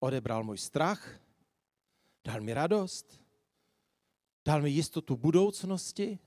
Odebral 0.00 0.44
můj 0.44 0.58
strach, 0.58 1.20
dal 2.24 2.40
mi 2.40 2.54
radost, 2.54 3.21
dal 4.44 4.62
mi 4.62 4.70
jistotu 4.70 5.16
budoucnosti, 5.16 6.18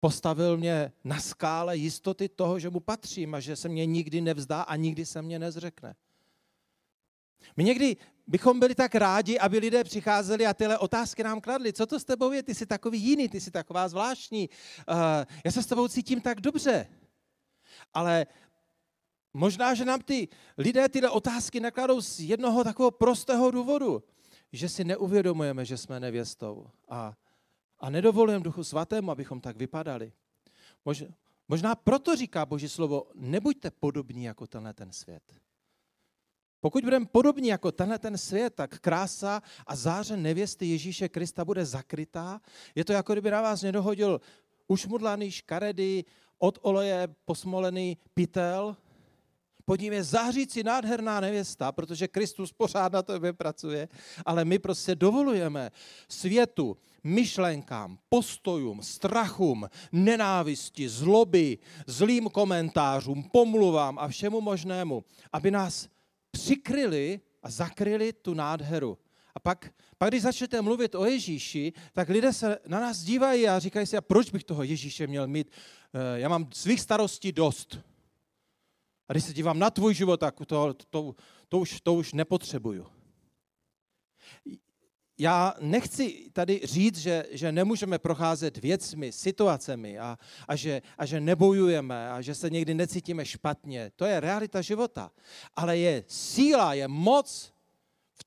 postavil 0.00 0.56
mě 0.56 0.92
na 1.04 1.20
skále 1.20 1.76
jistoty 1.76 2.28
toho, 2.28 2.58
že 2.58 2.70
mu 2.70 2.80
patřím 2.80 3.34
a 3.34 3.40
že 3.40 3.56
se 3.56 3.68
mě 3.68 3.86
nikdy 3.86 4.20
nevzdá 4.20 4.62
a 4.62 4.76
nikdy 4.76 5.06
se 5.06 5.22
mě 5.22 5.38
nezřekne. 5.38 5.94
My 7.56 7.64
někdy 7.64 7.96
bychom 8.26 8.60
byli 8.60 8.74
tak 8.74 8.94
rádi, 8.94 9.38
aby 9.38 9.58
lidé 9.58 9.84
přicházeli 9.84 10.46
a 10.46 10.54
tyhle 10.54 10.78
otázky 10.78 11.22
nám 11.24 11.40
kladli. 11.40 11.72
Co 11.72 11.86
to 11.86 12.00
s 12.00 12.04
tebou 12.04 12.32
je? 12.32 12.42
Ty 12.42 12.54
jsi 12.54 12.66
takový 12.66 13.00
jiný, 13.00 13.28
ty 13.28 13.40
jsi 13.40 13.50
taková 13.50 13.88
zvláštní. 13.88 14.48
Uh, 14.88 14.96
já 15.44 15.50
se 15.50 15.62
s 15.62 15.66
tebou 15.66 15.88
cítím 15.88 16.20
tak 16.20 16.40
dobře. 16.40 16.86
Ale 17.94 18.26
možná, 19.34 19.74
že 19.74 19.84
nám 19.84 20.00
ty 20.00 20.28
lidé 20.58 20.88
tyhle 20.88 21.10
otázky 21.10 21.60
nakladou 21.60 22.00
z 22.00 22.20
jednoho 22.20 22.64
takového 22.64 22.90
prostého 22.90 23.50
důvodu, 23.50 24.02
že 24.56 24.68
si 24.68 24.84
neuvědomujeme, 24.84 25.64
že 25.64 25.76
jsme 25.76 26.00
nevěstou 26.00 26.66
a 26.88 27.14
a 27.84 27.90
nedovolujeme 27.90 28.44
Duchu 28.44 28.64
Svatému, 28.64 29.10
abychom 29.10 29.40
tak 29.40 29.56
vypadali. 29.56 30.12
Možná, 30.84 31.08
možná 31.48 31.74
proto 31.74 32.16
říká 32.16 32.46
Boží 32.46 32.68
slovo, 32.68 33.10
nebuďte 33.14 33.70
podobní 33.70 34.24
jako 34.24 34.46
tenhle 34.46 34.74
ten 34.74 34.92
svět. 34.92 35.22
Pokud 36.60 36.84
budeme 36.84 37.06
podobní 37.06 37.48
jako 37.48 37.72
tenhle 37.72 37.98
ten 37.98 38.18
svět, 38.18 38.54
tak 38.54 38.78
krása 38.78 39.42
a 39.66 39.76
záře 39.76 40.16
nevěsty 40.16 40.66
Ježíše 40.66 41.08
Krista 41.08 41.44
bude 41.44 41.64
zakrytá. 41.64 42.40
Je 42.74 42.84
to 42.84 42.92
jako 42.92 43.12
kdyby 43.12 43.30
na 43.30 43.42
vás 43.42 43.62
nedohodil 43.62 44.20
ušmudlaný 44.68 45.30
škaredy, 45.30 46.04
od 46.38 46.58
oleje 46.62 47.08
posmolený 47.24 47.96
pytel, 48.14 48.76
pod 49.64 49.80
ním 49.80 49.92
je 49.92 50.04
zářící 50.04 50.62
nádherná 50.62 51.20
nevěsta, 51.20 51.72
protože 51.72 52.08
Kristus 52.08 52.52
pořád 52.52 52.92
na 52.92 53.02
tebe 53.02 53.32
pracuje, 53.32 53.88
ale 54.26 54.44
my 54.44 54.58
prostě 54.58 54.94
dovolujeme 54.94 55.70
světu, 56.08 56.76
myšlenkám, 57.04 57.98
postojům, 58.08 58.82
strachům, 58.82 59.68
nenávisti, 59.92 60.88
zloby, 60.88 61.58
zlým 61.86 62.28
komentářům, 62.28 63.22
pomluvám 63.32 63.98
a 63.98 64.08
všemu 64.08 64.40
možnému, 64.40 65.04
aby 65.32 65.50
nás 65.50 65.88
přikryli 66.30 67.20
a 67.42 67.50
zakryli 67.50 68.12
tu 68.12 68.34
nádheru. 68.34 68.98
A 69.34 69.40
pak, 69.40 69.70
pak, 69.98 70.10
když 70.10 70.22
začnete 70.22 70.62
mluvit 70.62 70.94
o 70.94 71.04
Ježíši, 71.04 71.72
tak 71.92 72.08
lidé 72.08 72.32
se 72.32 72.58
na 72.66 72.80
nás 72.80 72.98
dívají 72.98 73.48
a 73.48 73.58
říkají 73.58 73.86
si, 73.86 73.96
a 73.96 74.00
proč 74.00 74.30
bych 74.30 74.44
toho 74.44 74.62
Ježíše 74.62 75.06
měl 75.06 75.26
mít? 75.26 75.50
Eh, 75.94 76.20
já 76.20 76.28
mám 76.28 76.48
svých 76.52 76.80
starostí 76.80 77.32
dost. 77.32 77.78
A 79.08 79.12
když 79.12 79.24
se 79.24 79.32
dívám 79.32 79.58
na 79.58 79.70
tvůj 79.70 79.94
život, 79.94 80.20
tak 80.20 80.34
to, 80.46 80.74
to, 80.90 81.14
to, 81.48 81.58
už, 81.58 81.80
to 81.80 81.94
už 81.94 82.12
nepotřebuju. 82.12 82.86
Já 85.18 85.54
nechci 85.60 86.30
tady 86.32 86.60
říct, 86.64 86.98
že, 86.98 87.24
že 87.30 87.52
nemůžeme 87.52 87.98
procházet 87.98 88.58
věcmi, 88.58 89.12
situacemi 89.12 89.98
a, 89.98 90.18
a, 90.48 90.56
že, 90.56 90.82
a 90.98 91.06
že 91.06 91.20
nebojujeme 91.20 92.10
a 92.10 92.20
že 92.20 92.34
se 92.34 92.50
někdy 92.50 92.74
necítíme 92.74 93.24
špatně. 93.24 93.92
To 93.96 94.04
je 94.04 94.20
realita 94.20 94.62
života. 94.62 95.10
Ale 95.56 95.78
je 95.78 96.04
síla, 96.08 96.74
je 96.74 96.88
moc 96.88 97.53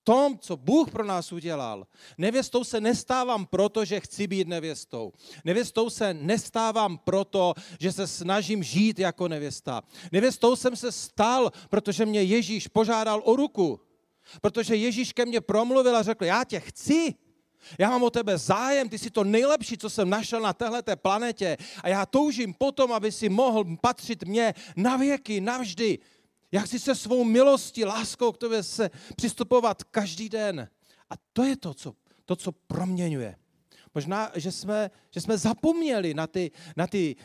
tom, 0.07 0.39
co 0.39 0.57
Bůh 0.57 0.91
pro 0.91 1.05
nás 1.05 1.31
udělal. 1.31 1.87
Nevěstou 2.17 2.63
se 2.63 2.81
nestávám 2.81 3.45
proto, 3.45 3.85
že 3.85 3.99
chci 3.99 4.27
být 4.27 4.47
nevěstou. 4.47 5.13
Nevěstou 5.45 5.89
se 5.89 6.13
nestávám 6.13 6.97
proto, 6.97 7.53
že 7.79 7.91
se 7.91 8.07
snažím 8.07 8.63
žít 8.63 8.99
jako 8.99 9.27
nevěsta. 9.27 9.83
Nevěstou 10.11 10.55
jsem 10.55 10.75
se 10.75 10.91
stal, 10.91 11.51
protože 11.69 12.05
mě 12.05 12.23
Ježíš 12.23 12.67
požádal 12.67 13.21
o 13.25 13.35
ruku. 13.35 13.79
Protože 14.41 14.75
Ježíš 14.75 15.13
ke 15.13 15.25
mně 15.25 15.41
promluvil 15.41 15.95
a 15.95 16.03
řekl, 16.03 16.25
já 16.25 16.43
tě 16.43 16.59
chci. 16.59 17.15
Já 17.79 17.89
mám 17.89 18.03
o 18.03 18.09
tebe 18.09 18.37
zájem, 18.37 18.89
ty 18.89 18.97
jsi 18.97 19.09
to 19.09 19.23
nejlepší, 19.23 19.77
co 19.77 19.89
jsem 19.89 20.09
našel 20.09 20.41
na 20.41 20.53
téhleté 20.53 20.95
planetě 20.95 21.57
a 21.83 21.87
já 21.89 22.05
toužím 22.05 22.53
potom, 22.53 22.91
aby 22.91 23.11
si 23.11 23.29
mohl 23.29 23.65
patřit 23.81 24.23
mě 24.23 24.53
na 24.75 24.97
věky, 24.97 25.41
navždy. 25.41 25.99
Já 26.51 26.61
chci 26.61 26.79
se 26.79 26.95
svou 26.95 27.23
milostí, 27.23 27.85
láskou 27.85 28.31
k 28.31 28.37
tobě 28.37 28.63
se 28.63 28.89
přistupovat 29.15 29.83
každý 29.83 30.29
den. 30.29 30.69
A 31.09 31.13
to 31.33 31.43
je 31.43 31.57
to, 31.57 31.73
co, 31.73 31.93
to, 32.25 32.35
co 32.35 32.51
proměňuje. 32.51 33.35
Možná, 33.95 34.31
že 34.35 34.51
jsme, 34.51 34.91
že 35.11 35.21
jsme 35.21 35.37
zapomněli 35.37 36.13
na 36.13 36.27
ty, 36.27 36.51
na 36.77 36.87
ty 36.87 37.15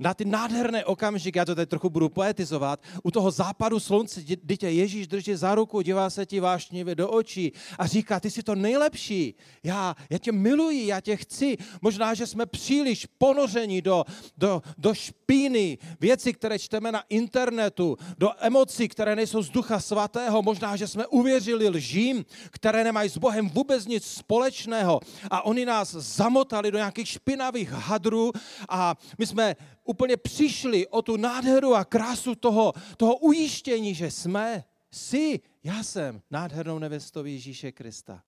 na 0.00 0.14
ty 0.14 0.24
nádherné 0.24 0.84
okamžiky, 0.84 1.38
já 1.38 1.44
to 1.44 1.54
teď 1.54 1.68
trochu 1.68 1.90
budu 1.90 2.08
poetizovat, 2.08 2.80
u 3.02 3.10
toho 3.10 3.30
západu 3.30 3.80
slunce 3.80 4.22
dítě 4.22 4.68
Ježíš 4.68 5.06
drží 5.06 5.34
za 5.34 5.54
ruku, 5.54 5.80
dívá 5.80 6.10
se 6.10 6.26
ti 6.26 6.40
vášnivě 6.40 6.94
do 6.94 7.10
očí 7.10 7.52
a 7.78 7.86
říká, 7.86 8.20
ty 8.20 8.30
jsi 8.30 8.42
to 8.42 8.54
nejlepší, 8.54 9.34
já, 9.64 9.96
já 10.10 10.18
tě 10.18 10.32
miluji, 10.32 10.86
já 10.86 11.00
tě 11.00 11.16
chci. 11.16 11.56
Možná, 11.82 12.14
že 12.14 12.26
jsme 12.26 12.46
příliš 12.46 13.06
ponořeni 13.18 13.82
do, 13.82 14.04
do, 14.38 14.62
do 14.78 14.94
špíny, 14.94 15.78
věci, 16.00 16.32
které 16.32 16.58
čteme 16.58 16.92
na 16.92 17.02
internetu, 17.08 17.96
do 18.18 18.30
emocí, 18.38 18.88
které 18.88 19.16
nejsou 19.16 19.42
z 19.42 19.50
ducha 19.50 19.80
svatého. 19.80 20.42
Možná, 20.42 20.76
že 20.76 20.88
jsme 20.88 21.06
uvěřili 21.06 21.68
lžím, 21.68 22.24
které 22.50 22.84
nemají 22.84 23.10
s 23.10 23.18
Bohem 23.18 23.48
vůbec 23.48 23.86
nic 23.86 24.04
společného 24.04 25.00
a 25.30 25.44
oni 25.44 25.66
nás 25.66 25.90
zamotali 25.92 26.70
do 26.70 26.78
nějakých 26.78 27.08
špinavých 27.08 27.70
hadrů 27.70 28.32
a 28.68 28.96
my 29.18 29.26
jsme 29.26 29.56
úplně 29.90 30.16
přišli 30.16 30.88
o 30.88 31.02
tu 31.02 31.16
nádheru 31.16 31.74
a 31.74 31.84
krásu 31.84 32.34
toho, 32.34 32.72
toho 32.96 33.16
ujištění, 33.16 33.94
že 33.94 34.10
jsme, 34.10 34.64
si, 34.90 35.40
já 35.64 35.82
jsem 35.82 36.22
nádhernou 36.30 36.78
nevěstou 36.78 37.24
Ježíše 37.24 37.72
Krista. 37.72 38.24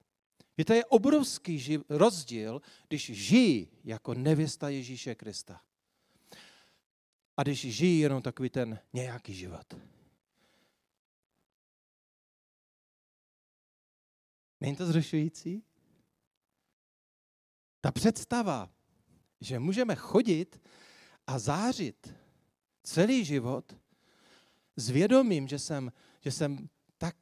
Víte, 0.59 0.77
je 0.77 0.85
obrovský 0.85 1.79
rozdíl, 1.89 2.63
když 2.89 3.11
žijí 3.15 3.69
jako 3.85 4.15
nevěsta 4.15 4.69
Ježíše 4.69 5.15
Krista. 5.15 5.61
A 7.37 7.43
když 7.43 7.61
žijí 7.61 8.01
jenom 8.01 8.23
takový 8.23 8.51
ten 8.51 8.79
nějaký 8.93 9.35
život. 9.35 9.75
Není 14.61 14.77
to 14.77 14.87
zrušující? 14.87 15.63
Ta 17.81 17.93
představa, 17.93 18.71
že 19.41 19.59
můžeme 19.59 19.97
chodit 19.97 20.61
a 21.27 21.39
zářit 21.39 22.15
celý 22.83 23.25
život 23.25 23.77
s 24.77 24.91
vědomím, 24.91 25.49
že 25.49 25.59
jsem, 25.59 25.93
že 26.21 26.31
jsem 26.31 26.69
tak 26.99 27.17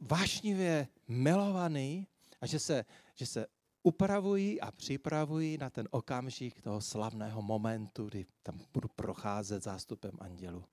vášnivě 0.00 0.88
milovaný 1.08 2.06
a 2.40 2.46
že 2.46 2.58
se, 2.58 2.84
že 3.14 3.26
se 3.26 3.46
upravují 3.82 4.60
a 4.60 4.70
připravují 4.70 5.58
na 5.58 5.70
ten 5.70 5.88
okamžik 5.90 6.62
toho 6.62 6.80
slavného 6.80 7.42
momentu, 7.42 8.04
kdy 8.04 8.26
tam 8.42 8.60
budu 8.72 8.88
procházet 8.88 9.62
zástupem 9.62 10.12
andělu. 10.18 10.64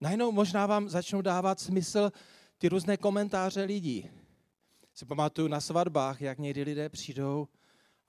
Najednou 0.00 0.32
možná 0.32 0.66
vám 0.66 0.88
začnou 0.88 1.22
dávat 1.22 1.60
smysl 1.60 2.12
ty 2.58 2.68
různé 2.68 2.96
komentáře 2.96 3.62
lidí. 3.62 4.10
Si 4.94 5.06
pamatuju 5.06 5.48
na 5.48 5.60
svatbách, 5.60 6.20
jak 6.20 6.38
někdy 6.38 6.62
lidé 6.62 6.88
přijdou 6.88 7.48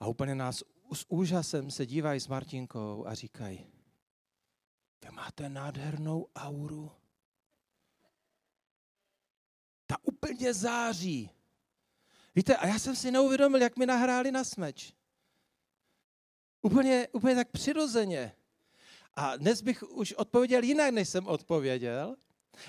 a 0.00 0.06
úplně 0.06 0.34
nás 0.34 0.62
s 0.94 1.06
úžasem 1.08 1.70
se 1.70 1.86
dívají 1.86 2.20
s 2.20 2.28
Martinkou 2.28 3.06
a 3.06 3.14
říkají, 3.14 3.66
vy 5.04 5.10
máte 5.10 5.48
nádhernou 5.48 6.28
auru. 6.36 6.90
Ta 9.86 9.96
úplně 10.02 10.54
září. 10.54 11.30
Víte, 12.34 12.56
a 12.56 12.66
já 12.66 12.78
jsem 12.78 12.96
si 12.96 13.10
neuvědomil, 13.10 13.62
jak 13.62 13.76
mi 13.76 13.86
nahráli 13.86 14.30
na 14.30 14.44
smeč. 14.44 14.92
Úplně, 16.62 17.08
úplně 17.12 17.34
tak 17.34 17.50
přirozeně. 17.50 18.32
A 19.14 19.36
dnes 19.36 19.62
bych 19.62 19.82
už 19.82 20.12
odpověděl 20.12 20.62
jinak, 20.62 20.94
než 20.94 21.08
jsem 21.08 21.26
odpověděl. 21.26 22.16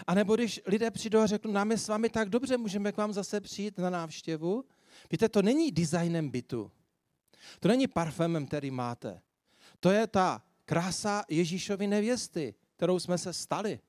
A 0.08 0.14
nebo 0.14 0.36
když 0.36 0.62
lidé 0.66 0.92
přijdou 0.92 1.20
a 1.20 1.28
řeknou, 1.28 1.52
nám 1.52 1.72
je 1.72 1.78
s 1.78 1.88
vámi 1.88 2.10
tak 2.10 2.30
dobře, 2.30 2.58
můžeme 2.58 2.92
k 2.92 2.98
vám 2.98 3.14
zase 3.14 3.42
přijít 3.42 3.78
na 3.78 3.90
návštěvu. 3.90 4.66
Víte, 5.12 5.30
to 5.30 5.42
není 5.42 5.72
designem 5.72 6.30
bytu. 6.30 6.72
To 7.60 7.68
není 7.68 7.88
parfémem, 7.88 8.46
který 8.46 8.72
máte. 8.72 9.22
To 9.80 9.90
je 9.92 10.08
ta 10.08 10.44
krása 10.66 11.24
Ježíšovy 11.30 11.88
nevěsty, 11.88 12.56
kterou 12.76 13.00
jsme 13.00 13.18
se 13.18 13.34
stali. 13.34 13.80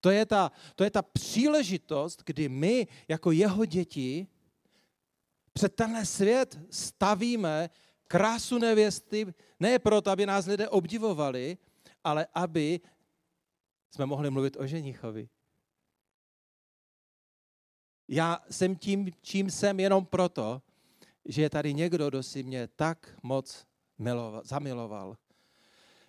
To 0.00 0.10
je, 0.10 0.26
ta, 0.26 0.52
to 0.74 0.84
je 0.84 0.90
ta 0.90 1.02
příležitost, 1.02 2.22
kdy 2.26 2.48
my 2.48 2.86
jako 3.08 3.32
jeho 3.32 3.64
děti 3.64 4.26
před 5.52 5.74
tenhle 5.74 6.06
svět 6.06 6.60
stavíme 6.70 7.70
krásu 8.08 8.58
nevěsty, 8.58 9.34
ne 9.60 9.78
proto, 9.78 10.10
aby 10.10 10.26
nás 10.26 10.46
lidé 10.46 10.68
obdivovali, 10.68 11.58
ale 12.04 12.26
aby 12.34 12.80
jsme 13.90 14.06
mohli 14.06 14.30
mluvit 14.30 14.56
o 14.56 14.66
ženichovi. 14.66 15.28
Já 18.08 18.44
jsem 18.50 18.76
tím, 18.76 19.10
čím 19.22 19.50
jsem, 19.50 19.80
jenom 19.80 20.06
proto, 20.06 20.62
že 21.24 21.42
je 21.42 21.50
tady 21.50 21.74
někdo, 21.74 22.08
kdo 22.08 22.22
si 22.22 22.42
mě 22.42 22.68
tak 22.76 23.18
moc 23.22 23.66
miloval, 23.98 24.42
zamiloval. 24.44 25.16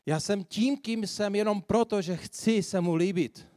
Já 0.05 0.19
jsem 0.19 0.43
tím, 0.43 0.77
kým 0.77 1.07
jsem, 1.07 1.35
jenom 1.35 1.61
proto, 1.61 2.01
že 2.01 2.17
chci 2.17 2.63
se 2.63 2.81
mu 2.81 2.95
líbit. 2.95 3.47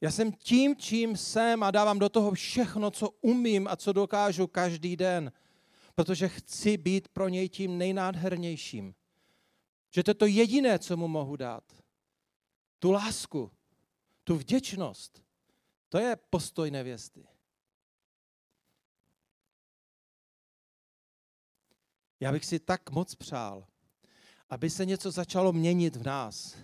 Já 0.00 0.10
jsem 0.10 0.32
tím, 0.32 0.76
čím 0.76 1.16
jsem 1.16 1.62
a 1.62 1.70
dávám 1.70 1.98
do 1.98 2.08
toho 2.08 2.30
všechno, 2.30 2.90
co 2.90 3.10
umím 3.10 3.68
a 3.68 3.76
co 3.76 3.92
dokážu 3.92 4.46
každý 4.46 4.96
den, 4.96 5.32
protože 5.94 6.28
chci 6.28 6.76
být 6.76 7.08
pro 7.08 7.28
něj 7.28 7.48
tím 7.48 7.78
nejnádhernějším. 7.78 8.94
Že 9.94 10.02
to 10.02 10.10
je 10.10 10.14
to 10.14 10.26
jediné, 10.26 10.78
co 10.78 10.96
mu 10.96 11.08
mohu 11.08 11.36
dát. 11.36 11.64
Tu 12.78 12.90
lásku, 12.90 13.50
tu 14.24 14.36
vděčnost. 14.36 15.22
To 15.88 15.98
je 15.98 16.16
postoj 16.30 16.70
nevěsty. 16.70 17.26
Já 22.22 22.32
bych 22.32 22.44
si 22.44 22.58
tak 22.58 22.90
moc 22.90 23.14
přál, 23.14 23.64
aby 24.50 24.70
se 24.70 24.86
něco 24.86 25.10
začalo 25.10 25.52
měnit 25.52 25.96
v 25.96 26.06
nás. 26.06 26.56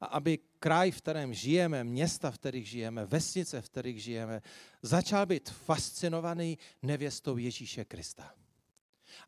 A 0.00 0.06
aby 0.06 0.38
kraj, 0.58 0.90
v 0.90 0.96
kterém 0.96 1.34
žijeme, 1.34 1.84
města, 1.84 2.30
v 2.30 2.38
kterých 2.38 2.68
žijeme, 2.68 3.06
vesnice, 3.06 3.60
v 3.60 3.70
kterých 3.70 4.02
žijeme, 4.02 4.42
začal 4.82 5.26
být 5.26 5.50
fascinovaný 5.50 6.58
nevěstou 6.82 7.36
Ježíše 7.36 7.84
Krista. 7.84 8.34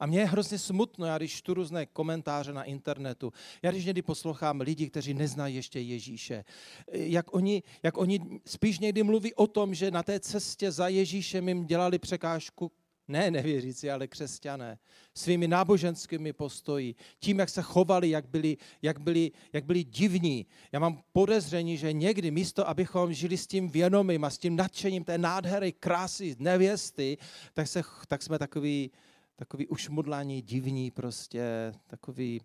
A 0.01 0.07
mě 0.07 0.19
je 0.19 0.27
hrozně 0.27 0.59
smutno, 0.59 1.07
já 1.07 1.19
když 1.19 1.43
tu 1.43 1.55
různé 1.55 1.87
komentáře 1.87 2.53
na 2.53 2.65
internetu, 2.65 3.33
já 3.63 3.71
když 3.71 3.85
někdy 3.85 4.03
poslouchám 4.03 4.61
lidi, 4.61 4.91
kteří 4.91 5.15
neznají 5.15 5.57
ještě 5.57 5.81
Ježíše, 5.81 6.45
jak 6.93 7.35
oni, 7.35 7.63
jak 7.83 7.97
oni 7.97 8.41
spíš 8.47 8.79
někdy 8.79 9.03
mluví 9.03 9.35
o 9.35 9.47
tom, 9.47 9.75
že 9.75 9.91
na 9.91 10.03
té 10.03 10.21
cestě 10.21 10.73
za 10.73 10.89
Ježíšem 10.89 11.49
jim 11.49 11.67
dělali 11.67 11.99
překážku 11.99 12.73
ne 13.09 13.31
nevěřící, 13.31 13.91
ale 13.91 14.07
křesťané, 14.07 14.79
svými 15.15 15.49
náboženskými 15.49 16.33
postoji, 16.33 16.95
tím, 17.19 17.39
jak 17.39 17.49
se 17.49 17.63
chovali, 17.63 18.11
jak 18.11 18.29
byli, 18.29 18.57
jak 18.83 19.01
byli, 19.01 19.31
jak 19.53 19.65
byli 19.65 19.85
divní. 19.85 20.47
Já 20.73 20.79
mám 20.79 21.03
podezření, 21.13 21.77
že 21.77 21.93
někdy 21.93 22.31
místo, 22.31 22.69
abychom 22.69 23.13
žili 23.13 23.37
s 23.37 23.47
tím 23.47 23.69
vědomím 23.69 24.25
a 24.25 24.31
s 24.31 24.39
tím 24.39 24.57
nadšením 24.57 25.05
té 25.05 25.19
nádhery, 25.19 25.73
krásy, 25.73 26.37
nevěsty, 26.39 27.19
tak, 27.53 27.69
se, 27.69 27.83
tak 28.09 28.23
jsme 28.23 28.39
takový, 28.39 28.91
takový 29.37 29.67
ušmudlání, 29.67 30.43
divní 30.43 30.91
prostě, 30.91 31.73
takový... 31.87 32.41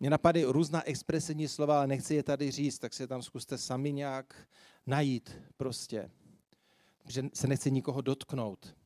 Mně 0.00 0.10
napadají 0.10 0.44
různá 0.44 0.82
expresivní 0.86 1.48
slova, 1.48 1.78
ale 1.78 1.86
nechci 1.86 2.14
je 2.14 2.22
tady 2.22 2.50
říct, 2.50 2.78
tak 2.78 2.94
si 2.94 3.06
tam 3.06 3.22
zkuste 3.22 3.58
sami 3.58 3.92
nějak 3.92 4.48
najít 4.86 5.30
prostě. 5.56 6.10
Že 7.08 7.22
se 7.34 7.46
nechci 7.46 7.70
nikoho 7.70 8.00
dotknout. 8.00 8.76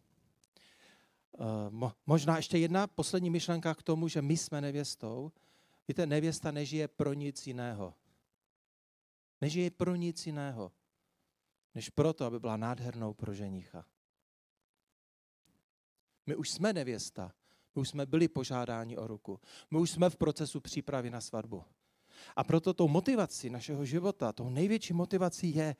Eh, 1.40 1.92
možná 2.06 2.36
ještě 2.36 2.58
jedna 2.58 2.86
poslední 2.86 3.30
myšlenka 3.30 3.74
k 3.74 3.82
tomu, 3.82 4.08
že 4.08 4.22
my 4.22 4.36
jsme 4.36 4.60
nevěstou. 4.60 5.32
Víte, 5.88 6.06
nevěsta 6.06 6.50
nežije 6.50 6.88
pro 6.88 7.12
nic 7.12 7.46
jiného. 7.46 7.94
Nežije 9.40 9.70
pro 9.70 9.94
nic 9.94 10.26
jiného, 10.26 10.72
než 11.74 11.90
proto, 11.90 12.24
aby 12.24 12.40
byla 12.40 12.56
nádhernou 12.56 13.14
pro 13.14 13.34
ženicha. 13.34 13.84
My 16.26 16.36
už 16.36 16.50
jsme 16.50 16.72
nevěsta, 16.72 17.32
my 17.74 17.80
už 17.80 17.88
jsme 17.88 18.06
byli 18.06 18.28
požádáni 18.28 18.96
o 18.96 19.06
ruku, 19.06 19.40
my 19.70 19.78
už 19.78 19.90
jsme 19.90 20.10
v 20.10 20.16
procesu 20.16 20.60
přípravy 20.60 21.10
na 21.10 21.20
svatbu. 21.20 21.64
A 22.36 22.44
proto 22.44 22.74
tou 22.74 22.88
motivací 22.88 23.50
našeho 23.50 23.84
života, 23.84 24.32
tou 24.32 24.50
největší 24.50 24.92
motivací 24.92 25.54
je, 25.54 25.76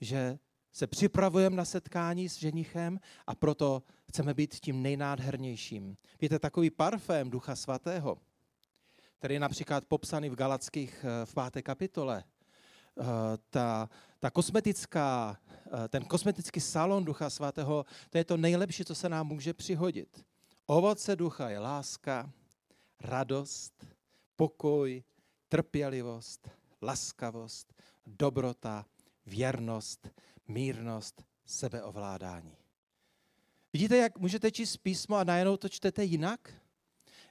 že 0.00 0.38
se 0.78 0.86
připravujeme 0.86 1.56
na 1.56 1.64
setkání 1.64 2.28
s 2.28 2.38
ženichem 2.38 3.00
a 3.26 3.34
proto 3.34 3.82
chceme 4.08 4.34
být 4.34 4.54
tím 4.54 4.82
nejnádhernějším. 4.82 5.96
Víte, 6.20 6.38
takový 6.38 6.70
parfém 6.70 7.30
Ducha 7.30 7.56
Svatého, 7.56 8.18
který 9.18 9.34
je 9.34 9.40
například 9.40 9.84
popsaný 9.84 10.28
v 10.28 10.34
Galackých 10.34 11.04
eh, 11.04 11.26
v 11.26 11.34
páté 11.34 11.62
kapitole, 11.62 12.24
eh, 12.24 13.04
ta, 13.50 13.88
ta 14.18 14.30
kosmetická, 14.30 15.38
eh, 15.84 15.88
ten 15.88 16.04
kosmetický 16.04 16.60
salon 16.60 17.04
Ducha 17.04 17.30
Svatého, 17.30 17.84
to 18.10 18.18
je 18.18 18.24
to 18.24 18.36
nejlepší, 18.36 18.84
co 18.84 18.94
se 18.94 19.08
nám 19.08 19.26
může 19.26 19.54
přihodit. 19.54 20.24
Ovoce 20.66 21.16
ducha 21.16 21.50
je 21.50 21.58
láska, 21.58 22.30
radost, 23.00 23.86
pokoj, 24.36 25.02
trpělivost, 25.48 26.48
laskavost, 26.82 27.74
dobrota, 28.06 28.86
věrnost, 29.26 30.08
mírnost, 30.48 31.24
sebeovládání. 31.46 32.56
Vidíte, 33.72 33.96
jak 33.96 34.18
můžete 34.18 34.50
číst 34.50 34.76
písmo 34.76 35.16
a 35.16 35.24
najednou 35.24 35.56
to 35.56 35.68
čtete 35.68 36.04
jinak? 36.04 36.52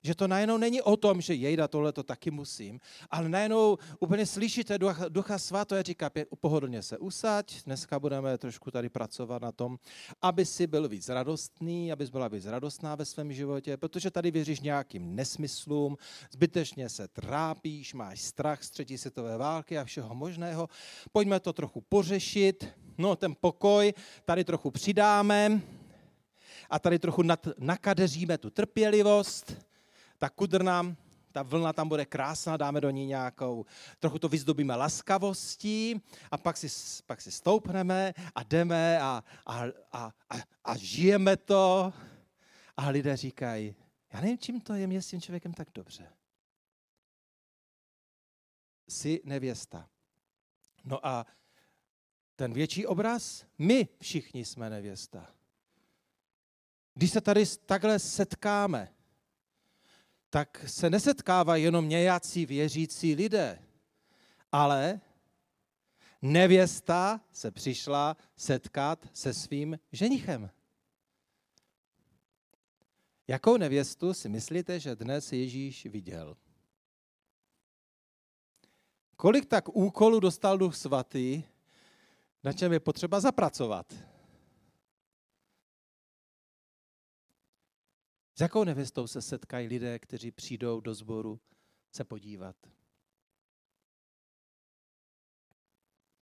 Že 0.04 0.16
to 0.16 0.28
najednou 0.28 0.58
není 0.58 0.82
o 0.82 0.98
tom, 0.98 1.22
že 1.22 1.34
jejda, 1.34 1.68
tohle 1.68 1.92
to 1.92 2.04
taky 2.04 2.32
musím, 2.32 2.80
ale 3.10 3.30
najednou 3.30 3.78
úplně 4.00 4.26
slyšíte 4.26 4.78
ducha, 4.78 5.10
ducha 5.10 5.38
svato 5.40 5.76
a 5.76 5.82
říká, 5.82 6.12
pohodlně 6.42 6.82
se 6.82 6.98
usaď, 6.98 7.64
dneska 7.66 8.00
budeme 8.00 8.38
trošku 8.38 8.72
tady 8.72 8.90
pracovat 8.90 9.42
na 9.42 9.52
tom, 9.52 9.80
aby 10.22 10.46
si 10.46 10.68
byl 10.68 10.88
víc 10.88 11.10
radostný, 11.10 11.92
abys 11.92 12.10
byla 12.10 12.28
víc 12.28 12.46
radostná 12.46 12.96
ve 12.96 13.06
svém 13.06 13.34
životě, 13.34 13.78
protože 13.78 14.12
tady 14.12 14.32
věříš 14.32 14.60
nějakým 14.60 15.16
nesmyslům, 15.16 15.98
zbytečně 16.32 16.90
se 16.90 17.08
trápíš, 17.08 17.94
máš 17.94 18.22
strach 18.22 18.64
z 18.64 18.70
třetí 18.70 18.98
světové 18.98 19.38
války 19.38 19.78
a 19.78 19.84
všeho 19.84 20.16
možného. 20.16 20.70
Pojďme 21.12 21.40
to 21.40 21.54
trochu 21.54 21.82
pořešit, 21.82 22.68
no 22.98 23.16
ten 23.16 23.36
pokoj 23.42 23.94
tady 24.26 24.44
trochu 24.44 24.72
přidáme, 24.72 25.62
a 26.70 26.80
tady 26.80 27.00
trochu 27.00 27.22
nad, 27.22 27.48
nakadeříme 27.58 28.38
tu 28.38 28.50
trpělivost 28.50 29.68
ta 30.18 30.30
kudrna, 30.30 30.96
ta 31.32 31.44
vlna 31.44 31.74
tam 31.74 31.90
bude 31.90 32.06
krásná, 32.06 32.58
dáme 32.58 32.82
do 32.82 32.90
ní 32.90 33.06
nějakou, 33.06 33.66
trochu 34.00 34.20
to 34.20 34.30
vyzdobíme 34.30 34.76
laskavostí 34.76 36.02
a 36.32 36.38
pak 36.38 36.58
si, 36.58 36.68
pak 37.06 37.22
si 37.22 37.32
stoupneme 37.32 38.14
a 38.36 38.44
jdeme 38.44 39.00
a, 39.02 39.24
a, 39.46 39.64
a, 39.92 40.12
a, 40.30 40.36
a 40.64 40.78
žijeme 40.78 41.38
to. 41.38 41.94
A 42.78 42.90
lidé 42.90 43.18
říkají, 43.18 43.76
já 44.14 44.22
nevím, 44.22 44.38
čím 44.38 44.62
to 44.62 44.74
je, 44.74 44.88
mě 44.88 45.02
s 45.02 45.08
tím 45.08 45.22
člověkem 45.22 45.54
tak 45.54 45.68
dobře. 45.74 46.14
Jsi 48.88 49.22
nevěsta. 49.24 49.90
No 50.84 51.08
a 51.08 51.26
ten 52.36 52.54
větší 52.54 52.86
obraz, 52.86 53.46
my 53.58 53.88
všichni 54.02 54.46
jsme 54.46 54.70
nevěsta. 54.70 55.32
Když 56.94 57.12
se 57.12 57.22
tady 57.22 57.46
takhle 57.66 58.00
setkáme, 58.00 58.94
tak 60.38 60.64
se 60.68 60.90
nesetkávají 60.90 61.64
jenom 61.64 61.90
nějací 61.90 62.46
věřící 62.46 63.16
lidé, 63.16 63.60
ale 64.52 65.02
nevěsta 66.22 67.22
se 67.32 67.52
přišla 67.52 68.18
setkat 68.36 69.10
se 69.14 69.34
svým 69.34 69.80
ženichem. 69.92 70.50
Jakou 73.28 73.58
nevěstu 73.58 74.14
si 74.14 74.30
myslíte, 74.30 74.80
že 74.80 74.96
dnes 74.96 75.34
Ježíš 75.34 75.86
viděl? 75.86 76.38
Kolik 79.16 79.46
tak 79.46 79.70
úkolů 79.70 80.20
dostal 80.20 80.58
Duch 80.58 80.76
Svatý, 80.76 81.44
na 82.44 82.54
čem 82.54 82.74
je 82.74 82.80
potřeba 82.80 83.20
zapracovat? 83.20 83.94
S 88.38 88.42
jakou 88.42 88.64
nevěstou 88.64 89.08
se 89.08 89.22
setkají 89.22 89.68
lidé, 89.68 90.00
kteří 90.00 90.32
přijdou 90.32 90.80
do 90.80 90.94
sboru 90.94 91.40
se 91.92 92.04
podívat? 92.04 92.56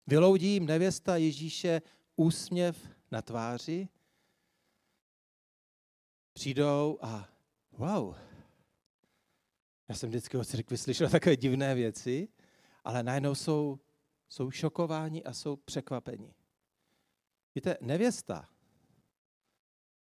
Vyloudí 0.07 0.53
jim 0.53 0.65
nevěsta 0.65 1.17
Ježíše 1.17 1.81
úsměv 2.15 2.89
na 3.11 3.21
tváři, 3.21 3.89
přijdou 6.33 6.99
a 7.01 7.29
wow, 7.71 8.15
já 9.87 9.95
jsem 9.95 10.09
vždycky 10.09 10.37
od 10.37 10.47
církvi 10.47 10.77
slyšel 10.77 11.09
takové 11.09 11.35
divné 11.35 11.75
věci, 11.75 12.27
ale 12.83 13.03
najednou 13.03 13.35
jsou, 13.35 13.79
jsou 14.29 14.51
šokováni 14.51 15.23
a 15.23 15.33
jsou 15.33 15.55
překvapeni. 15.55 16.33
Víte, 17.55 17.77
nevěsta 17.81 18.49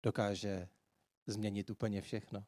dokáže 0.03 0.69
změnit 1.29 1.69
úplně 1.69 2.01
všechno. 2.01 2.45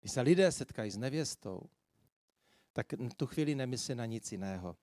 Když 0.00 0.12
se 0.12 0.20
lidé 0.20 0.52
setkají 0.52 0.90
s 0.90 0.96
nevěstou, 0.96 1.70
tak 2.72 2.86
tu 3.16 3.26
chvíli 3.26 3.54
nemyslí 3.54 3.94
na 3.94 4.06
nic 4.06 4.32
jiného. 4.32 4.76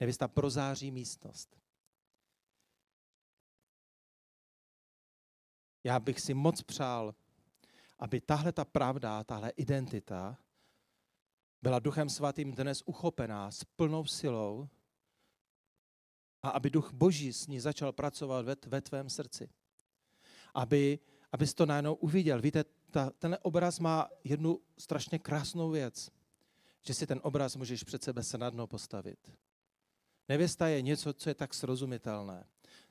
Nevěsta 0.00 0.28
prozáří 0.28 0.90
místnost. 0.90 1.58
Já 5.84 6.00
bych 6.00 6.20
si 6.20 6.34
moc 6.34 6.62
přál, 6.62 7.14
aby 7.98 8.20
tahle 8.20 8.52
ta 8.52 8.64
pravda, 8.64 9.24
tahle 9.24 9.50
identita 9.50 10.38
byla 11.62 11.78
Duchem 11.78 12.08
Svatým 12.08 12.52
dnes 12.52 12.82
uchopená 12.86 13.50
s 13.50 13.64
plnou 13.64 14.04
silou 14.04 14.68
a 16.42 16.48
aby 16.48 16.70
Duch 16.70 16.92
Boží 16.92 17.32
s 17.32 17.46
ní 17.46 17.60
začal 17.60 17.92
pracovat 17.92 18.46
ve, 18.66 18.80
tvém 18.80 19.10
srdci. 19.10 19.48
Aby 20.54 20.98
abys 21.32 21.54
to 21.54 21.66
najednou 21.66 21.94
uviděl. 21.94 22.40
Víte, 22.40 22.64
ta, 22.90 23.10
ten 23.10 23.38
obraz 23.42 23.78
má 23.78 24.08
jednu 24.24 24.60
strašně 24.78 25.18
krásnou 25.18 25.70
věc, 25.70 26.10
že 26.82 26.94
si 26.94 27.06
ten 27.06 27.20
obraz 27.22 27.56
můžeš 27.56 27.84
před 27.84 28.04
sebe 28.04 28.22
snadno 28.22 28.66
postavit. 28.66 29.32
Nevěsta 30.28 30.68
je 30.68 30.82
něco, 30.82 31.12
co 31.12 31.30
je 31.30 31.34
tak 31.34 31.54
srozumitelné. 31.54 32.46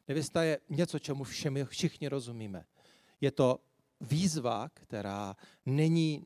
Nevěsta 0.07 0.43
je 0.43 0.59
něco, 0.69 0.99
čemu 0.99 1.23
všemi, 1.23 1.65
všichni 1.65 2.07
rozumíme. 2.07 2.65
Je 3.21 3.31
to 3.31 3.59
výzva, 4.01 4.69
která 4.73 5.35
není 5.65 6.25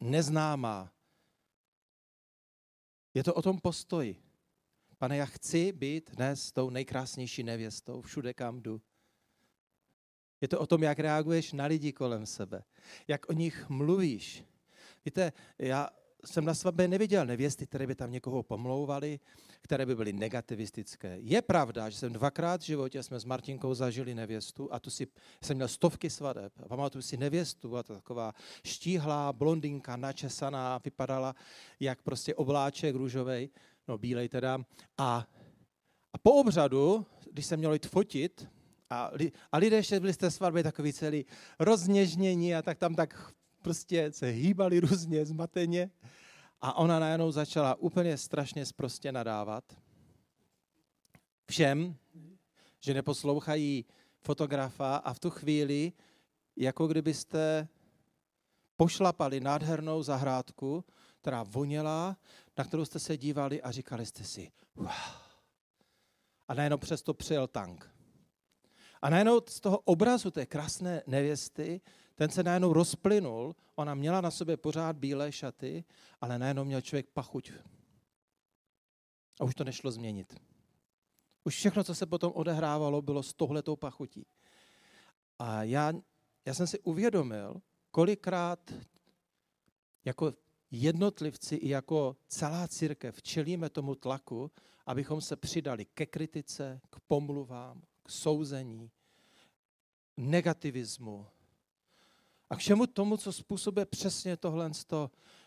neznámá. 0.00 0.92
Je 3.14 3.24
to 3.24 3.34
o 3.34 3.42
tom 3.42 3.58
postoji. 3.58 4.22
Pane, 4.98 5.16
já 5.16 5.26
chci 5.26 5.72
být 5.72 6.10
dnes 6.10 6.52
tou 6.52 6.70
nejkrásnější 6.70 7.42
nevěstou 7.42 8.00
všude, 8.00 8.34
kam 8.34 8.62
jdu. 8.62 8.82
Je 10.40 10.48
to 10.48 10.60
o 10.60 10.66
tom, 10.66 10.82
jak 10.82 10.98
reaguješ 10.98 11.52
na 11.52 11.64
lidi 11.64 11.92
kolem 11.92 12.26
sebe, 12.26 12.62
jak 13.08 13.28
o 13.28 13.32
nich 13.32 13.68
mluvíš. 13.68 14.44
Víte, 15.04 15.32
já 15.58 15.88
jsem 16.24 16.44
na 16.44 16.54
svatbě 16.54 16.88
neviděl 16.88 17.26
nevěsty, 17.26 17.66
které 17.66 17.86
by 17.86 17.94
tam 17.94 18.12
někoho 18.12 18.42
pomlouvali, 18.42 19.20
které 19.60 19.86
by 19.86 19.94
byly 19.94 20.12
negativistické. 20.12 21.18
Je 21.20 21.42
pravda, 21.42 21.90
že 21.90 21.98
jsem 21.98 22.12
dvakrát 22.12 22.60
v 22.60 22.64
životě, 22.64 23.02
jsme 23.02 23.20
s 23.20 23.24
Martinkou 23.24 23.74
zažili 23.74 24.14
nevěstu 24.14 24.72
a 24.72 24.80
tu 24.80 24.90
si, 24.90 25.06
jsem 25.42 25.56
měl 25.56 25.68
stovky 25.68 26.10
svadeb. 26.10 26.52
A 26.64 26.68
pamatuju 26.68 27.02
si 27.02 27.16
nevěstu, 27.16 27.76
a 27.76 27.82
to 27.82 27.94
taková 27.94 28.34
štíhlá 28.64 29.32
blondinka, 29.32 29.96
načesaná, 29.96 30.80
vypadala 30.84 31.34
jak 31.80 32.02
prostě 32.02 32.34
obláček 32.34 32.94
růžovej, 32.94 33.50
no 33.88 33.98
bílej 33.98 34.28
teda. 34.28 34.58
A, 34.98 35.26
a 36.12 36.18
po 36.18 36.32
obřadu, 36.32 37.06
když 37.32 37.46
jsem 37.46 37.58
měl 37.58 37.72
jít 37.72 37.86
fotit, 37.86 38.48
a, 38.90 39.10
a 39.52 39.58
lidé 39.58 39.76
ještě 39.76 40.00
byli 40.00 40.12
z 40.12 40.16
té 40.16 40.30
svatby 40.30 40.62
takový 40.62 40.92
celý 40.92 41.26
rozněžnění 41.58 42.54
a 42.54 42.62
tak 42.62 42.78
tam 42.78 42.94
tak 42.94 43.32
prostě 43.62 44.12
se 44.12 44.26
hýbali 44.26 44.80
různě 44.80 45.24
zmateně. 45.26 45.90
A 46.60 46.76
ona 46.76 46.98
najednou 46.98 47.32
začala 47.32 47.74
úplně 47.74 48.16
strašně 48.16 48.66
sprostě 48.66 49.12
nadávat 49.12 49.64
všem, 51.50 51.96
že 52.80 52.94
neposlouchají 52.94 53.84
fotografa 54.20 54.96
a 54.96 55.12
v 55.12 55.20
tu 55.20 55.30
chvíli, 55.30 55.92
jako 56.56 56.86
kdybyste 56.86 57.68
pošlapali 58.76 59.40
nádhernou 59.40 60.02
zahrádku, 60.02 60.84
která 61.20 61.42
voněla, 61.42 62.16
na 62.58 62.64
kterou 62.64 62.84
jste 62.84 62.98
se 62.98 63.16
dívali 63.16 63.62
a 63.62 63.70
říkali 63.70 64.06
jste 64.06 64.24
si, 64.24 64.52
wow. 64.74 64.90
A 66.48 66.54
najednou 66.54 66.78
přesto 66.78 67.14
přijel 67.14 67.46
tank. 67.46 67.99
A 69.02 69.10
najednou 69.10 69.40
z 69.48 69.60
toho 69.60 69.78
obrazu 69.78 70.30
té 70.30 70.46
krásné 70.46 71.02
nevěsty, 71.06 71.80
ten 72.14 72.30
se 72.30 72.42
najednou 72.42 72.72
rozplynul, 72.72 73.56
ona 73.74 73.94
měla 73.94 74.20
na 74.20 74.30
sobě 74.30 74.56
pořád 74.56 74.96
bílé 74.96 75.32
šaty, 75.32 75.84
ale 76.20 76.38
najednou 76.38 76.64
měl 76.64 76.80
člověk 76.80 77.06
pachuť. 77.06 77.52
A 79.40 79.44
už 79.44 79.54
to 79.54 79.64
nešlo 79.64 79.90
změnit. 79.90 80.40
Už 81.44 81.56
všechno, 81.56 81.84
co 81.84 81.94
se 81.94 82.06
potom 82.06 82.32
odehrávalo, 82.34 83.02
bylo 83.02 83.22
s 83.22 83.32
tohletou 83.32 83.76
pachutí. 83.76 84.26
A 85.38 85.62
já, 85.62 85.92
já 86.44 86.54
jsem 86.54 86.66
si 86.66 86.78
uvědomil, 86.78 87.60
kolikrát 87.90 88.72
jako 90.04 90.32
jednotlivci 90.70 91.54
i 91.54 91.68
jako 91.68 92.16
celá 92.26 92.68
církev 92.68 93.22
čelíme 93.22 93.70
tomu 93.70 93.94
tlaku, 93.94 94.50
abychom 94.86 95.20
se 95.20 95.36
přidali 95.36 95.84
ke 95.84 96.06
kritice, 96.06 96.80
k 96.90 97.00
pomluvám, 97.00 97.82
souzení, 98.10 98.90
negativismu. 100.16 101.26
A 102.50 102.56
k 102.56 102.58
všemu 102.58 102.86
tomu, 102.86 103.16
co 103.16 103.32
způsobuje 103.32 103.86
přesně 103.86 104.36
tohle, 104.36 104.70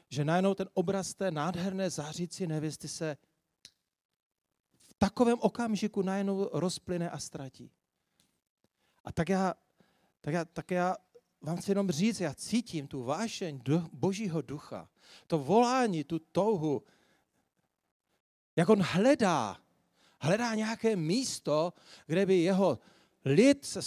že 0.10 0.26
najednou 0.26 0.54
ten 0.54 0.70
obraz 0.74 1.14
té 1.14 1.32
nádherné 1.32 1.90
zářící 1.90 2.48
nevěsty 2.48 2.88
se 2.88 3.18
v 4.82 4.94
takovém 4.98 5.38
okamžiku 5.42 6.02
najednou 6.02 6.50
rozplyne 6.54 7.10
a 7.10 7.20
ztratí. 7.20 7.72
A 9.04 9.12
tak 9.12 9.30
já, 9.30 9.54
tak 10.22 10.34
já, 10.34 10.46
tak 10.46 10.72
já 10.72 10.98
vám 11.42 11.58
chci 11.58 11.72
jenom 11.72 11.92
říct, 11.92 12.20
já 12.20 12.34
cítím 12.34 12.88
tu 12.88 13.04
vášeň 13.04 13.62
božího 13.94 14.42
ducha, 14.42 14.90
to 15.28 15.40
volání, 15.40 16.04
tu 16.04 16.20
touhu, 16.20 16.84
jak 18.56 18.70
on 18.70 18.82
hledá 18.82 19.63
hledá 20.24 20.56
nějaké 20.56 20.96
místo, 20.96 21.74
kde 22.08 22.26
by 22.26 22.36
jeho 22.36 22.80
lid 23.26 23.66
se 23.66 23.80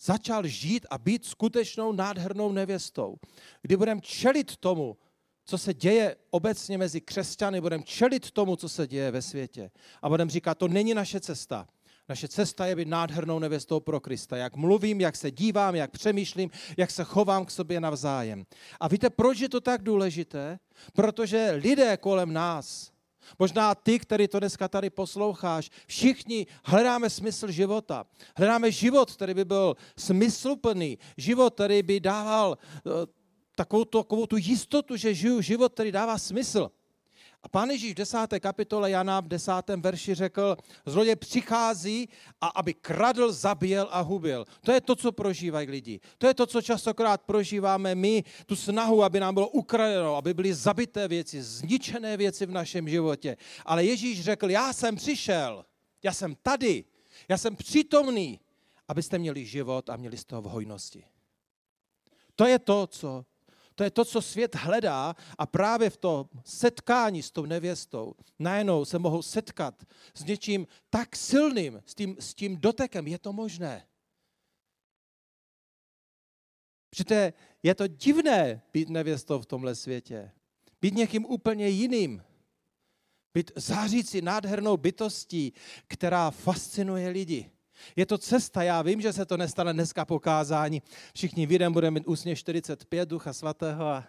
začal 0.00 0.46
žít 0.46 0.86
a 0.90 0.98
být 0.98 1.24
skutečnou 1.24 1.92
nádhernou 1.92 2.52
nevěstou. 2.52 3.16
Kdy 3.62 3.76
budeme 3.76 4.00
čelit 4.00 4.56
tomu, 4.56 4.96
co 5.44 5.58
se 5.58 5.74
děje 5.74 6.16
obecně 6.30 6.78
mezi 6.78 7.00
křesťany, 7.00 7.60
budeme 7.60 7.82
čelit 7.82 8.30
tomu, 8.30 8.56
co 8.56 8.68
se 8.68 8.86
děje 8.86 9.10
ve 9.10 9.22
světě. 9.22 9.70
A 10.02 10.08
budeme 10.08 10.30
říkat, 10.30 10.58
to 10.58 10.68
není 10.68 10.94
naše 10.94 11.20
cesta. 11.20 11.68
Naše 12.08 12.28
cesta 12.28 12.66
je 12.66 12.76
být 12.76 12.88
nádhernou 12.88 13.38
nevěstou 13.38 13.80
pro 13.80 14.00
Krista. 14.00 14.36
Jak 14.36 14.56
mluvím, 14.56 15.00
jak 15.00 15.16
se 15.16 15.30
dívám, 15.30 15.74
jak 15.74 15.90
přemýšlím, 15.90 16.50
jak 16.76 16.90
se 16.90 17.04
chovám 17.04 17.44
k 17.44 17.50
sobě 17.50 17.80
navzájem. 17.80 18.46
A 18.80 18.88
víte, 18.88 19.10
proč 19.10 19.40
je 19.40 19.48
to 19.48 19.60
tak 19.60 19.82
důležité? 19.82 20.58
Protože 20.92 21.50
lidé 21.50 21.96
kolem 21.96 22.32
nás, 22.32 22.91
možná 23.38 23.74
ty, 23.74 23.98
který 23.98 24.28
to 24.28 24.38
dneska 24.38 24.68
tady 24.68 24.90
posloucháš, 24.90 25.70
všichni 25.86 26.46
hledáme 26.64 27.10
smysl 27.10 27.50
života. 27.50 28.06
Hledáme 28.36 28.72
život, 28.72 29.12
který 29.12 29.34
by 29.34 29.44
byl 29.44 29.76
smysluplný, 29.96 30.98
život, 31.16 31.54
který 31.54 31.82
by 31.82 32.00
dával 32.00 32.58
eh, 32.58 32.90
takovou, 33.54 33.84
takovou 33.84 34.26
tu 34.26 34.36
jistotu, 34.36 34.96
že 34.96 35.14
žiju 35.14 35.40
život, 35.40 35.72
který 35.72 35.92
dává 35.92 36.18
smysl. 36.18 36.70
A 37.42 37.48
pán 37.48 37.70
Ježíš 37.70 37.92
v 37.92 37.94
desáté 38.06 38.40
kapitole 38.40 38.90
Jana 38.90 39.20
v 39.20 39.28
desátém 39.28 39.82
verši 39.82 40.14
řekl, 40.14 40.56
zloděj 40.86 41.16
přichází 41.16 42.08
a 42.40 42.46
aby 42.46 42.74
kradl, 42.74 43.32
zabíjel 43.32 43.88
a 43.90 44.00
hubil. 44.00 44.44
To 44.60 44.72
je 44.72 44.80
to, 44.80 44.96
co 44.96 45.12
prožívají 45.12 45.68
lidi. 45.68 46.00
To 46.18 46.26
je 46.26 46.34
to, 46.34 46.46
co 46.46 46.62
častokrát 46.62 47.22
prožíváme 47.22 47.94
my, 47.94 48.24
tu 48.46 48.56
snahu, 48.56 49.02
aby 49.02 49.20
nám 49.20 49.34
bylo 49.34 49.48
ukradeno, 49.48 50.16
aby 50.16 50.34
byly 50.34 50.54
zabité 50.54 51.08
věci, 51.08 51.42
zničené 51.42 52.16
věci 52.16 52.46
v 52.46 52.50
našem 52.50 52.88
životě. 52.88 53.36
Ale 53.66 53.84
Ježíš 53.84 54.22
řekl, 54.22 54.50
já 54.50 54.72
jsem 54.72 54.96
přišel, 54.96 55.64
já 56.02 56.12
jsem 56.12 56.36
tady, 56.42 56.84
já 57.28 57.38
jsem 57.38 57.56
přítomný, 57.56 58.40
abyste 58.88 59.18
měli 59.18 59.46
život 59.46 59.90
a 59.90 59.96
měli 59.96 60.16
z 60.16 60.24
toho 60.24 60.42
v 60.42 60.44
hojnosti. 60.44 61.04
To 62.34 62.46
je 62.46 62.58
to, 62.58 62.86
co 62.86 63.24
to 63.82 63.86
je 63.86 63.90
to, 63.90 64.04
co 64.04 64.22
svět 64.22 64.54
hledá 64.54 65.16
a 65.38 65.46
právě 65.46 65.90
v 65.90 65.96
tom 65.96 66.28
setkání 66.44 67.22
s 67.22 67.30
tou 67.30 67.46
nevěstou 67.46 68.14
najednou 68.38 68.84
se 68.84 68.98
mohou 68.98 69.22
setkat 69.22 69.84
s 70.14 70.24
něčím 70.24 70.66
tak 70.90 71.16
silným, 71.16 71.82
s 71.86 71.94
tím, 71.94 72.16
s 72.20 72.34
tím 72.34 72.56
dotekem. 72.56 73.06
Je 73.06 73.18
to 73.18 73.32
možné. 73.32 73.86
Protože 76.90 77.32
je 77.62 77.74
to 77.74 77.86
divné 77.86 78.62
být 78.72 78.88
nevěstou 78.88 79.38
v 79.40 79.46
tomhle 79.46 79.74
světě. 79.74 80.30
Být 80.80 80.94
někým 80.94 81.24
úplně 81.24 81.68
jiným. 81.68 82.22
Být 83.34 83.50
zářící 83.56 84.22
nádhernou 84.22 84.76
bytostí, 84.76 85.52
která 85.86 86.30
fascinuje 86.30 87.08
lidi. 87.08 87.50
Je 87.96 88.06
to 88.06 88.18
cesta, 88.18 88.62
já 88.62 88.82
vím, 88.82 89.00
že 89.00 89.12
se 89.12 89.24
to 89.24 89.36
nestane 89.36 89.72
dneska 89.72 90.04
po 90.04 90.18
kázání. 90.18 90.82
Všichni 91.14 91.46
videm 91.46 91.72
budeme 91.72 91.94
mít 91.94 92.06
úsně 92.06 92.36
45 92.36 93.08
Ducha 93.08 93.32
Svatého 93.32 93.86
a 93.86 94.04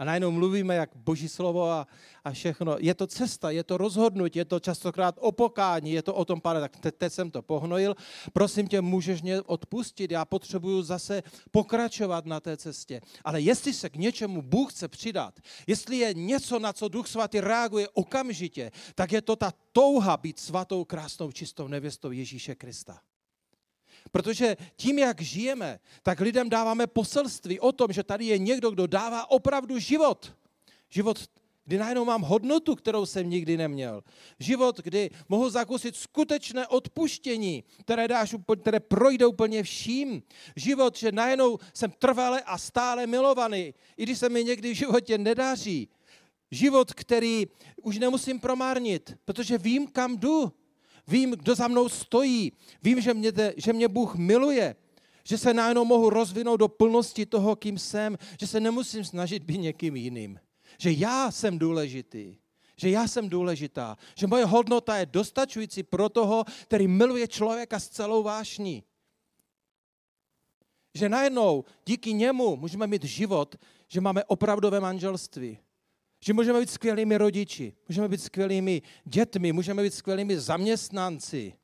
a 0.00 0.04
najednou 0.04 0.30
mluvíme 0.30 0.74
jak 0.74 0.90
boží 0.96 1.28
slovo 1.28 1.70
a, 1.70 1.86
a 2.24 2.30
všechno. 2.32 2.76
Je 2.78 2.94
to 2.94 3.06
cesta, 3.06 3.50
je 3.50 3.64
to 3.64 3.76
rozhodnutí, 3.76 4.38
je 4.38 4.44
to 4.44 4.60
častokrát 4.60 5.14
opokání, 5.20 5.92
je 5.92 6.02
to 6.02 6.14
o 6.14 6.24
tom, 6.24 6.40
pane, 6.40 6.60
tak 6.60 6.76
teď, 6.76 6.94
teď 6.94 7.12
jsem 7.12 7.30
to 7.30 7.42
pohnojil, 7.42 7.96
prosím 8.32 8.68
tě, 8.68 8.80
můžeš 8.80 9.22
mě 9.22 9.42
odpustit, 9.42 10.10
já 10.10 10.24
potřebuju 10.24 10.82
zase 10.82 11.22
pokračovat 11.50 12.26
na 12.26 12.40
té 12.40 12.56
cestě. 12.56 13.00
Ale 13.24 13.40
jestli 13.40 13.72
se 13.72 13.88
k 13.88 13.96
něčemu 13.96 14.42
Bůh 14.42 14.72
chce 14.72 14.88
přidat, 14.88 15.40
jestli 15.66 15.96
je 15.96 16.14
něco, 16.14 16.58
na 16.58 16.72
co 16.72 16.88
Duch 16.88 17.08
Svatý 17.08 17.40
reaguje 17.40 17.88
okamžitě, 17.88 18.70
tak 18.94 19.12
je 19.12 19.22
to 19.22 19.36
ta 19.36 19.52
touha 19.72 20.16
být 20.16 20.40
svatou, 20.40 20.84
krásnou, 20.84 21.32
čistou 21.32 21.68
nevěstou 21.68 22.10
Ježíše 22.10 22.54
Krista. 22.54 23.00
Protože 24.12 24.56
tím, 24.76 24.98
jak 24.98 25.20
žijeme, 25.20 25.80
tak 26.02 26.20
lidem 26.20 26.50
dáváme 26.50 26.86
poselství 26.86 27.60
o 27.60 27.72
tom, 27.72 27.92
že 27.92 28.02
tady 28.02 28.24
je 28.24 28.38
někdo, 28.38 28.70
kdo 28.70 28.86
dává 28.86 29.30
opravdu 29.30 29.78
život. 29.78 30.32
Život, 30.90 31.18
kdy 31.64 31.78
najednou 31.78 32.04
mám 32.04 32.22
hodnotu, 32.22 32.74
kterou 32.74 33.06
jsem 33.06 33.30
nikdy 33.30 33.56
neměl. 33.56 34.02
Život, 34.38 34.80
kdy 34.80 35.10
mohu 35.28 35.50
zakusit 35.50 35.96
skutečné 35.96 36.66
odpuštění, 36.66 37.64
které, 37.80 38.08
dáš, 38.08 38.34
které 38.60 38.80
projde 38.80 39.26
úplně 39.26 39.62
vším. 39.62 40.22
Život, 40.56 40.96
že 40.96 41.12
najednou 41.12 41.58
jsem 41.74 41.90
trvale 41.90 42.42
a 42.42 42.58
stále 42.58 43.06
milovaný, 43.06 43.74
i 43.96 44.02
když 44.02 44.18
se 44.18 44.28
mi 44.28 44.44
někdy 44.44 44.74
v 44.74 44.76
životě 44.76 45.18
nedaří. 45.18 45.88
Život, 46.50 46.92
který 46.92 47.46
už 47.82 47.98
nemusím 47.98 48.40
promárnit, 48.40 49.16
protože 49.24 49.58
vím, 49.58 49.86
kam 49.86 50.16
jdu. 50.16 50.52
Vím, 51.10 51.30
kdo 51.30 51.54
za 51.54 51.68
mnou 51.68 51.88
stojí. 51.88 52.52
Vím, 52.82 53.00
že 53.00 53.14
mě, 53.14 53.32
že 53.56 53.72
mě 53.72 53.88
Bůh 53.88 54.14
miluje. 54.14 54.76
Že 55.24 55.38
se 55.38 55.54
najednou 55.54 55.84
mohu 55.84 56.10
rozvinout 56.10 56.56
do 56.56 56.68
plnosti 56.68 57.26
toho, 57.26 57.56
kým 57.56 57.78
jsem. 57.78 58.18
Že 58.40 58.46
se 58.46 58.60
nemusím 58.60 59.04
snažit 59.04 59.42
být 59.42 59.58
někým 59.58 59.96
jiným. 59.96 60.40
Že 60.78 60.92
já 60.92 61.30
jsem 61.30 61.58
důležitý. 61.58 62.36
Že 62.76 62.90
já 62.90 63.08
jsem 63.08 63.28
důležitá. 63.28 63.98
Že 64.14 64.26
moje 64.26 64.44
hodnota 64.44 64.96
je 64.96 65.06
dostačující 65.06 65.82
pro 65.82 66.08
toho, 66.08 66.44
který 66.62 66.88
miluje 66.88 67.28
člověka 67.28 67.80
s 67.80 67.88
celou 67.88 68.22
vášní. 68.22 68.82
Že 70.94 71.08
najednou 71.08 71.64
díky 71.86 72.12
němu 72.12 72.56
můžeme 72.56 72.86
mít 72.86 73.04
život, 73.04 73.56
že 73.88 74.00
máme 74.00 74.24
opravdové 74.24 74.80
manželství. 74.80 75.58
Že 76.24 76.32
můžeme 76.32 76.60
být 76.60 76.70
skvělými 76.70 77.18
rodiči, 77.18 77.72
můžeme 77.88 78.08
být 78.08 78.22
skvělými 78.22 78.82
dětmi, 79.04 79.52
můžeme 79.52 79.82
být 79.82 79.94
skvělými 79.94 80.40
zaměstnanci, 80.40 81.54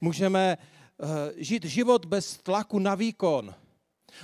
můžeme 0.00 0.58
uh, 0.98 1.08
žít 1.36 1.64
život 1.64 2.04
bez 2.04 2.36
tlaku 2.36 2.78
na 2.78 2.94
výkon. 2.94 3.54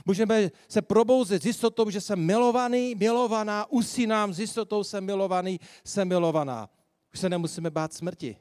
Můžeme 0.06 0.50
se 0.68 0.82
probouzet 0.82 1.42
s 1.42 1.46
jistotou, 1.46 1.90
že 1.90 2.00
jsem 2.00 2.20
milovaný, 2.26 2.94
milovaná, 2.94 3.70
usínám 3.70 4.32
s 4.34 4.40
jistotou, 4.40 4.84
jsem 4.84 5.04
milovaný, 5.04 5.60
jsem 5.84 6.08
milovaná. 6.08 6.70
Už 7.14 7.20
se 7.20 7.28
nemusíme 7.28 7.70
bát 7.70 7.92
smrti. 7.92 8.36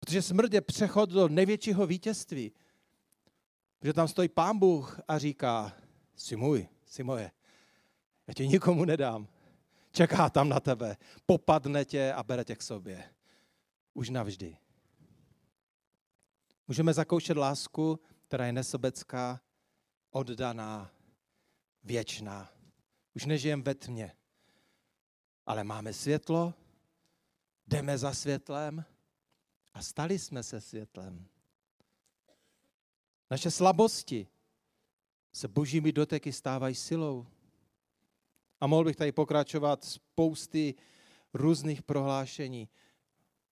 Protože 0.00 0.22
smrt 0.22 0.52
je 0.52 0.60
přechod 0.60 1.10
do 1.10 1.28
největšího 1.28 1.86
vítězství. 1.86 2.52
Protože 3.78 3.92
tam 3.92 4.08
stojí 4.08 4.28
pán 4.28 4.58
Bůh 4.58 5.00
a 5.08 5.18
říká, 5.18 5.72
jsi 6.16 6.36
můj, 6.36 6.68
jsi 6.86 7.02
moje. 7.02 7.30
Já 8.26 8.34
tě 8.34 8.46
nikomu 8.46 8.84
nedám. 8.84 9.28
Čeká 9.92 10.30
tam 10.30 10.48
na 10.48 10.60
tebe, 10.60 10.96
popadne 11.26 11.84
tě 11.84 12.12
a 12.12 12.22
bere 12.22 12.44
tě 12.44 12.56
k 12.56 12.62
sobě. 12.62 13.14
Už 13.94 14.08
navždy. 14.08 14.56
Můžeme 16.68 16.94
zakoušet 16.94 17.36
lásku, 17.36 18.00
která 18.28 18.46
je 18.46 18.52
nesobecká, 18.52 19.40
oddaná, 20.10 20.90
věčná. 21.84 22.52
Už 23.14 23.24
nežijeme 23.24 23.62
ve 23.62 23.74
tmě, 23.74 24.16
ale 25.46 25.64
máme 25.64 25.92
světlo, 25.92 26.54
jdeme 27.66 27.98
za 27.98 28.14
světlem 28.14 28.84
a 29.74 29.82
stali 29.82 30.18
jsme 30.18 30.42
se 30.42 30.60
světlem. 30.60 31.26
Naše 33.30 33.50
slabosti 33.50 34.28
se 35.32 35.48
božími 35.48 35.92
doteky 35.92 36.32
stávají 36.32 36.74
silou. 36.74 37.26
A 38.62 38.66
mohl 38.66 38.84
bych 38.84 38.96
tady 38.96 39.12
pokračovat 39.12 39.84
spousty 39.84 40.74
různých 41.34 41.82
prohlášení. 41.82 42.68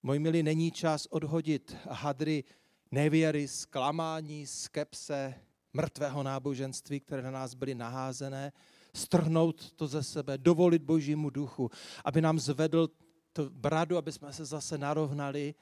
Můj 0.03 0.19
milý, 0.19 0.43
není 0.43 0.71
čas 0.71 1.05
odhodit 1.05 1.75
hadry 1.89 2.43
nevěry, 2.91 3.47
zklamání, 3.47 4.47
skepse, 4.47 5.35
mrtvého 5.73 6.23
náboženství, 6.23 6.99
které 6.99 7.21
na 7.21 7.31
nás 7.31 7.53
byly 7.53 7.75
naházené, 7.75 8.51
strhnout 8.95 9.71
to 9.71 9.87
ze 9.87 10.03
sebe, 10.03 10.37
dovolit 10.37 10.81
Božímu 10.81 11.29
duchu, 11.29 11.69
aby 12.05 12.21
nám 12.21 12.39
zvedl 12.39 12.87
to 13.33 13.49
bradu, 13.49 13.97
aby 13.97 14.11
jsme 14.11 14.33
se 14.33 14.45
zase 14.45 14.77
narovnali 14.77 15.55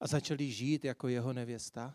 a 0.00 0.06
začali 0.06 0.50
žít 0.50 0.84
jako 0.84 1.08
jeho 1.08 1.32
nevěsta. 1.32 1.94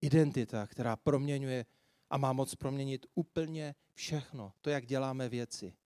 Identita, 0.00 0.66
která 0.66 0.96
proměňuje 0.96 1.66
a 2.10 2.18
má 2.18 2.32
moc 2.32 2.54
proměnit 2.54 3.06
úplně 3.14 3.74
všechno. 3.94 4.52
To, 4.60 4.70
jak 4.70 4.86
děláme 4.86 5.28
věci. 5.28 5.79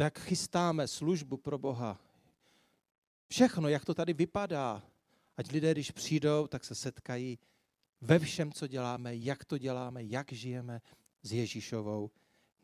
To, 0.00 0.04
jak 0.04 0.18
chystáme 0.18 0.88
službu 0.88 1.36
pro 1.36 1.58
Boha. 1.58 2.00
Všechno, 3.28 3.68
jak 3.68 3.84
to 3.84 3.94
tady 3.94 4.12
vypadá. 4.12 4.82
Ať 5.36 5.50
lidé, 5.50 5.72
když 5.72 5.90
přijdou, 5.90 6.46
tak 6.46 6.64
se 6.64 6.74
setkají 6.74 7.38
ve 8.00 8.18
všem, 8.18 8.52
co 8.52 8.66
děláme, 8.66 9.16
jak 9.16 9.44
to 9.44 9.58
děláme, 9.58 10.04
jak 10.04 10.32
žijeme 10.32 10.80
s 11.22 11.32
Ježíšovou 11.32 12.10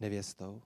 nevěstou. 0.01 0.63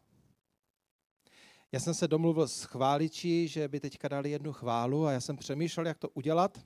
Já 1.72 1.80
jsem 1.80 1.94
se 1.94 2.08
domluvil 2.08 2.48
s 2.48 2.64
chváliči, 2.64 3.48
že 3.48 3.68
by 3.68 3.80
teďka 3.80 4.08
dali 4.08 4.30
jednu 4.30 4.52
chválu 4.52 5.06
a 5.06 5.12
já 5.12 5.20
jsem 5.20 5.36
přemýšlel, 5.36 5.86
jak 5.86 5.98
to 5.98 6.08
udělat. 6.08 6.58
Uh, 6.58 6.64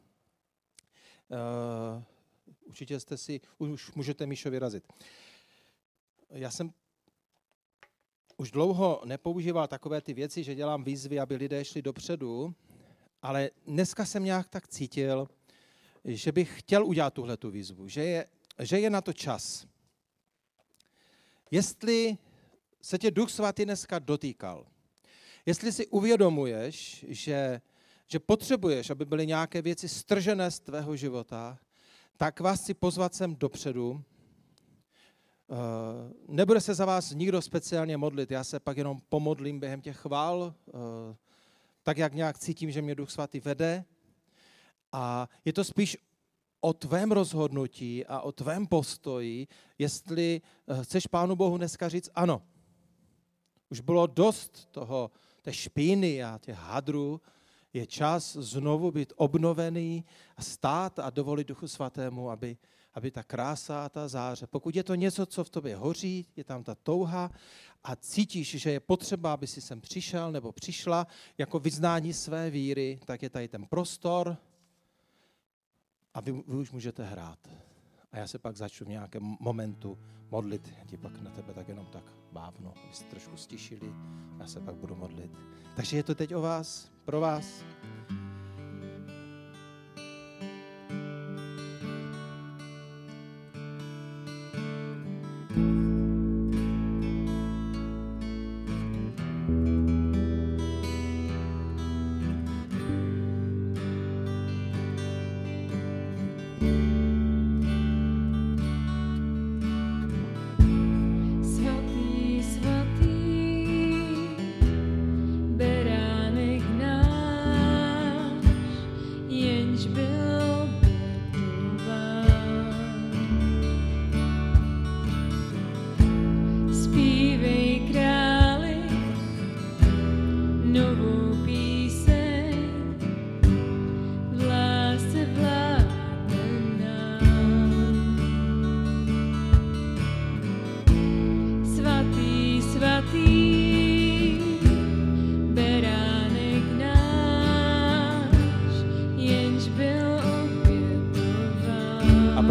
určitě 2.65 3.01
jste 3.01 3.17
si, 3.17 3.41
už 3.59 3.93
můžete 3.93 4.27
Míšo 4.27 4.51
vyrazit. 4.51 4.93
Já 6.31 6.51
jsem 6.51 6.73
už 8.37 8.51
dlouho 8.51 9.03
nepoužíval 9.05 9.69
takové 9.69 10.01
ty 10.01 10.15
věci, 10.15 10.45
že 10.45 10.55
dělám 10.55 10.85
výzvy, 10.85 11.21
aby 11.21 11.37
lidé 11.37 11.65
šli 11.65 11.83
dopředu, 11.83 12.55
ale 13.23 13.51
dneska 13.67 14.05
jsem 14.05 14.25
nějak 14.25 14.49
tak 14.49 14.69
cítil, 14.69 15.29
že 16.05 16.33
bych 16.33 16.59
chtěl 16.59 16.87
udělat 16.87 17.15
tuhle 17.15 17.37
tu 17.37 17.51
výzvu, 17.51 17.89
že 17.89 18.05
je, 18.05 18.27
že 18.59 18.81
je 18.81 18.91
na 18.91 19.01
to 19.01 19.13
čas. 19.13 19.67
Jestli 21.51 22.19
se 22.83 22.99
tě 22.99 23.11
Duch 23.11 23.31
Svatý 23.31 23.65
dneska 23.65 23.99
dotýkal, 23.99 24.67
jestli 25.47 25.73
si 25.73 25.87
uvědomuješ, 25.87 27.05
že, 27.09 27.61
že 28.07 28.19
potřebuješ, 28.19 28.91
aby 28.91 29.05
byly 29.05 29.27
nějaké 29.27 29.63
věci 29.63 29.89
stržené 29.89 30.51
z 30.51 30.61
tvého 30.61 30.97
života, 30.97 31.59
tak 32.17 32.41
vás 32.41 32.61
chci 32.61 32.75
pozvat 32.75 33.15
sem 33.15 33.37
dopředu. 33.37 34.03
Eh, 35.51 36.13
nebude 36.29 36.61
se 36.61 36.75
za 36.75 36.85
vás 36.85 37.11
nikdo 37.11 37.43
speciálně 37.43 37.97
modlit, 37.97 38.31
já 38.31 38.45
se 38.45 38.61
pak 38.61 38.77
jenom 38.77 39.01
pomodlím 39.09 39.61
během 39.61 39.81
těch 39.81 39.97
chvál, 39.97 40.55
eh, 40.69 40.73
tak 41.83 41.99
jak 41.99 42.15
nějak 42.15 42.39
cítím, 42.39 42.71
že 42.71 42.83
mě 42.83 42.95
Duch 42.95 43.11
Svatý 43.11 43.41
vede. 43.41 43.85
A 44.93 45.29
je 45.45 45.53
to 45.53 45.65
spíš 45.65 45.97
o 46.61 46.73
tvém 46.73 47.13
rozhodnutí 47.13 48.07
a 48.07 48.21
o 48.21 48.33
tvém 48.33 48.67
postoji, 48.67 49.47
jestli 49.79 50.41
eh, 50.69 50.85
chceš 50.85 51.07
Pánu 51.07 51.37
Bohu 51.37 51.59
dneska 51.59 51.89
říct 51.89 52.11
ano. 52.15 52.43
Už 53.71 53.81
bylo 53.81 54.07
dost 54.07 54.69
toho, 54.71 55.11
té 55.43 55.53
špíny 55.53 56.25
a 56.25 56.39
těch 56.39 56.57
hadrů, 56.57 57.21
je 57.73 57.87
čas 57.87 58.37
znovu 58.37 58.91
být 58.91 59.13
obnovený 59.17 60.05
a 60.37 60.43
stát 60.43 60.99
a 60.99 61.11
dovolit 61.11 61.49
Duchu 61.49 61.69
Svatému, 61.69 62.31
aby, 62.31 62.57
aby 62.95 63.11
ta 63.11 63.23
krása 63.23 63.85
a 63.85 63.89
ta 63.89 64.09
záře, 64.09 64.47
pokud 64.47 64.77
je 64.77 64.85
to 64.85 64.95
něco, 64.95 65.27
co 65.27 65.45
v 65.45 65.51
tobě 65.51 65.77
hoří, 65.77 66.27
je 66.37 66.45
tam 66.45 66.65
ta 66.65 66.75
touha 66.75 67.31
a 67.85 67.97
cítíš, 67.97 68.51
že 68.51 68.71
je 68.71 68.81
potřeba, 68.81 69.33
aby 69.33 69.47
si 69.47 69.61
sem 69.61 69.81
přišel 69.81 70.33
nebo 70.33 70.53
přišla 70.53 71.07
jako 71.39 71.59
vyznání 71.59 72.13
své 72.13 72.51
víry, 72.51 73.01
tak 73.05 73.23
je 73.23 73.31
tady 73.31 73.49
ten 73.49 73.67
prostor 73.67 74.37
a 76.15 76.21
vy, 76.21 76.33
vy 76.33 76.57
už 76.57 76.71
můžete 76.71 77.05
hrát. 77.05 77.39
A 78.13 78.19
já 78.19 78.27
se 78.27 78.39
pak 78.39 78.57
začnu 78.57 78.87
v 78.87 78.91
nějakém 78.91 79.37
momentu 79.41 79.99
modlit. 80.31 80.73
Já 80.79 80.85
ti 80.85 80.97
pak 80.97 81.21
na 81.21 81.31
tebe 81.31 81.55
tak 81.55 81.69
jenom 81.69 81.87
tak 81.87 82.05
bávno, 82.33 82.75
abyste 82.85 83.05
trošku 83.05 83.37
stišili. 83.37 83.93
Já 84.39 84.47
se 84.47 84.61
pak 84.61 84.75
budu 84.75 84.97
modlit. 84.97 85.31
Takže 85.77 85.97
je 85.97 86.03
to 86.03 86.15
teď 86.15 86.35
o 86.35 86.41
vás, 86.41 86.91
pro 87.05 87.21
vás. 87.21 87.65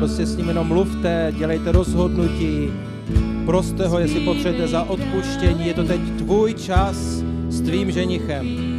Prostě 0.04 0.26
s 0.26 0.38
ním 0.38 0.48
jenom 0.48 0.68
mluvte, 0.68 1.34
dělejte 1.38 1.72
rozhodnutí, 1.72 2.72
proste 3.46 3.88
ho, 3.88 4.00
jestli 4.00 4.20
potřebujete 4.20 4.68
za 4.68 4.84
odpuštění. 4.84 5.68
Je 5.68 5.74
to 5.74 5.84
teď 5.84 6.02
tvůj 6.18 6.54
čas 6.54 6.96
s 7.50 7.62
tvým 7.62 7.92
ženichem. 7.92 8.73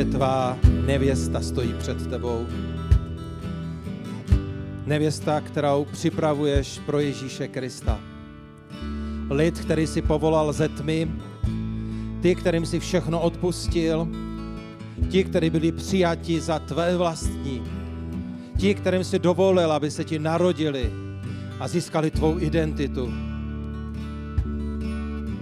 Otče, 0.00 0.12
tvá 0.12 0.58
nevěsta 0.86 1.40
stojí 1.40 1.74
před 1.78 2.10
tebou. 2.10 2.46
Nevěsta, 4.86 5.40
kterou 5.40 5.86
připravuješ 5.92 6.80
pro 6.86 7.00
Ježíše 7.00 7.48
Krista. 7.48 8.00
Lid, 9.30 9.60
který 9.60 9.86
si 9.86 10.02
povolal 10.02 10.52
ze 10.52 10.68
tmy, 10.68 11.10
ty, 12.22 12.34
kterým 12.34 12.66
si 12.66 12.80
všechno 12.80 13.20
odpustil, 13.20 14.08
ti, 15.10 15.24
kteří 15.24 15.50
byli 15.50 15.72
přijati 15.72 16.40
za 16.40 16.58
tvé 16.58 16.96
vlastní, 16.96 17.62
ti, 18.56 18.74
kterým 18.74 19.04
si 19.04 19.18
dovolil, 19.18 19.72
aby 19.72 19.90
se 19.90 20.04
ti 20.04 20.18
narodili 20.18 20.92
a 21.60 21.68
získali 21.68 22.10
tvou 22.10 22.38
identitu. 22.38 23.29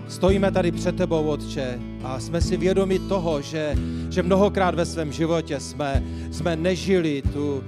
Stojíme 0.09 0.51
tady 0.51 0.73
před 0.73 0.97
tebou, 0.97 1.27
Otče, 1.27 1.79
a 2.05 2.21
jsme 2.21 2.41
si 2.41 2.57
vědomi 2.57 2.99
toho, 2.99 3.43
že, 3.43 3.77
že 4.11 4.23
mnohokrát 4.23 4.75
ve 4.75 4.87
svém 4.87 5.13
životě 5.13 5.61
jsme, 5.61 6.03
jsme 6.31 6.57
nežili 6.57 7.23
tu, 7.33 7.65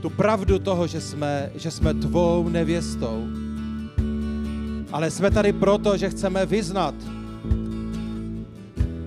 tu 0.00 0.10
pravdu 0.10 0.58
toho, 0.58 0.86
že 0.86 1.00
jsme, 1.00 1.50
že 1.54 1.70
jsme 1.70 1.94
tvou 1.94 2.48
nevěstou. 2.48 3.26
Ale 4.92 5.10
jsme 5.10 5.30
tady 5.30 5.52
proto, 5.52 5.96
že 5.96 6.10
chceme 6.10 6.46
vyznat 6.46 6.94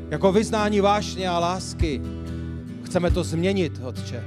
jako 0.10 0.32
vyznání 0.32 0.82
vášně 0.82 1.30
a 1.30 1.40
lásky. 1.40 2.02
Chceme 2.84 3.12
to 3.12 3.24
změnit, 3.24 3.82
Otče. 3.84 4.24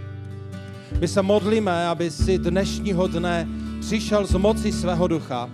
My 1.01 1.09
se 1.09 1.23
modlíme, 1.23 1.87
aby 1.87 2.11
si 2.11 2.39
dnešního 2.39 3.07
dne 3.07 3.49
přišel 3.81 4.27
z 4.27 4.35
moci 4.35 4.73
svého 4.73 5.09
ducha, 5.09 5.51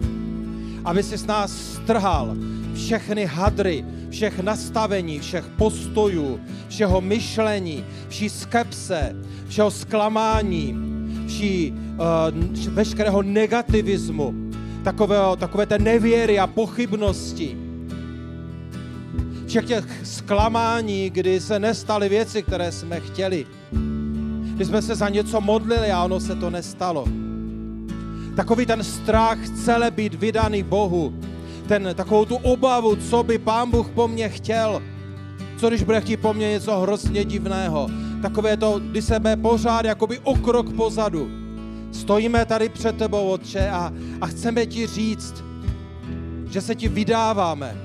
aby 0.85 1.03
si 1.03 1.18
s 1.18 1.26
nás 1.26 1.53
strhal 1.53 2.37
všechny 2.74 3.24
hadry, 3.24 3.85
všech 4.11 4.41
nastavení, 4.41 5.18
všech 5.18 5.45
postojů, 5.57 6.41
všeho 6.68 7.01
myšlení, 7.01 7.85
vší 8.09 8.28
skepse, 8.28 9.16
všeho 9.49 9.70
zklamání, 9.70 10.76
vší 11.26 11.72
uh, 11.72 12.74
veškerého 12.74 13.22
negativismu, 13.22 14.35
takového, 14.85 15.37
takové 15.37 15.66
té 15.66 15.78
nevěry 15.78 16.39
a 16.39 16.47
pochybnosti, 16.47 17.59
všech 19.47 19.64
těch 19.64 19.85
zklamání, 20.03 21.11
kdy 21.11 21.41
se 21.41 21.59
nestaly 21.59 22.09
věci, 22.09 22.43
které 22.43 22.72
jsme 22.72 23.01
chtěli, 23.01 23.47
kdy 24.55 24.64
jsme 24.64 24.82
se 24.82 24.95
za 24.95 25.09
něco 25.09 25.41
modlili 25.41 25.91
a 25.91 26.05
ono 26.05 26.20
se 26.20 26.35
to 26.35 26.51
nestalo. 26.51 27.05
Takový 28.37 28.66
ten 28.66 28.85
strach 28.85 29.39
celé 29.49 29.91
být 29.91 30.14
vydaný 30.14 30.62
Bohu, 30.62 31.14
ten, 31.68 31.89
takovou 31.95 32.24
tu 32.24 32.37
obavu, 32.37 32.97
co 32.97 33.22
by 33.22 33.39
Pán 33.39 33.70
Bůh 33.70 33.89
po 33.91 34.09
mně 34.09 34.28
chtěl, 34.28 34.82
co 35.57 35.68
když 35.68 35.82
bude 35.82 36.01
chtít 36.01 36.16
po 36.16 36.35
mně 36.35 36.51
něco 36.51 36.80
hrozně 36.80 37.24
divného. 37.24 37.89
Takové 38.22 38.57
to, 38.57 38.78
kdy 38.78 39.03
se 39.03 39.20
pořád 39.43 39.85
jakoby 39.85 40.18
o 40.18 40.35
krok 40.35 40.72
pozadu. 40.72 41.30
Stojíme 41.93 42.45
tady 42.45 42.68
před 42.68 42.97
tebou, 42.97 43.28
Otče, 43.28 43.70
a, 43.70 43.93
a 44.20 44.26
chceme 44.26 44.66
ti 44.66 44.87
říct, 44.87 45.45
že 46.51 46.61
se 46.61 46.74
ti 46.74 46.89
vydáváme. 46.89 47.76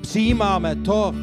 Přijímáme 0.00 0.76
to, 0.76 1.14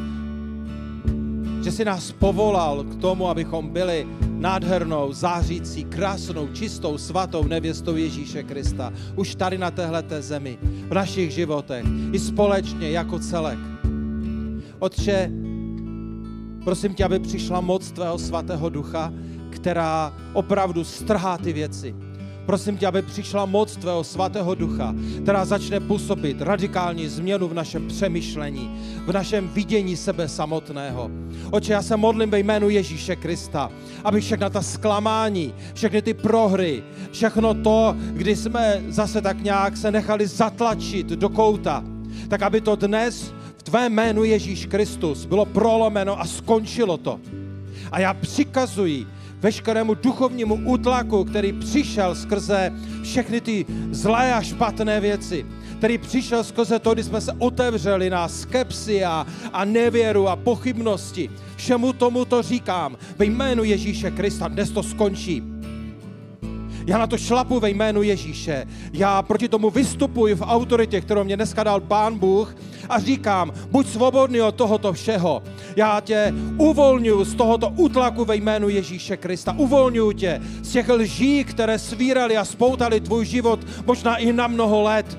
že 1.68 1.72
jsi 1.72 1.84
nás 1.84 2.12
povolal 2.12 2.84
k 2.84 2.94
tomu, 2.94 3.28
abychom 3.28 3.68
byli 3.68 4.06
nádhernou, 4.28 5.12
zářící, 5.12 5.84
krásnou, 5.84 6.48
čistou, 6.48 6.98
svatou 6.98 7.44
nevěstou 7.44 7.96
Ježíše 7.96 8.42
Krista. 8.42 8.92
Už 9.16 9.34
tady 9.34 9.58
na 9.58 9.70
téhle 9.70 10.04
zemi, 10.20 10.58
v 10.62 10.94
našich 10.94 11.30
životech, 11.30 11.84
i 12.12 12.18
společně 12.18 12.90
jako 12.90 13.18
celek. 13.18 13.58
Otče, 14.78 15.30
prosím 16.64 16.94
tě, 16.94 17.04
aby 17.04 17.18
přišla 17.18 17.60
moc 17.60 17.90
tvého 17.90 18.18
svatého 18.18 18.68
ducha, 18.68 19.12
která 19.50 20.14
opravdu 20.32 20.84
strhá 20.84 21.38
ty 21.38 21.52
věci 21.52 21.94
Prosím 22.48 22.76
tě, 22.76 22.86
aby 22.86 23.02
přišla 23.02 23.46
moc 23.46 23.76
tvého 23.76 24.04
svatého 24.04 24.54
ducha, 24.54 24.94
která 25.22 25.44
začne 25.44 25.80
působit 25.80 26.42
radikální 26.42 27.08
změnu 27.08 27.48
v 27.48 27.54
našem 27.54 27.88
přemýšlení, 27.88 28.70
v 29.06 29.12
našem 29.12 29.48
vidění 29.48 29.96
sebe 29.96 30.28
samotného. 30.28 31.10
Oče, 31.50 31.72
já 31.72 31.82
se 31.82 31.96
modlím 31.96 32.30
ve 32.30 32.38
jménu 32.38 32.68
Ježíše 32.68 33.16
Krista, 33.16 33.70
aby 34.04 34.20
všechna 34.20 34.50
ta 34.50 34.62
zklamání, 34.62 35.54
všechny 35.74 36.02
ty 36.02 36.14
prohry, 36.14 36.82
všechno 37.12 37.54
to, 37.54 37.96
kdy 38.12 38.36
jsme 38.36 38.82
zase 38.88 39.22
tak 39.22 39.42
nějak 39.42 39.76
se 39.76 39.90
nechali 39.90 40.26
zatlačit 40.26 41.06
do 41.06 41.28
kouta, 41.28 41.84
tak 42.28 42.42
aby 42.42 42.60
to 42.60 42.76
dnes 42.76 43.32
v 43.56 43.62
tvé 43.62 43.88
jménu 43.88 44.24
Ježíš 44.24 44.66
Kristus 44.66 45.24
bylo 45.24 45.44
prolomeno 45.44 46.20
a 46.20 46.24
skončilo 46.24 46.96
to. 46.96 47.20
A 47.92 48.00
já 48.00 48.14
přikazuji 48.14 49.06
veškerému 49.40 49.94
duchovnímu 49.94 50.54
útlaku, 50.54 51.24
který 51.24 51.52
přišel 51.52 52.14
skrze 52.14 52.72
všechny 53.02 53.40
ty 53.40 53.66
zlé 53.90 54.34
a 54.34 54.42
špatné 54.42 55.00
věci, 55.00 55.46
který 55.78 55.98
přišel 55.98 56.44
skrze 56.44 56.78
to, 56.78 56.94
kdy 56.94 57.02
jsme 57.02 57.20
se 57.20 57.32
otevřeli 57.38 58.10
na 58.10 58.28
skepsi 58.28 59.04
a, 59.04 59.26
a 59.52 59.64
nevěru 59.64 60.28
a 60.28 60.36
pochybnosti. 60.36 61.30
Všemu 61.56 61.92
tomu 61.92 62.24
to 62.24 62.42
říkám 62.42 62.96
ve 63.18 63.24
jménu 63.24 63.64
Ježíše 63.64 64.10
Krista. 64.10 64.48
Dnes 64.48 64.70
to 64.70 64.82
skončí. 64.82 65.57
Já 66.88 66.98
na 66.98 67.06
to 67.06 67.18
šlapu 67.18 67.60
ve 67.60 67.70
jménu 67.70 68.02
Ježíše. 68.02 68.66
Já 68.92 69.22
proti 69.22 69.48
tomu 69.48 69.70
vystupuji 69.70 70.34
v 70.34 70.42
autoritě, 70.42 71.00
kterou 71.00 71.24
mě 71.24 71.36
dneska 71.36 71.64
dal 71.64 71.80
Pán 71.80 72.18
Bůh 72.18 72.56
a 72.88 72.98
říkám, 73.00 73.52
buď 73.70 73.86
svobodný 73.86 74.40
od 74.40 74.54
tohoto 74.54 74.92
všeho. 74.92 75.42
Já 75.76 76.00
tě 76.00 76.34
uvolňuji 76.56 77.24
z 77.24 77.34
tohoto 77.34 77.68
útlaku 77.68 78.24
ve 78.24 78.36
jménu 78.36 78.68
Ježíše 78.68 79.16
Krista. 79.16 79.52
Uvolňuji 79.52 80.16
tě 80.16 80.40
z 80.62 80.72
těch 80.72 80.88
lží, 80.88 81.44
které 81.44 81.78
svírali 81.78 82.36
a 82.36 82.44
spoutali 82.44 83.00
tvůj 83.00 83.26
život 83.26 83.60
možná 83.86 84.16
i 84.16 84.32
na 84.32 84.46
mnoho 84.46 84.82
let. 84.82 85.18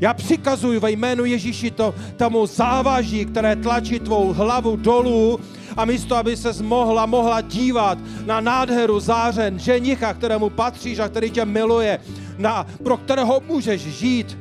Já 0.00 0.14
přikazuji 0.14 0.80
ve 0.80 0.90
jménu 0.90 1.24
Ježíši 1.24 1.70
to, 1.70 1.94
tomu 2.16 2.46
závaží, 2.46 3.24
které 3.24 3.56
tlačí 3.56 4.00
tvou 4.00 4.32
hlavu 4.32 4.76
dolů 4.76 5.40
a 5.76 5.84
místo, 5.84 6.16
aby 6.16 6.36
se 6.36 6.62
mohla, 6.62 7.06
mohla 7.06 7.40
dívat 7.40 7.98
na 8.26 8.40
nádheru 8.40 9.00
zářen 9.00 9.58
ženicha, 9.58 10.14
kterému 10.14 10.50
patříš 10.50 10.98
a 10.98 11.08
který 11.08 11.30
tě 11.30 11.44
miluje, 11.44 11.98
na, 12.38 12.66
pro 12.84 12.96
kterého 12.96 13.42
můžeš 13.46 13.82
žít, 13.82 14.38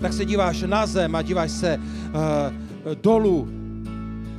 tak 0.00 0.12
se 0.12 0.24
díváš 0.24 0.62
na 0.66 0.86
zem 0.86 1.16
a 1.16 1.22
díváš 1.22 1.50
se 1.50 1.78
uh, 1.78 2.94
dolů. 2.94 3.48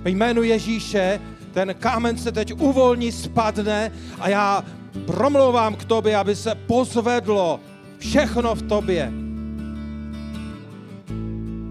Ve 0.01 0.09
jménu 0.09 0.43
Ježíše 0.43 1.19
ten 1.53 1.75
kámen 1.79 2.17
se 2.17 2.31
teď 2.31 2.53
uvolní, 2.53 3.11
spadne 3.11 3.91
a 4.19 4.29
já 4.29 4.63
promlouvám 5.05 5.75
k 5.75 5.85
tobě, 5.85 6.17
aby 6.17 6.35
se 6.35 6.55
pozvedlo 6.55 7.59
všechno 7.97 8.55
v 8.55 8.61
tobě. 8.61 9.11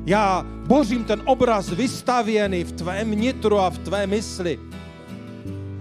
Já 0.07 0.47
bořím 0.69 1.05
ten 1.05 1.23
obraz 1.25 1.71
vystavěný 1.71 2.65
v 2.65 2.73
tvém 2.73 3.11
nitru 3.11 3.59
a 3.59 3.71
v 3.71 3.79
tvé 3.79 4.07
mysli. 4.07 4.68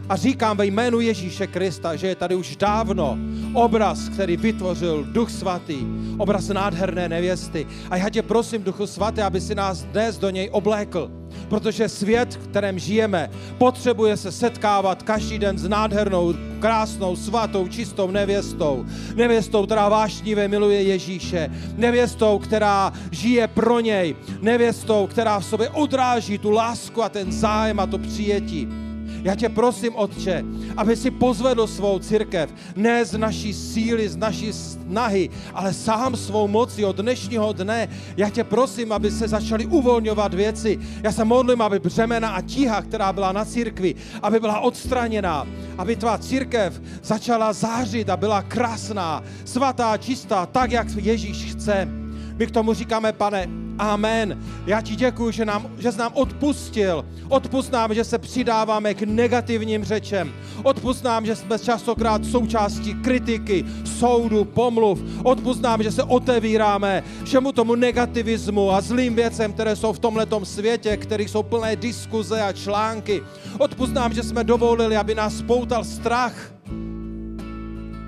A 0.10 0.16
říkám 0.16 0.58
ve 0.58 0.66
jménu 0.66 0.99
Ježíše 0.99 1.47
Krista, 1.47 1.95
že 1.95 2.08
je 2.08 2.16
tady 2.16 2.36
už 2.36 2.55
dávno 2.55 3.18
obraz, 3.53 4.10
který 4.10 4.38
vytvořil 4.38 5.05
Duch 5.12 5.32
Svatý, 5.32 5.78
obraz 6.18 6.47
nádherné 6.47 7.10
nevěsty. 7.10 7.68
A 7.89 7.97
já 7.97 8.10
tě 8.10 8.22
prosím, 8.22 8.64
Duchu 8.64 8.88
Svatý, 8.88 9.22
aby 9.22 9.41
si 9.41 9.55
nás 9.55 9.84
dnes 9.84 10.18
do 10.18 10.30
něj 10.30 10.49
oblékl, 10.51 11.12
protože 11.49 11.89
svět, 11.89 12.34
v 12.34 12.47
kterém 12.47 12.80
žijeme, 12.80 13.30
potřebuje 13.58 14.18
se 14.18 14.32
setkávat 14.32 15.03
každý 15.03 15.39
den 15.39 15.58
s 15.58 15.68
nádhernou, 15.68 16.34
krásnou, 16.60 17.16
svatou, 17.16 17.68
čistou 17.68 18.12
nevěstou. 18.12 18.86
Nevěstou, 19.16 19.66
která 19.66 19.89
vášnivě 19.89 20.47
miluje 20.47 20.82
Ježíše. 20.82 21.51
Nevěstou, 21.76 22.39
která 22.39 22.93
žije 23.12 23.47
pro 23.47 23.80
něj. 23.80 24.16
Nevěstou, 24.41 25.08
která 25.08 25.39
v 25.39 25.45
sobě 25.45 25.70
odráží 25.70 26.38
tu 26.38 26.51
lásku 26.51 27.03
a 27.03 27.10
ten 27.10 27.32
zájem 27.32 27.80
a 27.80 27.86
to 27.86 27.97
přijetí. 27.97 28.87
Já 29.28 29.36
tě 29.36 29.49
prosím, 29.49 29.95
Otče, 29.95 30.43
aby 30.78 30.95
si 30.95 31.11
pozvedl 31.11 31.67
svou 31.67 31.99
církev, 31.99 32.49
ne 32.75 33.05
z 33.05 33.17
naší 33.17 33.53
síly, 33.53 34.09
z 34.09 34.15
naší 34.15 34.53
snahy, 34.53 35.30
ale 35.53 35.73
sám 35.73 36.15
svou 36.15 36.47
moci 36.47 36.86
od 36.86 36.95
dnešního 36.95 37.53
dne. 37.53 37.88
Já 38.17 38.30
tě 38.30 38.43
prosím, 38.43 38.91
aby 38.91 39.11
se 39.11 39.28
začaly 39.28 39.65
uvolňovat 39.65 40.34
věci. 40.34 40.80
Já 41.03 41.11
se 41.11 41.25
modlím, 41.25 41.61
aby 41.61 41.80
břemena 41.80 42.30
a 42.30 42.41
tíha, 42.41 42.82
která 42.82 43.13
byla 43.13 43.32
na 43.32 43.45
církvi, 43.45 43.95
aby 44.23 44.39
byla 44.39 44.59
odstraněná, 44.59 45.47
aby 45.78 45.95
tvá 45.95 46.17
církev 46.17 46.82
začala 47.03 47.53
zářit 47.53 48.09
a 48.09 48.17
byla 48.17 48.41
krásná, 48.41 49.23
svatá, 49.45 49.97
čistá, 49.97 50.45
tak, 50.45 50.71
jak 50.71 50.88
Ježíš 50.95 51.51
chce. 51.51 52.07
My 52.38 52.48
k 52.48 52.52
tomu 52.52 52.74
říkáme, 52.74 53.14
pane, 53.14 53.48
Amen. 53.80 54.44
Já 54.66 54.82
ti 54.82 54.96
děkuji, 54.96 55.32
že, 55.32 55.46
nám, 55.46 55.70
že 55.78 55.92
jsi 55.92 55.98
nám 56.00 56.12
odpustil. 56.14 57.06
Odpust 57.30 57.72
nám, 57.72 57.94
že 57.94 58.04
se 58.04 58.18
přidáváme 58.18 58.94
k 58.94 59.02
negativním 59.02 59.84
řečem. 59.84 60.34
Odpust 60.64 61.04
nám, 61.04 61.26
že 61.26 61.36
jsme 61.36 61.60
častokrát 61.60 62.26
součástí 62.26 62.94
kritiky, 62.94 63.66
soudu, 63.86 64.46
pomluv. 64.46 65.02
Odpust 65.24 65.62
nám, 65.62 65.84
že 65.84 65.92
se 65.92 66.04
otevíráme 66.04 67.04
všemu 67.24 67.52
tomu 67.52 67.76
negativismu 67.76 68.72
a 68.72 68.82
zlým 68.82 69.16
věcem, 69.16 69.54
které 69.54 69.76
jsou 69.76 69.94
v 69.94 70.00
tomhletom 70.00 70.46
světě, 70.46 70.98
kterých 70.98 71.30
jsou 71.30 71.44
plné 71.44 71.76
diskuze 71.76 72.42
a 72.42 72.54
články. 72.54 73.22
Odpust 73.58 73.94
nám, 73.94 74.14
že 74.14 74.24
jsme 74.24 74.44
dovolili, 74.44 74.98
aby 74.98 75.16
nás 75.16 75.38
spoutal 75.38 75.84
strach. 75.84 76.57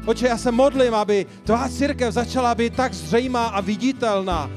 Oče, 0.09 0.27
já 0.27 0.37
se 0.37 0.51
modlím, 0.51 0.93
aby 0.93 1.25
tvá 1.43 1.69
církev 1.69 2.13
začala 2.13 2.55
být 2.55 2.73
tak 2.75 2.93
zřejmá 2.93 3.45
a 3.45 3.61
viditelná, 3.61 4.49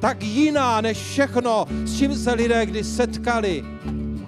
tak 0.00 0.22
jiná 0.22 0.80
než 0.80 0.98
všechno, 0.98 1.66
s 1.84 1.98
čím 1.98 2.14
se 2.14 2.32
lidé 2.32 2.66
kdy 2.66 2.84
setkali. 2.84 3.64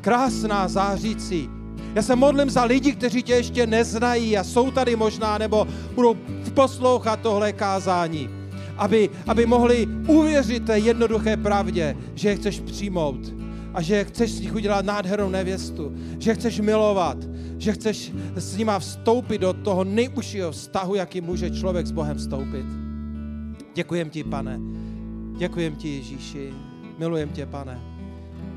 Krásná, 0.01 0.69
zářící. 0.69 1.51
Já 1.95 2.03
se 2.03 2.17
modlím 2.17 2.51
za 2.51 2.65
lidi, 2.65 2.93
kteří 2.93 3.23
tě 3.23 3.33
ještě 3.35 3.67
neznají 3.67 4.39
a 4.39 4.45
jsou 4.45 4.71
tady 4.71 4.97
možná, 4.97 5.39
nebo 5.39 5.67
budou 5.95 6.15
poslouchat 6.55 7.21
tohle 7.21 7.53
kázání, 7.53 8.31
aby, 8.77 9.11
aby 9.27 9.47
mohli 9.47 9.87
uvěřit 10.07 10.67
té 10.67 10.79
jednoduché 10.79 11.37
pravdě, 11.37 11.97
že 12.15 12.29
je 12.29 12.37
chceš 12.37 12.61
přijmout 12.61 13.35
a 13.75 13.83
že 13.83 14.05
chceš 14.05 14.33
z 14.33 14.41
nich 14.41 14.55
udělat 14.55 14.85
nádhernou 14.85 15.29
nevěstu, 15.29 15.93
že 16.19 16.35
chceš 16.35 16.61
milovat, 16.61 17.17
že 17.59 17.73
chceš 17.73 18.13
s 18.37 18.57
nima 18.57 18.79
vstoupit 18.79 19.39
do 19.39 19.53
toho 19.53 19.85
nejužšího 19.85 20.53
vztahu, 20.53 20.95
jaký 20.95 21.21
může 21.21 21.51
člověk 21.51 21.87
s 21.87 21.93
Bohem 21.93 22.17
vstoupit. 22.17 22.67
Děkujem 23.75 24.11
ti, 24.11 24.25
pane, 24.25 24.61
Děkujem 25.37 25.77
ti, 25.77 25.89
Ježíši. 25.89 26.55
Milujem 26.99 27.29
tě, 27.29 27.47
pane. 27.47 27.81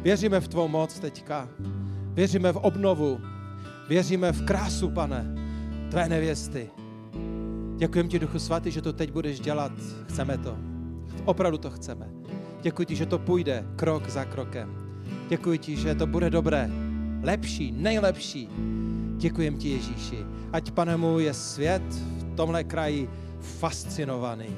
Věříme 0.01 0.39
v 0.39 0.47
tvou 0.47 0.67
moc 0.67 0.99
teďka. 0.99 1.49
Věříme 2.13 2.51
v 2.51 2.57
obnovu. 2.57 3.19
Věříme 3.89 4.31
v 4.31 4.45
krásu, 4.45 4.89
pane, 4.89 5.35
tvé 5.91 6.09
nevěsty. 6.09 6.69
Děkujem 7.77 8.07
ti, 8.07 8.19
Duchu 8.19 8.39
Svatý, 8.39 8.71
že 8.71 8.81
to 8.81 8.93
teď 8.93 9.11
budeš 9.11 9.39
dělat. 9.39 9.71
Chceme 10.07 10.37
to. 10.37 10.57
Opravdu 11.25 11.57
to 11.57 11.69
chceme. 11.69 12.09
Děkuji 12.61 12.85
ti, 12.85 12.95
že 12.95 13.05
to 13.05 13.19
půjde 13.19 13.65
krok 13.75 14.09
za 14.09 14.25
krokem. 14.25 14.75
Děkuji 15.29 15.57
ti, 15.57 15.75
že 15.75 15.95
to 15.95 16.07
bude 16.07 16.29
dobré, 16.29 16.69
lepší, 17.23 17.71
nejlepší. 17.71 18.49
Děkujem 19.17 19.57
ti, 19.57 19.69
Ježíši. 19.69 20.17
Ať, 20.53 20.71
pane 20.71 20.97
můj, 20.97 21.23
je 21.23 21.33
svět 21.33 21.83
v 21.93 22.35
tomhle 22.35 22.63
kraji 22.63 23.09
fascinovaný 23.39 24.55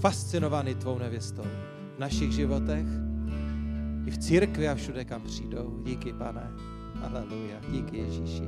fascinovaný 0.00 0.74
tvou 0.74 0.98
nevěstou 0.98 1.42
v 1.96 1.98
našich 1.98 2.32
životech, 2.32 2.86
i 4.06 4.10
v 4.10 4.18
církvi 4.18 4.68
a 4.68 4.74
všude, 4.74 5.04
kam 5.04 5.22
přijdou. 5.22 5.82
Díky, 5.84 6.12
pane. 6.12 6.50
Aleluja. 7.02 7.56
Díky, 7.70 7.98
Ježíši. 7.98 8.42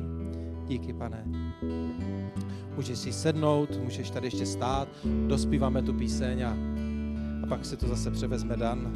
Díky, 0.66 0.92
pane. 0.92 1.24
Můžeš 2.76 2.98
si 2.98 3.12
sednout, 3.12 3.76
můžeš 3.84 4.10
tady 4.10 4.26
ještě 4.26 4.46
stát, 4.46 4.88
dospíváme 5.26 5.82
tu 5.82 5.94
píseň 5.94 6.42
a, 6.42 6.56
a 7.42 7.46
pak 7.46 7.64
si 7.64 7.76
to 7.76 7.88
zase 7.88 8.10
převezme 8.10 8.56
Dan. 8.56 8.92